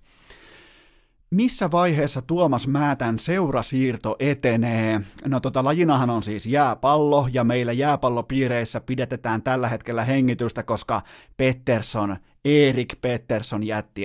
Missä 1.31 1.71
vaiheessa 1.71 2.21
Tuomas 2.21 2.67
Määtän 2.67 3.19
seurasiirto 3.19 4.15
etenee? 4.19 5.01
No 5.25 5.39
tota, 5.39 5.63
lajinahan 5.63 6.09
on 6.09 6.23
siis 6.23 6.45
jääpallo, 6.45 7.27
ja 7.33 7.43
meillä 7.43 7.71
jääpallopiireissä 7.71 8.81
pidetään 8.81 9.41
tällä 9.41 9.69
hetkellä 9.69 10.03
hengitystä, 10.03 10.63
koska 10.63 11.01
Pettersson 11.37 12.17
Erik 12.47 12.95
Pettersson 13.01 13.63
jätti 13.63 14.03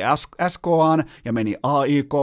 SKAan 0.48 1.04
ja 1.24 1.32
meni 1.32 1.56
AIK. 1.62 2.14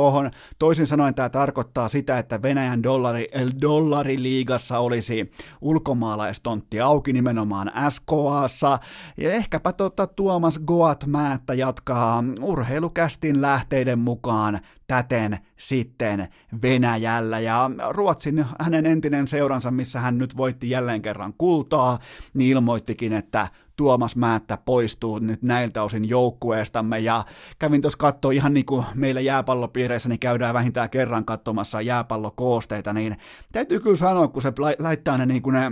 Toisin 0.59 0.87
sanoen 0.87 1.15
tämä 1.15 1.29
tarkoittaa 1.29 1.87
sitä, 1.87 2.19
että 2.19 2.41
Venäjän 2.41 2.83
dollari, 2.83 3.27
dollariliigassa 3.61 4.79
olisi 4.79 5.31
ulkomaalaistontti 5.61 6.81
auki 6.81 7.13
nimenomaan 7.13 7.71
SKAssa. 7.89 8.79
Ja 9.17 9.33
ehkäpä 9.33 9.73
tota 9.73 10.07
Tuomas 10.07 10.59
Goat 10.59 11.05
Määttä 11.05 11.53
jatkaa 11.53 12.23
urheilukästin 12.41 13.41
lähteiden 13.41 13.99
mukaan 13.99 14.59
täten 14.87 15.39
sitten 15.57 16.27
Venäjällä. 16.61 17.39
Ja 17.39 17.71
Ruotsin 17.89 18.45
hänen 18.59 18.85
entinen 18.85 19.27
seuransa, 19.27 19.71
missä 19.71 19.99
hän 19.99 20.17
nyt 20.17 20.37
voitti 20.37 20.69
jälleen 20.69 21.01
kerran 21.01 21.33
kultaa, 21.37 21.99
niin 22.33 22.51
ilmoittikin, 22.51 23.13
että 23.13 23.47
Tuomas 23.79 24.15
Määttä 24.15 24.57
poistuu 24.57 25.19
nyt 25.19 25.41
näiltä 25.41 25.83
osin 25.83 26.09
joukkueestamme. 26.09 26.99
Ja 26.99 27.25
kävin 27.59 27.81
tuossa 27.81 27.97
katsoa 27.97 28.31
ihan 28.31 28.53
niin 28.53 28.65
kuin 28.65 28.85
meillä 28.95 29.21
jääpallopiireissä, 29.21 30.09
niin 30.09 30.19
käydään 30.19 30.53
vähintään 30.53 30.89
kerran 30.89 31.25
katsomassa 31.25 31.81
jääpallokoosteita, 31.81 32.93
niin 32.93 33.17
täytyy 33.51 33.79
kyllä 33.79 33.95
sanoa, 33.95 34.27
kun 34.27 34.41
se 34.41 34.53
laittaa 34.79 35.17
ne 35.17 35.25
niin 35.25 35.41
kuin 35.41 35.53
ne 35.53 35.71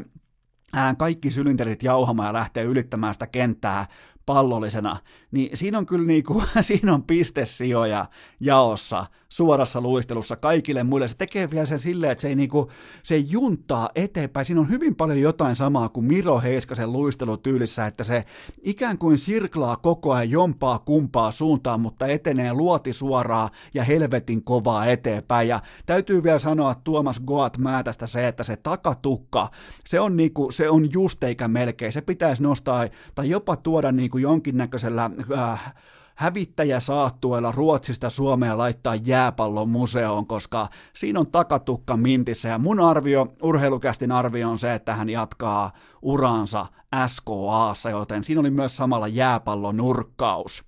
kaikki 0.98 1.32
sylinterit 1.32 1.84
jauhamaan 1.84 2.28
ja 2.28 2.34
lähtee 2.34 2.64
ylittämään 2.64 3.14
sitä 3.14 3.28
kenttää 3.28 3.86
pallollisena, 4.26 4.98
niin 5.32 5.58
siinä 5.58 5.78
on 5.78 5.86
kyllä 5.86 6.08
niinku, 6.08 6.44
siinä 6.62 6.94
on 6.94 7.04
pistesijoja 7.04 8.06
jaossa 8.40 9.06
suorassa 9.30 9.82
luistelussa 9.82 10.36
kaikille 10.36 10.84
muille. 10.84 11.08
Se 11.08 11.18
tekee 11.18 11.52
vielä 11.52 11.66
sen 11.66 11.80
silleen, 11.80 12.12
että 12.12 12.22
se 12.22 12.28
ei, 12.28 12.36
niinku, 12.36 12.72
se 13.04 13.16
ei 13.16 13.26
juntaa 13.30 13.90
eteenpäin. 13.96 14.46
Siinä 14.46 14.62
on 14.62 14.70
hyvin 14.70 14.96
paljon 14.96 15.22
jotain 15.22 15.56
samaa 15.56 15.90
kuin 15.90 16.06
Miro 16.06 16.40
Heiskasen 16.40 16.92
luistelutyylissä, 16.92 17.88
että 17.88 18.04
se 18.04 18.26
ikään 18.62 18.98
kuin 18.98 19.18
sirklaa 19.18 19.76
koko 19.76 20.14
ajan 20.14 20.30
jompaa 20.30 20.80
kumpaa 20.80 21.32
suuntaan, 21.32 21.82
mutta 21.82 22.08
etenee 22.08 22.54
luoti 22.54 22.94
suoraa 22.94 23.50
ja 23.74 23.84
helvetin 23.84 24.44
kovaa 24.44 24.86
eteenpäin. 24.86 25.48
Ja 25.48 25.62
täytyy 25.86 26.24
vielä 26.24 26.40
sanoa 26.40 26.76
Tuomas 26.76 27.20
Goat 27.20 27.58
Määtästä 27.58 28.08
se, 28.08 28.28
että 28.28 28.44
se 28.44 28.56
takatukka, 28.56 29.50
se 29.86 30.00
on, 30.00 30.18
niinku, 30.18 30.52
se 30.52 30.70
on 30.70 30.92
just 30.94 31.24
eikä 31.24 31.48
melkein. 31.48 31.94
Se 31.94 32.02
pitäisi 32.02 32.44
nostaa 32.44 32.88
tai 33.16 33.30
jopa 33.30 33.56
tuoda 33.56 33.92
niinku 33.92 34.18
jonkinnäköisellä 34.18 35.12
äh, 35.32 35.74
hävittäjäsaattueella 36.16 37.52
Ruotsista 37.52 38.10
Suomea 38.10 38.58
laittaa 38.58 38.96
jääpallon 38.96 39.70
museoon, 39.70 40.28
koska 40.28 40.68
siinä 40.94 41.20
on 41.20 41.32
takatukka 41.32 41.98
mintissä 41.98 42.50
ja 42.50 42.60
mun 42.60 42.80
arvio, 42.80 43.34
urheilukästin 43.42 44.12
arvio 44.12 44.50
on 44.50 44.60
se, 44.60 44.74
että 44.74 44.94
hän 44.94 45.10
jatkaa 45.10 45.72
uransa 46.02 46.66
SKAssa, 47.08 47.90
joten 47.90 48.24
siinä 48.24 48.40
oli 48.40 48.52
myös 48.52 48.78
samalla 48.78 49.08
jääpallon 49.08 49.78
nurkkaus. 49.78 50.64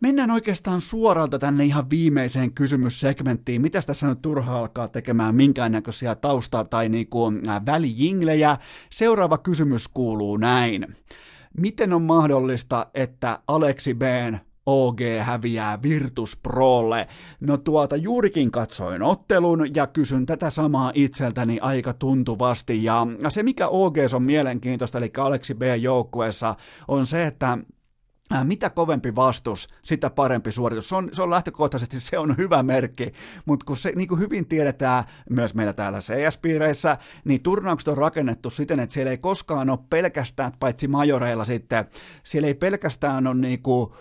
Mennään 0.00 0.30
oikeastaan 0.30 0.80
suoralta 0.80 1.38
tänne 1.38 1.64
ihan 1.64 1.90
viimeiseen 1.90 2.52
kysymyssegmenttiin. 2.52 3.62
Mitä 3.62 3.82
tässä 3.82 4.06
nyt 4.06 4.22
turha 4.22 4.58
alkaa 4.58 4.88
tekemään 4.88 5.34
minkäännäköisiä 5.34 6.14
tausta- 6.14 6.64
tai 6.64 6.88
niinku, 6.88 7.32
äh, 7.48 7.66
välijinglejä? 7.66 8.56
Seuraava 8.90 9.38
kysymys 9.38 9.88
kuuluu 9.88 10.36
näin. 10.36 10.96
Miten 11.58 11.92
on 11.92 12.02
mahdollista, 12.02 12.86
että 12.94 13.38
Aleksi 13.48 13.94
B 13.94 14.02
OG 14.66 15.00
häviää 15.20 15.82
Virtus 15.82 16.36
Prolle. 16.36 17.08
No 17.40 17.56
tuota, 17.56 17.96
juurikin 17.96 18.50
katsoin 18.50 19.02
ottelun 19.02 19.74
ja 19.74 19.86
kysyn 19.86 20.26
tätä 20.26 20.50
samaa 20.50 20.92
itseltäni 20.94 21.58
aika 21.60 21.92
tuntuvasti. 21.92 22.84
Ja 22.84 23.06
se, 23.28 23.42
mikä 23.42 23.68
OG 23.68 23.96
on 24.14 24.22
mielenkiintoista, 24.22 24.98
eli 24.98 25.10
Aleksi 25.18 25.54
B 25.54 25.62
joukkueessa, 25.80 26.54
on 26.88 27.06
se, 27.06 27.26
että 27.26 27.58
mitä 28.44 28.70
kovempi 28.70 29.14
vastus, 29.14 29.68
sitä 29.82 30.10
parempi 30.10 30.52
suoritus. 30.52 30.88
Se 30.88 30.94
on, 30.94 31.08
se 31.12 31.22
on 31.22 31.30
lähtökohtaisesti 31.30 32.00
se 32.00 32.18
on 32.18 32.36
hyvä 32.36 32.62
merkki, 32.62 33.12
mutta 33.44 33.66
kun 33.66 33.76
se 33.76 33.92
niin 33.96 34.08
kuin 34.08 34.20
hyvin 34.20 34.46
tiedetään 34.46 35.04
myös 35.30 35.54
meillä 35.54 35.72
täällä 35.72 35.98
CS-piireissä, 35.98 36.96
niin 37.24 37.42
turnaukset 37.42 37.88
on 37.88 37.98
rakennettu 37.98 38.50
siten, 38.50 38.80
että 38.80 38.92
siellä 38.92 39.10
ei 39.10 39.18
koskaan 39.18 39.70
ole 39.70 39.78
pelkästään, 39.90 40.52
paitsi 40.60 40.88
majoreilla 40.88 41.44
sitten, 41.44 41.84
siellä 42.24 42.46
ei 42.46 42.54
pelkästään 42.54 43.26
ole 43.26 43.34
niin 43.34 43.62
kuin, 43.62 43.92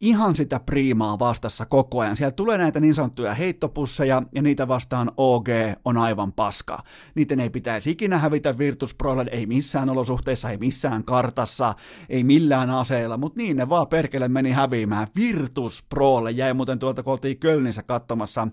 ihan 0.00 0.36
sitä 0.36 0.60
priimaa 0.60 1.18
vastassa 1.18 1.66
koko 1.66 2.00
ajan. 2.00 2.16
Siellä 2.16 2.30
tulee 2.32 2.58
näitä 2.58 2.80
niin 2.80 2.94
sanottuja 2.94 3.34
heittopusseja, 3.34 4.22
ja 4.32 4.42
niitä 4.42 4.68
vastaan 4.68 5.12
OG 5.16 5.48
on 5.84 5.96
aivan 5.96 6.32
paska. 6.32 6.78
Niiden 7.14 7.40
ei 7.40 7.50
pitäisi 7.50 7.90
ikinä 7.90 8.18
hävitä 8.18 8.58
Virtus 8.58 8.96
ei 9.30 9.46
missään 9.46 9.90
olosuhteissa, 9.90 10.50
ei 10.50 10.56
missään 10.56 11.04
kartassa, 11.04 11.74
ei 12.08 12.24
millään 12.24 12.70
aseella, 12.70 13.16
mutta 13.16 13.40
niin 13.40 13.56
ne 13.56 13.68
vaan 13.68 13.88
perkele 13.88 14.28
meni 14.28 14.50
häviämään. 14.50 15.08
Virtus 15.16 15.84
Prolle 15.88 16.30
jäi 16.30 16.54
muuten 16.54 16.78
tuolta, 16.78 17.02
kun 17.02 17.12
oltiin 17.12 17.38
Kölnissä 17.38 17.82
katsomassa 17.82 18.48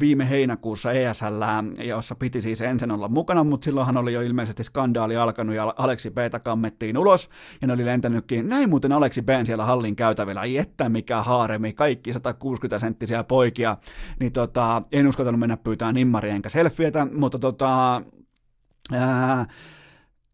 viime 0.00 0.30
heinäkuussa 0.30 0.92
ESL, 0.92 1.42
jossa 1.84 2.14
piti 2.14 2.40
siis 2.40 2.60
ensin 2.60 2.90
olla 2.90 3.08
mukana, 3.08 3.44
mutta 3.44 3.64
silloinhan 3.64 3.96
oli 3.96 4.12
jo 4.12 4.20
ilmeisesti 4.20 4.64
skandaali 4.64 5.16
alkanut 5.16 5.54
ja 5.54 5.74
Aleksi 5.76 6.10
B 6.10 6.18
kammettiin 6.42 6.98
ulos 6.98 7.30
ja 7.62 7.66
ne 7.66 7.74
oli 7.74 7.84
lentänytkin. 7.84 8.48
Näin 8.48 8.70
muuten 8.70 8.92
Aleksi 8.92 9.22
B 9.22 9.28
siellä 9.44 9.64
hallin 9.64 9.96
käytävillä, 9.96 10.40
ai 10.40 10.56
että 10.56 10.88
mikä 10.88 11.22
haaremi, 11.22 11.72
kaikki 11.72 12.12
160 12.12 12.78
senttisiä 12.78 13.24
poikia, 13.24 13.76
niin 14.20 14.32
tota, 14.32 14.82
en 14.92 15.06
uskaltanut 15.06 15.40
mennä 15.40 15.56
pyytää 15.56 15.92
nimmaria 15.92 16.34
enkä 16.34 16.48
selfietä, 16.48 17.06
mutta 17.12 17.38
tota, 17.38 18.02
ää, 18.92 19.46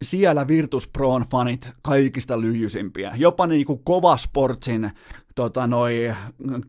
siellä 0.01 0.47
Virtus 0.47 0.87
Proon 0.87 1.25
fanit 1.31 1.71
kaikista 1.81 2.41
lyhyisimpiä. 2.41 3.13
Jopa 3.15 3.47
niinku 3.47 3.77
kova 3.77 4.17
sportsin 4.17 4.91
tota, 5.35 5.67
noi 5.67 6.13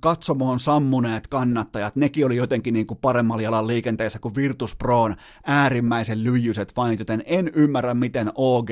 katsomoon 0.00 0.60
sammuneet 0.60 1.26
kannattajat, 1.26 1.96
nekin 1.96 2.26
oli 2.26 2.36
jotenkin 2.36 2.74
niin 2.74 2.86
kuin 2.86 2.98
paremmalla 3.00 3.42
jalan 3.42 3.66
liikenteessä 3.66 4.18
kuin 4.18 4.34
Virtus 4.34 4.76
Proon 4.76 5.16
äärimmäisen 5.46 6.24
lyijyset 6.24 6.74
fanit, 6.74 6.98
joten 6.98 7.22
en 7.26 7.50
ymmärrä, 7.54 7.94
miten 7.94 8.32
OG 8.34 8.70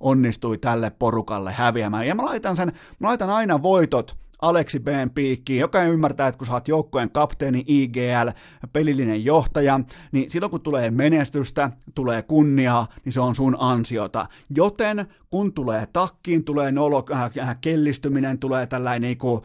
onnistui 0.00 0.58
tälle 0.58 0.90
porukalle 0.90 1.52
häviämään. 1.52 2.06
Ja 2.06 2.14
mä 2.14 2.24
laitan 2.24 2.56
sen, 2.56 2.72
mä 2.98 3.08
laitan 3.08 3.30
aina 3.30 3.62
voitot 3.62 4.16
Aleksi 4.42 4.80
B. 4.80 4.88
piikkiin. 5.14 5.60
Jokainen 5.60 5.92
ymmärtää, 5.92 6.28
että 6.28 6.38
kun 6.38 6.46
sä 6.46 6.52
oot 6.52 6.68
joukkueen 6.68 7.10
kapteeni, 7.10 7.64
IGL, 7.66 8.30
pelillinen 8.72 9.24
johtaja, 9.24 9.80
niin 10.12 10.30
silloin 10.30 10.50
kun 10.50 10.60
tulee 10.60 10.90
menestystä, 10.90 11.70
tulee 11.94 12.22
kunniaa, 12.22 12.86
niin 13.04 13.12
se 13.12 13.20
on 13.20 13.34
sun 13.34 13.56
ansiota. 13.58 14.26
Joten 14.56 15.06
kun 15.30 15.52
tulee 15.52 15.86
takkiin, 15.92 16.44
tulee 16.44 16.72
nolo, 16.72 17.04
äh, 17.12 17.30
äh, 17.38 17.56
kellistyminen, 17.60 18.38
tulee 18.38 18.66
tällainen 18.66 19.02
niin 19.02 19.18
kuin, 19.18 19.42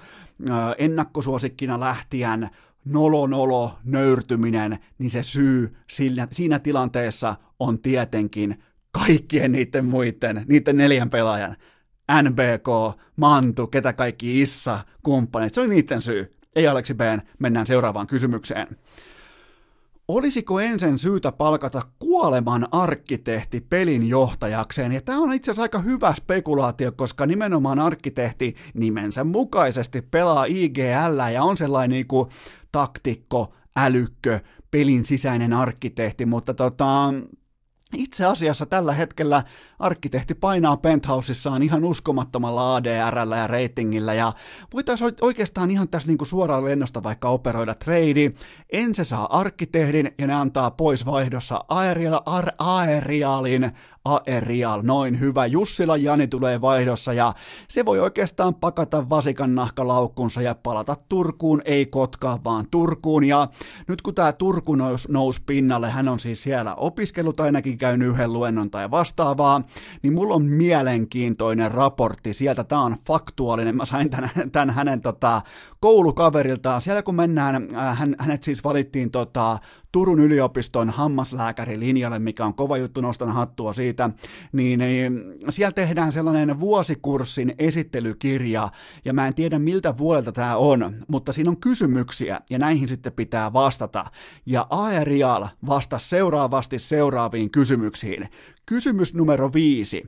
äh, 0.49 0.75
ennakkosuosikkina 0.77 1.79
lähtien, 1.79 2.49
nolo 2.85 3.27
nolo 3.27 3.77
nöyrtyminen, 3.83 4.79
niin 4.97 5.09
se 5.09 5.23
syy 5.23 5.75
siinä, 5.89 6.27
siinä 6.31 6.59
tilanteessa 6.59 7.35
on 7.59 7.79
tietenkin 7.79 8.63
kaikkien 8.91 9.51
niiden 9.51 9.85
muiden, 9.85 10.45
niiden 10.47 10.77
neljän 10.77 11.09
pelaajan, 11.09 11.57
NBK, 12.21 12.97
Mantu, 13.15 13.67
ketä 13.67 13.93
kaikki 13.93 14.41
Issa, 14.41 14.79
kumppanit, 15.03 15.53
se 15.53 15.61
oli 15.61 15.69
niiden 15.69 16.01
syy. 16.01 16.35
Ei 16.55 16.67
Aleksi 16.67 16.93
B, 16.93 17.01
mennään 17.39 17.67
seuraavaan 17.67 18.07
kysymykseen. 18.07 18.67
Olisiko 20.07 20.59
ensin 20.59 20.97
syytä 20.97 21.31
palkata 21.31 21.81
kuoleman 21.99 22.67
arkkitehti 22.71 23.61
pelin 23.69 24.09
johtajakseen? 24.09 24.91
Ja 24.91 25.01
tämä 25.01 25.19
on 25.19 25.33
itse 25.33 25.51
asiassa 25.51 25.61
aika 25.61 25.79
hyvä 25.79 26.13
spekulaatio, 26.17 26.91
koska 26.91 27.25
nimenomaan 27.25 27.79
arkkitehti 27.79 28.55
nimensä 28.73 29.23
mukaisesti 29.23 30.01
pelaa 30.01 30.45
IGL 30.45 31.31
ja 31.33 31.43
on 31.43 31.57
sellainen 31.57 31.89
niin 31.89 32.07
kuin 32.07 32.29
taktikko, 32.71 33.53
älykkö, 33.77 34.39
pelin 34.71 35.05
sisäinen 35.05 35.53
arkkitehti, 35.53 36.25
mutta 36.25 36.53
tota, 36.53 37.13
itse 37.95 38.25
asiassa 38.25 38.65
tällä 38.65 38.93
hetkellä 38.93 39.43
arkkitehti 39.79 40.35
painaa 40.35 40.77
penthouseissaan 40.77 41.63
ihan 41.63 41.83
uskomattomalla 41.83 42.75
ADRllä 42.75 43.37
ja 43.37 43.47
ratingillä 43.47 44.13
ja 44.13 44.33
voitaisiin 44.73 45.13
oikeastaan 45.21 45.71
ihan 45.71 45.87
tässä 45.87 46.07
niinku 46.07 46.25
suoraan 46.25 46.65
lennosta 46.65 47.03
vaikka 47.03 47.29
operoida 47.29 47.75
trade. 47.75 48.33
Ensin 48.71 49.05
saa 49.05 49.39
arkkitehdin 49.39 50.11
ja 50.17 50.27
ne 50.27 50.33
antaa 50.33 50.71
pois 50.71 51.05
vaihdossa 51.05 51.65
Aerial, 51.69 52.21
Aerialin 52.57 53.71
Aerial, 54.05 54.81
noin 54.83 55.19
hyvä. 55.19 55.45
Jussila 55.45 55.97
Jani 55.97 56.27
tulee 56.27 56.61
vaihdossa 56.61 57.13
ja 57.13 57.33
se 57.67 57.85
voi 57.85 57.99
oikeastaan 57.99 58.55
pakata 58.55 59.09
vasikan 59.09 59.55
nahkalaukkunsa 59.55 60.41
ja 60.41 60.55
palata 60.55 60.95
Turkuun, 61.09 61.61
ei 61.65 61.85
Kotkaan, 61.85 62.43
vaan 62.43 62.67
Turkuun. 62.71 63.23
Ja 63.23 63.47
nyt 63.87 64.01
kun 64.01 64.15
tämä 64.15 64.31
Turku 64.31 64.75
nous, 64.75 65.09
nousi 65.09 65.41
pinnalle, 65.45 65.89
hän 65.89 66.07
on 66.07 66.19
siis 66.19 66.43
siellä 66.43 66.75
opiskellut 66.75 67.39
ainakin 67.39 67.77
käynyt 67.81 68.09
yhden 68.09 68.33
luennon 68.33 68.71
tai 68.71 68.91
vastaavaa, 68.91 69.61
niin 70.01 70.13
mulla 70.13 70.35
on 70.35 70.45
mielenkiintoinen 70.45 71.71
raportti 71.71 72.33
sieltä. 72.33 72.63
Tämä 72.63 72.81
on 72.81 72.95
faktuaalinen. 73.07 73.77
Mä 73.77 73.85
sain 73.85 74.09
tämän, 74.09 74.29
tämän 74.51 74.69
hänen 74.69 75.01
tota, 75.01 75.41
koulukaveriltaan. 75.79 76.81
Siellä 76.81 77.03
kun 77.03 77.15
mennään, 77.15 77.67
äh, 77.75 77.99
hän, 77.99 78.15
hänet 78.19 78.43
siis 78.43 78.63
valittiin 78.63 79.11
tota, 79.11 79.57
Turun 79.91 80.19
yliopiston 80.19 80.89
hammaslääkärilinjalle, 80.89 82.19
mikä 82.19 82.45
on 82.45 82.53
kova 82.53 82.77
juttu, 82.77 83.01
nostan 83.01 83.31
hattua 83.31 83.73
siitä, 83.73 84.09
niin, 84.51 84.79
niin 84.79 85.23
siellä 85.49 85.71
tehdään 85.71 86.11
sellainen 86.11 86.59
vuosikurssin 86.59 87.55
esittelykirja, 87.59 88.69
ja 89.05 89.13
mä 89.13 89.27
en 89.27 89.33
tiedä 89.33 89.59
miltä 89.59 89.97
vuodelta 89.97 90.31
tämä 90.31 90.57
on, 90.57 91.05
mutta 91.07 91.33
siinä 91.33 91.49
on 91.49 91.59
kysymyksiä, 91.59 92.39
ja 92.49 92.59
näihin 92.59 92.87
sitten 92.87 93.13
pitää 93.13 93.53
vastata. 93.53 94.05
Ja 94.45 94.67
Aerial 94.69 95.47
vastasi 95.65 96.09
seuraavasti 96.09 96.79
seuraaviin 96.79 97.51
kysymyksiin. 97.51 98.29
Kysymys 98.65 99.13
numero 99.13 99.53
viisi. 99.53 100.03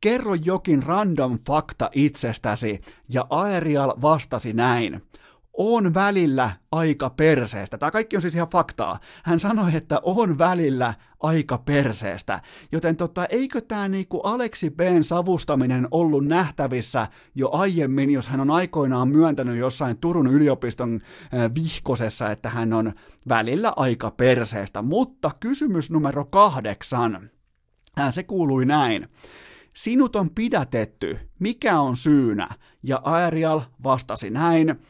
Kerro 0.00 0.34
jokin 0.34 0.82
random 0.82 1.38
fakta 1.46 1.90
itsestäsi, 1.92 2.80
ja 3.08 3.26
Aerial 3.30 3.94
vastasi 4.02 4.52
näin 4.52 5.02
on 5.58 5.94
välillä 5.94 6.50
aika 6.72 7.10
perseestä. 7.10 7.78
Tämä 7.78 7.90
kaikki 7.90 8.16
on 8.16 8.22
siis 8.22 8.34
ihan 8.34 8.48
faktaa. 8.48 8.98
Hän 9.24 9.40
sanoi, 9.40 9.76
että 9.76 10.00
on 10.02 10.38
välillä 10.38 10.94
aika 11.20 11.58
perseestä. 11.58 12.40
Joten 12.72 12.96
tota, 12.96 13.26
eikö 13.26 13.60
tämä 13.60 13.88
niinku 13.88 14.20
Aleksi 14.20 14.70
B:n 14.70 15.04
savustaminen 15.04 15.88
ollut 15.90 16.26
nähtävissä 16.26 17.06
jo 17.34 17.50
aiemmin, 17.52 18.10
jos 18.10 18.28
hän 18.28 18.40
on 18.40 18.50
aikoinaan 18.50 19.08
myöntänyt 19.08 19.58
jossain 19.58 19.98
Turun 19.98 20.26
yliopiston 20.26 21.00
vihkosessa, 21.54 22.30
että 22.30 22.48
hän 22.48 22.72
on 22.72 22.92
välillä 23.28 23.72
aika 23.76 24.10
perseestä. 24.10 24.82
Mutta 24.82 25.30
kysymys 25.40 25.90
numero 25.90 26.24
kahdeksan. 26.24 27.30
Se 28.10 28.22
kuului 28.22 28.66
näin. 28.66 29.08
Sinut 29.74 30.16
on 30.16 30.30
pidätetty. 30.30 31.18
Mikä 31.38 31.80
on 31.80 31.96
syynä? 31.96 32.48
Ja 32.82 33.00
Aerial 33.04 33.60
vastasi 33.84 34.30
näin 34.30 34.80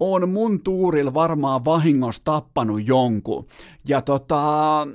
on 0.00 0.28
mun 0.28 0.60
tuuril 0.60 1.14
varmaan 1.14 1.64
vahingossa 1.64 2.22
tappanut 2.24 2.88
jonkun. 2.88 3.46
Ja 3.88 4.02
tota, 4.02 4.86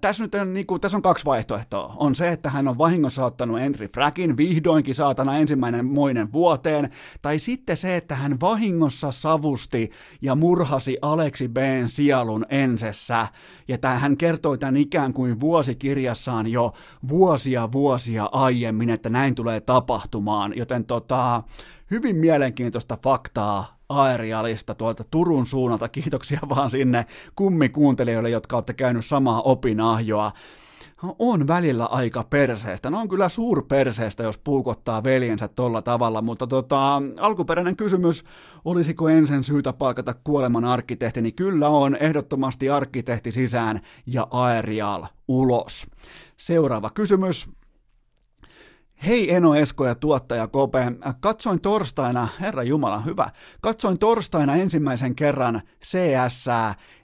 tässä 0.00 0.24
nyt 0.24 0.34
on, 0.34 0.54
niin 0.54 0.66
kuin, 0.66 0.80
tässä 0.80 0.98
on 0.98 1.02
kaksi 1.02 1.24
vaihtoehtoa. 1.24 1.94
On 1.96 2.14
se, 2.14 2.28
että 2.28 2.50
hän 2.50 2.68
on 2.68 2.78
vahingossa 2.78 3.24
ottanut 3.24 3.60
entry 3.60 3.88
fragin, 3.88 4.36
vihdoinkin 4.36 4.94
saatana 4.94 5.38
ensimmäinen 5.38 5.86
moinen 5.86 6.32
vuoteen, 6.32 6.90
tai 7.22 7.38
sitten 7.38 7.76
se, 7.76 7.96
että 7.96 8.14
hän 8.14 8.40
vahingossa 8.40 9.12
savusti 9.12 9.90
ja 10.22 10.34
murhasi 10.34 10.98
Aleksi 11.02 11.48
B. 11.48 11.56
sielun 11.86 12.46
ensessä. 12.48 13.26
Ja 13.68 13.78
tämän, 13.78 14.00
hän 14.00 14.16
kertoi 14.16 14.58
tämän 14.58 14.76
ikään 14.76 15.12
kuin 15.12 15.40
vuosikirjassaan 15.40 16.46
jo 16.46 16.72
vuosia 17.08 17.72
vuosia 17.72 18.28
aiemmin, 18.32 18.90
että 18.90 19.10
näin 19.10 19.34
tulee 19.34 19.60
tapahtumaan. 19.60 20.56
Joten 20.56 20.84
tota, 20.84 21.42
hyvin 21.90 22.16
mielenkiintoista 22.16 22.98
faktaa 23.02 23.74
Aerialista 24.02 24.74
tuolta 24.74 25.04
Turun 25.10 25.46
suunnalta. 25.46 25.88
Kiitoksia 25.88 26.40
vaan 26.48 26.70
sinne 26.70 27.06
kummikuuntelijoille, 27.36 28.30
jotka 28.30 28.56
olette 28.56 28.74
käynyt 28.74 29.04
samaa 29.04 29.42
opinahjoa 29.42 30.32
on 31.18 31.46
välillä 31.46 31.84
aika 31.84 32.24
perseestä. 32.30 32.90
No 32.90 33.00
on 33.00 33.08
kyllä 33.08 33.28
suurperseestä, 33.28 34.22
jos 34.22 34.38
puukottaa 34.38 35.04
veljensä 35.04 35.48
tolla 35.48 35.82
tavalla, 35.82 36.22
mutta 36.22 36.46
tota, 36.46 37.02
alkuperäinen 37.20 37.76
kysymys, 37.76 38.24
olisiko 38.64 39.08
ensin 39.08 39.44
syytä 39.44 39.72
palkata 39.72 40.14
kuoleman 40.24 40.64
arkkitehti, 40.64 41.22
niin 41.22 41.34
kyllä 41.34 41.68
on 41.68 41.96
ehdottomasti 41.96 42.70
arkkitehti 42.70 43.32
sisään 43.32 43.80
ja 44.06 44.26
Aerial 44.30 45.06
ulos. 45.28 45.86
Seuraava 46.36 46.90
kysymys, 46.90 47.48
Hei 49.06 49.34
Eno 49.34 49.54
Esko 49.54 49.86
ja 49.86 49.94
tuottaja 49.94 50.46
Kope, 50.46 50.92
katsoin 51.20 51.60
torstaina, 51.60 52.28
herra 52.40 52.62
Jumala, 52.62 53.00
hyvä, 53.00 53.30
katsoin 53.60 53.98
torstaina 53.98 54.56
ensimmäisen 54.56 55.14
kerran 55.14 55.62
CS 55.84 56.46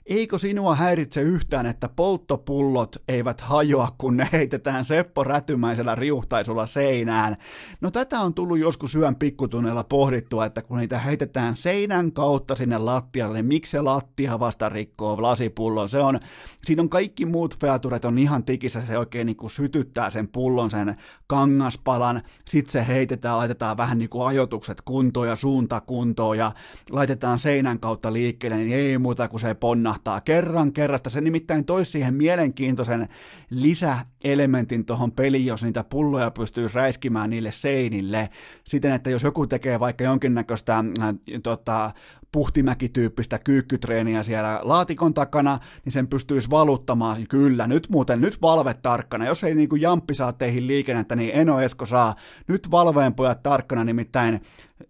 Eikö 0.05 0.37
sinua 0.37 0.75
häiritse 0.75 1.21
yhtään, 1.21 1.65
että 1.65 1.89
polttopullot 1.89 2.95
eivät 3.07 3.41
hajoa, 3.41 3.87
kun 3.97 4.17
ne 4.17 4.29
heitetään 4.31 4.85
Seppo 4.85 5.23
rätymäisellä 5.23 5.95
riuhtaisulla 5.95 6.65
seinään? 6.65 7.37
No 7.81 7.91
tätä 7.91 8.19
on 8.19 8.33
tullut 8.33 8.59
joskus 8.59 8.91
syön 8.91 9.15
pikkutunnella 9.15 9.83
pohdittua, 9.83 10.45
että 10.45 10.61
kun 10.61 10.77
niitä 10.77 10.99
heitetään 10.99 11.55
seinän 11.55 12.11
kautta 12.11 12.55
sinne 12.55 12.77
lattialle, 12.77 13.37
niin 13.37 13.45
miksi 13.45 13.71
se 13.71 13.81
lattia 13.81 14.39
vasta 14.39 14.69
rikkoo 14.69 15.21
lasipullon? 15.21 15.89
Se 15.89 15.99
on, 15.99 16.19
siinä 16.63 16.81
on 16.81 16.89
kaikki 16.89 17.25
muut 17.25 17.59
featuret 17.59 18.05
on 18.05 18.17
ihan 18.17 18.43
tikissä, 18.43 18.81
se 18.81 18.97
oikein 18.97 19.25
niin 19.25 19.37
kuin 19.37 19.51
sytyttää 19.51 20.09
sen 20.09 20.27
pullon, 20.27 20.71
sen 20.71 20.95
kangaspalan, 21.27 22.21
sitten 22.47 22.71
se 22.71 22.87
heitetään, 22.87 23.37
laitetaan 23.37 23.77
vähän 23.77 23.97
niin 23.97 24.09
kuin 24.09 24.27
ajotukset 24.27 24.81
kuntoon 24.81 25.27
ja 25.27 25.35
suunta 25.35 25.81
kuntoon 25.81 26.37
ja 26.37 26.51
laitetaan 26.91 27.39
seinän 27.39 27.79
kautta 27.79 28.13
liikkeelle, 28.13 28.57
niin 28.57 28.73
ei 28.73 28.97
muuta 28.97 29.27
kuin 29.27 29.41
se 29.41 29.53
ponna 29.53 29.90
romahtaa 29.91 30.21
kerran 30.21 30.73
kerrasta. 30.73 31.09
Se 31.09 31.21
nimittäin 31.21 31.65
toisi 31.65 31.91
siihen 31.91 32.13
mielenkiintoisen 32.13 33.07
lisäelementin 33.49 34.85
tuohon 34.85 35.11
peliin, 35.11 35.45
jos 35.45 35.63
niitä 35.63 35.83
pulloja 35.83 36.31
pystyy 36.31 36.69
räiskimään 36.73 37.29
niille 37.29 37.51
seinille. 37.51 38.29
Siten, 38.63 38.91
että 38.91 39.09
jos 39.09 39.23
joku 39.23 39.47
tekee 39.47 39.79
vaikka 39.79 40.03
jonkinnäköistä 40.03 40.77
äh, 40.77 41.15
tota, 41.43 41.91
puhtimäkityyppistä 42.31 43.39
kyykkytreeniä 43.39 44.23
siellä 44.23 44.59
laatikon 44.63 45.13
takana, 45.13 45.59
niin 45.85 45.93
sen 45.93 46.07
pystyisi 46.07 46.49
valuttamaan. 46.49 47.27
Kyllä, 47.27 47.67
nyt 47.67 47.87
muuten, 47.89 48.21
nyt 48.21 48.41
valve 48.41 48.73
tarkkana. 48.73 49.25
Jos 49.25 49.43
ei 49.43 49.55
niin 49.55 49.69
kuin 49.69 49.81
jamppi 49.81 50.13
saa 50.13 50.33
teihin 50.33 50.67
liikennettä, 50.67 51.15
niin 51.15 51.31
Eno 51.33 51.61
Esko 51.61 51.85
saa 51.85 52.15
nyt 52.47 52.71
valveen 52.71 53.13
pojat 53.13 53.43
tarkkana, 53.43 53.83
nimittäin 53.83 54.41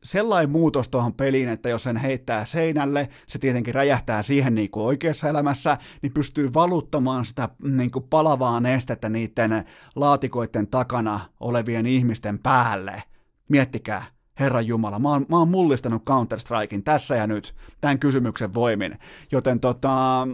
sellainen 0.03 0.49
muutos 0.49 0.89
tuohon 0.89 1.13
peliin, 1.13 1.49
että 1.49 1.69
jos 1.69 1.83
sen 1.83 1.97
heittää 1.97 2.45
seinälle, 2.45 3.09
se 3.27 3.39
tietenkin 3.39 3.73
räjähtää 3.73 4.21
siihen 4.21 4.55
niin 4.55 4.71
kuin 4.71 4.85
oikeassa 4.85 5.29
elämässä, 5.29 5.77
niin 6.01 6.13
pystyy 6.13 6.53
valuttamaan 6.53 7.25
sitä 7.25 7.49
niin 7.63 7.91
kuin 7.91 8.05
palavaa 8.09 8.59
nestettä 8.59 9.09
niiden 9.09 9.65
laatikoiden 9.95 10.67
takana 10.67 11.19
olevien 11.39 11.85
ihmisten 11.85 12.39
päälle. 12.39 13.03
Miettikää, 13.49 14.03
Herran 14.41 14.67
Jumala, 14.67 14.99
mä 14.99 15.09
oon, 15.09 15.25
mä 15.29 15.37
oon 15.37 15.47
mullistanut 15.47 16.03
Counter-Strikein 16.09 16.83
tässä 16.83 17.15
ja 17.15 17.27
nyt, 17.27 17.55
tämän 17.81 17.99
kysymyksen 17.99 18.53
voimin. 18.53 18.99
Joten 19.31 19.59
tota, 19.59 20.27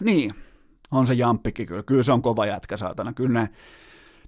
niin, 0.00 0.34
on 0.90 1.06
se 1.06 1.14
jamppikin 1.14 1.66
kyllä. 1.66 1.82
Kyllä 1.82 2.02
se 2.02 2.12
on 2.12 2.22
kova 2.22 2.46
jätkä, 2.46 2.76
saatana. 2.76 3.12
Kyllä 3.12 3.40
ne, 3.40 3.48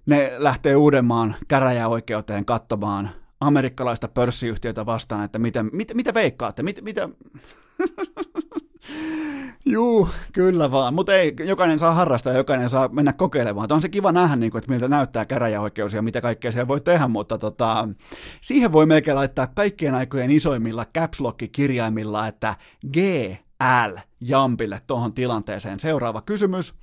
ne 0.07 0.33
lähtee 0.39 0.77
Uudenmaan 0.77 1.35
käräjäoikeuteen 1.49 2.45
katsomaan 2.45 3.11
amerikkalaista 3.41 4.09
pörssiyhtiötä 4.09 4.87
vastaan, 4.87 5.25
että 5.25 5.39
mitä, 5.39 5.63
mitä, 5.63 5.95
mitä 5.95 6.15
veikkaatte, 6.15 6.63
mit, 6.63 6.83
mitä... 6.83 7.09
Juu, 9.67 10.09
kyllä 10.33 10.71
vaan, 10.71 10.95
mutta 10.95 11.15
ei, 11.15 11.35
jokainen 11.45 11.79
saa 11.79 11.95
harrastaa 11.95 12.33
ja 12.33 12.39
jokainen 12.39 12.69
saa 12.69 12.89
mennä 12.89 13.13
kokeilemaan. 13.13 13.73
On 13.73 13.83
se 13.83 13.89
kiva 13.89 14.13
nähdä, 14.13 14.37
niin 14.37 14.51
kuin, 14.51 14.59
että 14.59 14.71
miltä 14.71 14.89
näyttää 14.89 15.25
käräjäoikeus 15.25 15.93
ja 15.93 16.03
mitä 16.03 16.21
kaikkea 16.21 16.53
siellä 16.53 16.69
voi 16.69 16.81
tehdä, 16.81 17.09
mutta 17.09 17.39
tota, 17.39 17.89
siihen 18.41 18.73
voi 18.73 18.87
melkein 18.87 19.15
laittaa 19.15 19.47
kaikkien 19.47 19.95
aikojen 19.95 20.31
isoimmilla 20.31 20.87
caps 20.97 21.19
kirjaimilla 21.53 22.29
että 22.29 22.55
GL 22.93 23.99
Jampille 24.21 24.81
tuohon 24.87 25.15
tilanteeseen. 25.15 25.81
Seuraava 25.81 26.23
kysymys. 26.23 26.75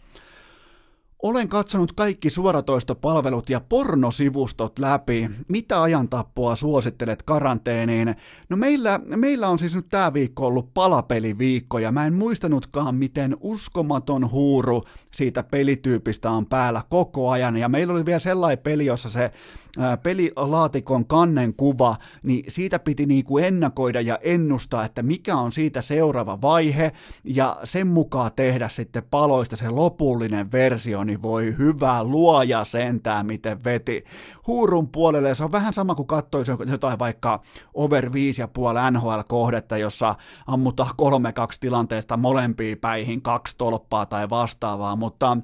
Olen 1.24 1.48
katsonut 1.48 1.92
kaikki 1.94 2.30
suoratoistopalvelut 2.30 3.50
ja 3.50 3.62
pornosivustot 3.70 4.80
läpi. 4.80 5.30
Mitä 5.48 5.82
ajantappoa 5.82 6.56
suosittelet 6.56 7.24
karanteeniin? 7.24 8.16
No 8.50 8.58
meillä, 8.58 9.00
meillä 9.16 9.50
on 9.50 9.60
siis 9.60 9.76
nyt 9.76 9.90
tämä 9.90 10.14
viikko 10.14 10.48
ollut 10.48 10.74
palapeliviikko 10.74 11.80
ja 11.80 11.92
mä 11.92 12.06
en 12.06 12.14
muistanutkaan, 12.14 12.96
miten 12.96 13.38
uskomaton 13.40 14.32
huuru 14.32 14.84
siitä 15.12 15.44
pelityypistä 15.44 16.32
on 16.32 16.46
päällä 16.46 16.82
koko 16.90 17.30
ajan. 17.30 17.58
Ja 17.58 17.70
meillä 17.70 17.94
oli 17.94 18.06
vielä 18.06 18.20
sellainen 18.20 18.64
peli, 18.64 18.86
jossa 18.86 19.10
se 19.10 19.32
pelilaatikon 20.04 21.06
kannen 21.06 21.54
kuva, 21.54 21.96
niin 22.24 22.44
siitä 22.48 22.80
piti 22.80 23.06
niin 23.06 23.24
kuin 23.24 23.46
ennakoida 23.46 24.02
ja 24.02 24.20
ennustaa, 24.22 24.86
että 24.86 25.04
mikä 25.04 25.36
on 25.36 25.52
siitä 25.52 25.82
seuraava 25.82 26.42
vaihe, 26.42 26.92
ja 27.24 27.58
sen 27.64 27.88
mukaan 27.88 28.32
tehdä 28.36 28.70
sitten 28.70 29.04
paloista 29.12 29.56
se 29.56 29.70
lopullinen 29.70 30.52
versio, 30.52 31.04
niin 31.12 31.22
voi 31.22 31.56
hyvä 31.58 32.04
luoja 32.04 32.66
sentää, 32.66 33.24
miten 33.24 33.64
veti. 33.64 34.04
Huurun 34.48 34.90
puolelle. 34.90 35.36
Se 35.36 35.44
on 35.44 35.52
vähän 35.52 35.74
sama 35.74 35.96
kuin 35.96 36.08
katsoisi 36.08 36.52
jotain 36.72 37.00
vaikka 37.00 37.42
over 37.74 38.06
5,5 38.06 38.12
NHL-kohdetta, 38.92 39.78
jossa 39.78 40.16
ammutaan 40.48 40.90
3-2 40.90 40.94
tilanteesta 41.60 42.18
molempiin 42.18 42.78
päihin 42.78 43.22
kaksi 43.22 43.58
tolppaa 43.58 44.06
tai 44.06 44.30
vastaavaa, 44.30 44.96
mutta 44.96 45.38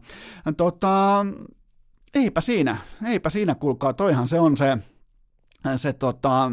tota, 0.58 1.26
eipä 2.14 2.42
siinä, 2.42 2.78
eipä 3.06 3.30
siinä 3.30 3.56
kuulkaa, 3.56 3.94
toihan 3.94 4.28
se 4.28 4.40
on 4.40 4.58
se, 4.58 4.78
se 5.76 5.94
tota, 5.94 6.52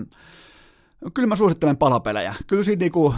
kyllä 1.14 1.28
mä 1.28 1.36
suosittelen 1.36 1.76
palapelejä. 1.76 2.34
Kyllä 2.46 2.62
siinä, 2.62 2.80
niinku, 2.80 3.14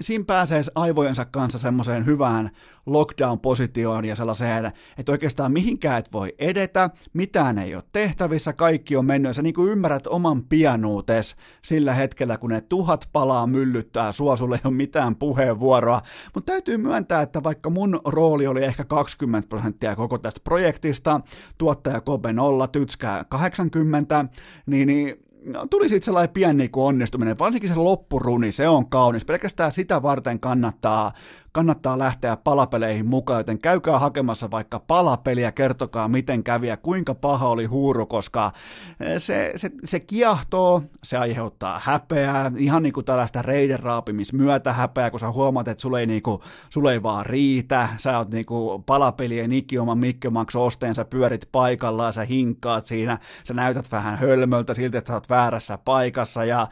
siinä 0.00 0.24
pääsee 0.24 0.62
aivojensa 0.74 1.24
kanssa 1.24 1.58
semmoiseen 1.58 2.06
hyvään 2.06 2.50
lockdown-positioon 2.86 4.04
ja 4.04 4.16
sellaiseen, 4.16 4.72
että 4.98 5.12
oikeastaan 5.12 5.52
mihinkään 5.52 5.98
et 5.98 6.12
voi 6.12 6.34
edetä, 6.38 6.90
mitään 7.12 7.58
ei 7.58 7.74
ole 7.74 7.82
tehtävissä, 7.92 8.52
kaikki 8.52 8.96
on 8.96 9.06
mennyt, 9.06 9.36
sä 9.36 9.42
niinku 9.42 9.66
ymmärrät 9.66 10.06
oman 10.06 10.44
pianuutes 10.44 11.36
sillä 11.62 11.94
hetkellä, 11.94 12.38
kun 12.38 12.50
ne 12.50 12.60
tuhat 12.60 13.08
palaa 13.12 13.46
myllyttää 13.46 14.12
sua, 14.12 14.36
sulle 14.36 14.56
ei 14.56 14.60
ole 14.64 14.74
mitään 14.74 15.16
puheenvuoroa, 15.16 16.02
mutta 16.34 16.52
täytyy 16.52 16.76
myöntää, 16.76 17.22
että 17.22 17.42
vaikka 17.42 17.70
mun 17.70 18.00
rooli 18.04 18.46
oli 18.46 18.64
ehkä 18.64 18.84
20 18.84 19.48
prosenttia 19.48 19.96
koko 19.96 20.18
tästä 20.18 20.40
projektista, 20.44 21.20
tuottaja 21.58 22.00
Kobe 22.00 22.32
0, 22.32 22.68
Tytskää 22.68 23.24
80, 23.24 24.24
niin, 24.66 24.86
niin 24.86 25.27
no, 25.44 25.66
tuli 25.70 25.88
sitten 25.88 26.04
sellainen 26.04 26.32
pieni 26.34 26.54
niin 26.54 26.70
onnistuminen, 26.74 27.38
varsinkin 27.38 27.70
se 27.70 27.76
loppuruni, 27.76 28.52
se 28.52 28.68
on 28.68 28.90
kaunis. 28.90 29.24
Pelkästään 29.24 29.72
sitä 29.72 30.02
varten 30.02 30.40
kannattaa 30.40 31.12
kannattaa 31.58 31.98
lähteä 31.98 32.36
palapeleihin 32.36 33.06
mukaan, 33.06 33.40
joten 33.40 33.58
käykää 33.58 33.98
hakemassa 33.98 34.50
vaikka 34.50 34.80
palapeliä, 34.80 35.52
kertokaa 35.52 36.08
miten 36.08 36.44
kävi 36.44 36.68
ja 36.68 36.76
kuinka 36.76 37.14
paha 37.14 37.48
oli 37.48 37.64
huuru, 37.64 38.06
koska 38.06 38.52
eh, 39.00 39.14
se, 39.18 39.52
se, 39.56 39.70
se 39.84 40.00
kiehtoo, 40.00 40.82
se 41.04 41.16
aiheuttaa 41.18 41.80
häpeää, 41.84 42.52
ihan 42.56 42.82
niin 42.82 42.92
kuin 42.92 43.04
tällaista 43.04 43.42
reiden 43.42 43.80
raapimismyötä 43.80 44.72
häpeää, 44.72 45.10
kun 45.10 45.20
sä 45.20 45.32
huomaat, 45.32 45.68
että 45.68 45.82
sulle 45.82 46.00
ei, 46.00 46.06
niin 46.06 46.22
kuin, 46.22 46.40
sulle 46.70 46.92
ei 46.92 47.02
vaan 47.02 47.26
riitä, 47.26 47.88
sä 47.96 48.18
oot 48.18 48.30
niin 48.30 48.46
kuin 48.46 48.84
palapelien 48.84 49.52
ikioman 49.52 49.98
Mikke 49.98 50.28
osteen, 50.56 50.94
sä 50.94 51.04
pyörit 51.04 51.48
paikallaan, 51.52 52.12
sä 52.12 52.24
hinkkaat 52.24 52.86
siinä, 52.86 53.18
sä 53.44 53.54
näytät 53.54 53.92
vähän 53.92 54.18
hölmöltä 54.18 54.74
siltä, 54.74 54.98
että 54.98 55.08
sä 55.08 55.14
oot 55.14 55.30
väärässä 55.30 55.78
paikassa 55.78 56.44
ja 56.44 56.60
äh, 56.60 56.68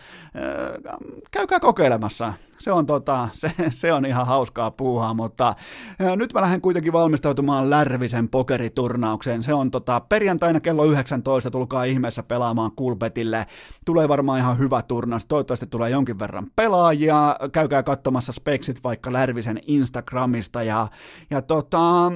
käykää 1.30 1.60
kokeilemassa 1.60 2.32
se 2.58 2.72
on, 2.72 2.86
tota, 2.86 3.28
se, 3.32 3.52
se 3.70 3.92
on 3.92 4.06
ihan 4.06 4.26
hauskaa 4.26 4.70
puuhaa, 4.70 5.14
mutta 5.14 5.54
ää, 6.00 6.16
nyt 6.16 6.32
mä 6.32 6.40
lähden 6.40 6.60
kuitenkin 6.60 6.92
valmistautumaan 6.92 7.70
Lärvisen 7.70 8.28
pokeriturnaukseen. 8.28 9.42
Se 9.42 9.54
on 9.54 9.70
tota, 9.70 10.00
perjantaina 10.00 10.60
kello 10.60 10.84
19, 10.84 11.50
tulkaa 11.50 11.84
ihmeessä 11.84 12.22
pelaamaan 12.22 12.70
Kulbetille. 12.76 13.46
Tulee 13.84 14.08
varmaan 14.08 14.38
ihan 14.38 14.58
hyvä 14.58 14.82
turnaus, 14.82 15.24
toivottavasti 15.24 15.66
tulee 15.66 15.90
jonkin 15.90 16.18
verran 16.18 16.46
pelaajia. 16.56 17.36
Käykää 17.52 17.82
katsomassa 17.82 18.32
speksit 18.32 18.84
vaikka 18.84 19.12
Lärvisen 19.12 19.60
Instagramista 19.66 20.62
ja, 20.62 20.88
ja 21.30 21.42
tota, 21.42 22.12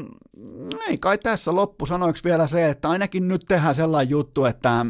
ei 0.88 0.98
kai 0.98 1.18
tässä 1.18 1.54
loppu 1.54 1.86
sanoiksi 1.86 2.24
vielä 2.24 2.46
se, 2.46 2.68
että 2.68 2.88
ainakin 2.88 3.28
nyt 3.28 3.44
tehdään 3.48 3.74
sellainen 3.74 4.10
juttu, 4.10 4.44
että 4.44 4.86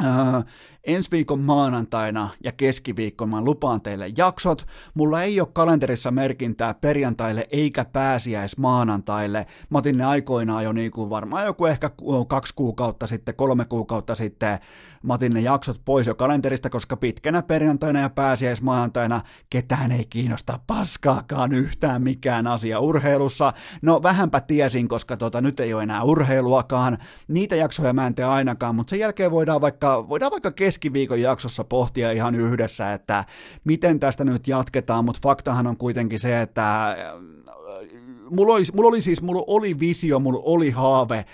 Uh, 0.00 0.44
ensi 0.84 1.10
viikon 1.10 1.40
maanantaina 1.40 2.28
ja 2.44 2.52
keskiviikkona 2.52 3.36
mä 3.36 3.44
lupaan 3.44 3.80
teille 3.80 4.12
jaksot. 4.16 4.66
Mulla 4.94 5.22
ei 5.22 5.40
ole 5.40 5.48
kalenterissa 5.52 6.10
merkintää 6.10 6.74
perjantaille 6.74 7.48
eikä 7.50 7.84
pääsiäis 7.84 8.58
maanantaille. 8.58 9.46
Mä 9.70 9.78
otin 9.78 9.98
ne 9.98 10.04
aikoinaan 10.04 10.64
jo 10.64 10.72
niin 10.72 10.90
kuin 10.90 11.10
varmaan 11.10 11.44
joku 11.44 11.66
ehkä 11.66 11.90
kaksi 12.28 12.54
kuukautta 12.54 13.06
sitten, 13.06 13.34
kolme 13.34 13.64
kuukautta 13.64 14.14
sitten. 14.14 14.58
Mä 15.02 15.14
otin 15.14 15.32
ne 15.32 15.40
jaksot 15.40 15.80
pois 15.84 16.06
jo 16.06 16.14
kalenterista, 16.14 16.70
koska 16.70 16.96
pitkänä 16.96 17.42
perjantaina 17.42 18.00
ja 18.00 18.10
pääsiäis 18.10 18.62
maanantaina 18.62 19.20
ketään 19.50 19.92
ei 19.92 20.04
kiinnosta 20.04 20.58
paskaakaan 20.66 21.52
yhtään 21.52 22.02
mikään 22.02 22.46
asia 22.46 22.80
urheilussa. 22.80 23.52
No 23.82 24.02
vähänpä 24.02 24.40
tiesin, 24.40 24.88
koska 24.88 25.16
tota, 25.16 25.40
nyt 25.40 25.60
ei 25.60 25.74
ole 25.74 25.82
enää 25.82 26.02
urheiluakaan. 26.02 26.98
Niitä 27.28 27.56
jaksoja 27.56 27.92
mä 27.92 28.06
en 28.06 28.14
tee 28.14 28.24
ainakaan, 28.24 28.74
mutta 28.74 28.90
sen 28.90 28.98
jälkeen 28.98 29.30
voidaan 29.30 29.60
vaikka, 29.60 30.08
voidaan 30.08 30.32
vaikka 30.32 30.52
keskiviikon 30.70 31.20
jaksossa 31.20 31.64
pohtia 31.64 32.12
ihan 32.12 32.34
yhdessä, 32.34 32.92
että 32.92 33.24
miten 33.64 34.00
tästä 34.00 34.24
nyt 34.24 34.48
jatketaan, 34.48 35.04
mutta 35.04 35.20
faktahan 35.22 35.66
on 35.66 35.76
kuitenkin 35.76 36.18
se, 36.18 36.40
että 36.40 36.90
äh, 36.90 36.96
mulla 38.30 38.54
oli, 38.54 38.64
mulla 38.74 38.88
oli 38.88 39.02
siis, 39.02 39.22
mulla 39.22 39.44
oli 39.46 39.80
visio, 39.80 40.18
mulla 40.18 40.40
oli 40.44 40.70
haave 40.70 41.24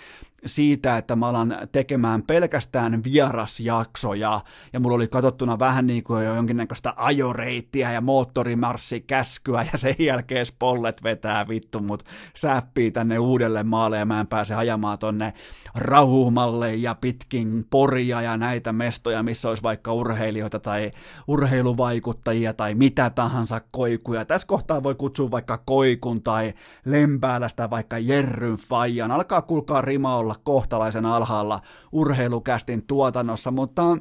siitä, 0.46 0.96
että 0.96 1.16
mä 1.16 1.28
alan 1.28 1.56
tekemään 1.72 2.22
pelkästään 2.22 3.04
vierasjaksoja, 3.04 4.40
ja 4.72 4.80
mulla 4.80 4.96
oli 4.96 5.08
katsottuna 5.08 5.58
vähän 5.58 5.86
niin 5.86 6.04
kuin 6.04 6.24
jo 6.24 6.34
jonkinnäköistä 6.34 6.94
ajoreittiä 6.96 7.92
ja 7.92 8.00
moottorimarssikäskyä, 8.00 9.66
ja 9.72 9.78
sen 9.78 9.94
jälkeen 9.98 10.46
spollet 10.46 11.02
vetää 11.02 11.48
vittu 11.48 11.80
mut 11.80 12.02
säppii 12.34 12.90
tänne 12.90 13.18
uudelle 13.18 13.62
maalle, 13.62 13.98
ja 13.98 14.06
mä 14.06 14.20
en 14.20 14.26
pääse 14.26 14.54
ajamaan 14.54 14.98
tonne 14.98 15.32
Rahumalle 15.74 16.74
ja 16.74 16.94
pitkin 16.94 17.66
Poria 17.70 18.22
ja 18.22 18.36
näitä 18.36 18.72
mestoja, 18.72 19.22
missä 19.22 19.48
olisi 19.48 19.62
vaikka 19.62 19.92
urheilijoita 19.92 20.58
tai 20.58 20.90
urheiluvaikuttajia 21.28 22.52
tai 22.52 22.74
mitä 22.74 23.10
tahansa 23.10 23.60
koikuja. 23.70 24.24
Tässä 24.24 24.46
kohtaa 24.46 24.82
voi 24.82 24.94
kutsua 24.94 25.30
vaikka 25.30 25.58
koikun 25.58 26.22
tai 26.22 26.54
lempäälästä 26.84 27.70
vaikka 27.70 27.98
Jerryn 27.98 28.56
Fajan. 28.56 29.10
Alkaa 29.10 29.42
kuulkaa 29.42 29.80
rima 29.80 30.16
olla 30.26 30.40
kohtalaisen 30.44 31.06
alhaalla 31.06 31.60
urheilukästin 31.92 32.86
tuotannossa, 32.86 33.50
mutta 33.50 33.92
äh, 33.92 33.98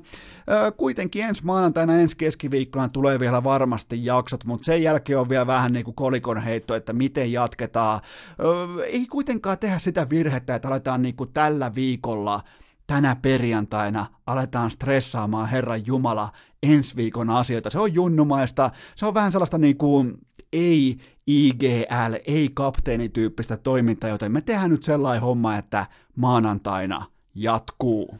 kuitenkin 0.78 1.26
ensi 1.26 1.46
maanantaina, 1.46 1.98
ensi 1.98 2.18
keskiviikkona 2.18 2.90
tulee 2.90 3.20
vielä 3.20 3.44
varmasti 3.44 4.06
jaksot, 4.06 4.46
mutta 4.46 4.66
sen 4.66 4.84
jälkeen 4.84 5.20
on 5.20 5.30
vielä 5.30 5.48
vähän 5.48 5.74
niin 5.74 5.86
kuin 5.86 5.96
kolikon 5.96 6.38
heitto, 6.38 6.76
että 6.76 6.94
miten 6.94 7.32
jatketaan. 7.32 7.96
Äh, 7.96 8.80
ei 8.86 9.06
kuitenkaan 9.06 9.60
tehdä 9.60 9.80
sitä 9.80 10.10
virhettä, 10.10 10.56
että 10.56 10.68
aletaan 10.68 11.02
niin 11.02 11.16
kuin 11.16 11.34
tällä 11.34 11.76
viikolla 11.76 12.42
tänä 12.88 13.16
perjantaina 13.16 14.06
aletaan 14.28 14.72
stressaamaan 14.72 15.50
Herran 15.50 15.88
Jumala 15.88 16.30
ensi 16.64 16.96
viikon 16.96 17.30
asioita. 17.30 17.70
Se 17.70 17.80
on 17.80 17.94
junnumaista, 17.94 18.72
se 18.96 19.06
on 19.06 19.14
vähän 19.14 19.32
sellaista 19.32 19.58
niin 19.58 19.78
kuin 19.78 20.18
ei 20.54 20.98
IGL, 21.28 22.16
ei 22.28 22.50
kapteenityyppistä 22.54 23.58
toimintaa, 23.58 24.10
joten 24.10 24.32
me 24.32 24.42
tehdään 24.42 24.70
nyt 24.70 24.84
sellainen 24.84 25.22
homma, 25.22 25.58
että 25.58 25.86
maanantaina 26.16 27.06
jatkuu. 27.36 28.20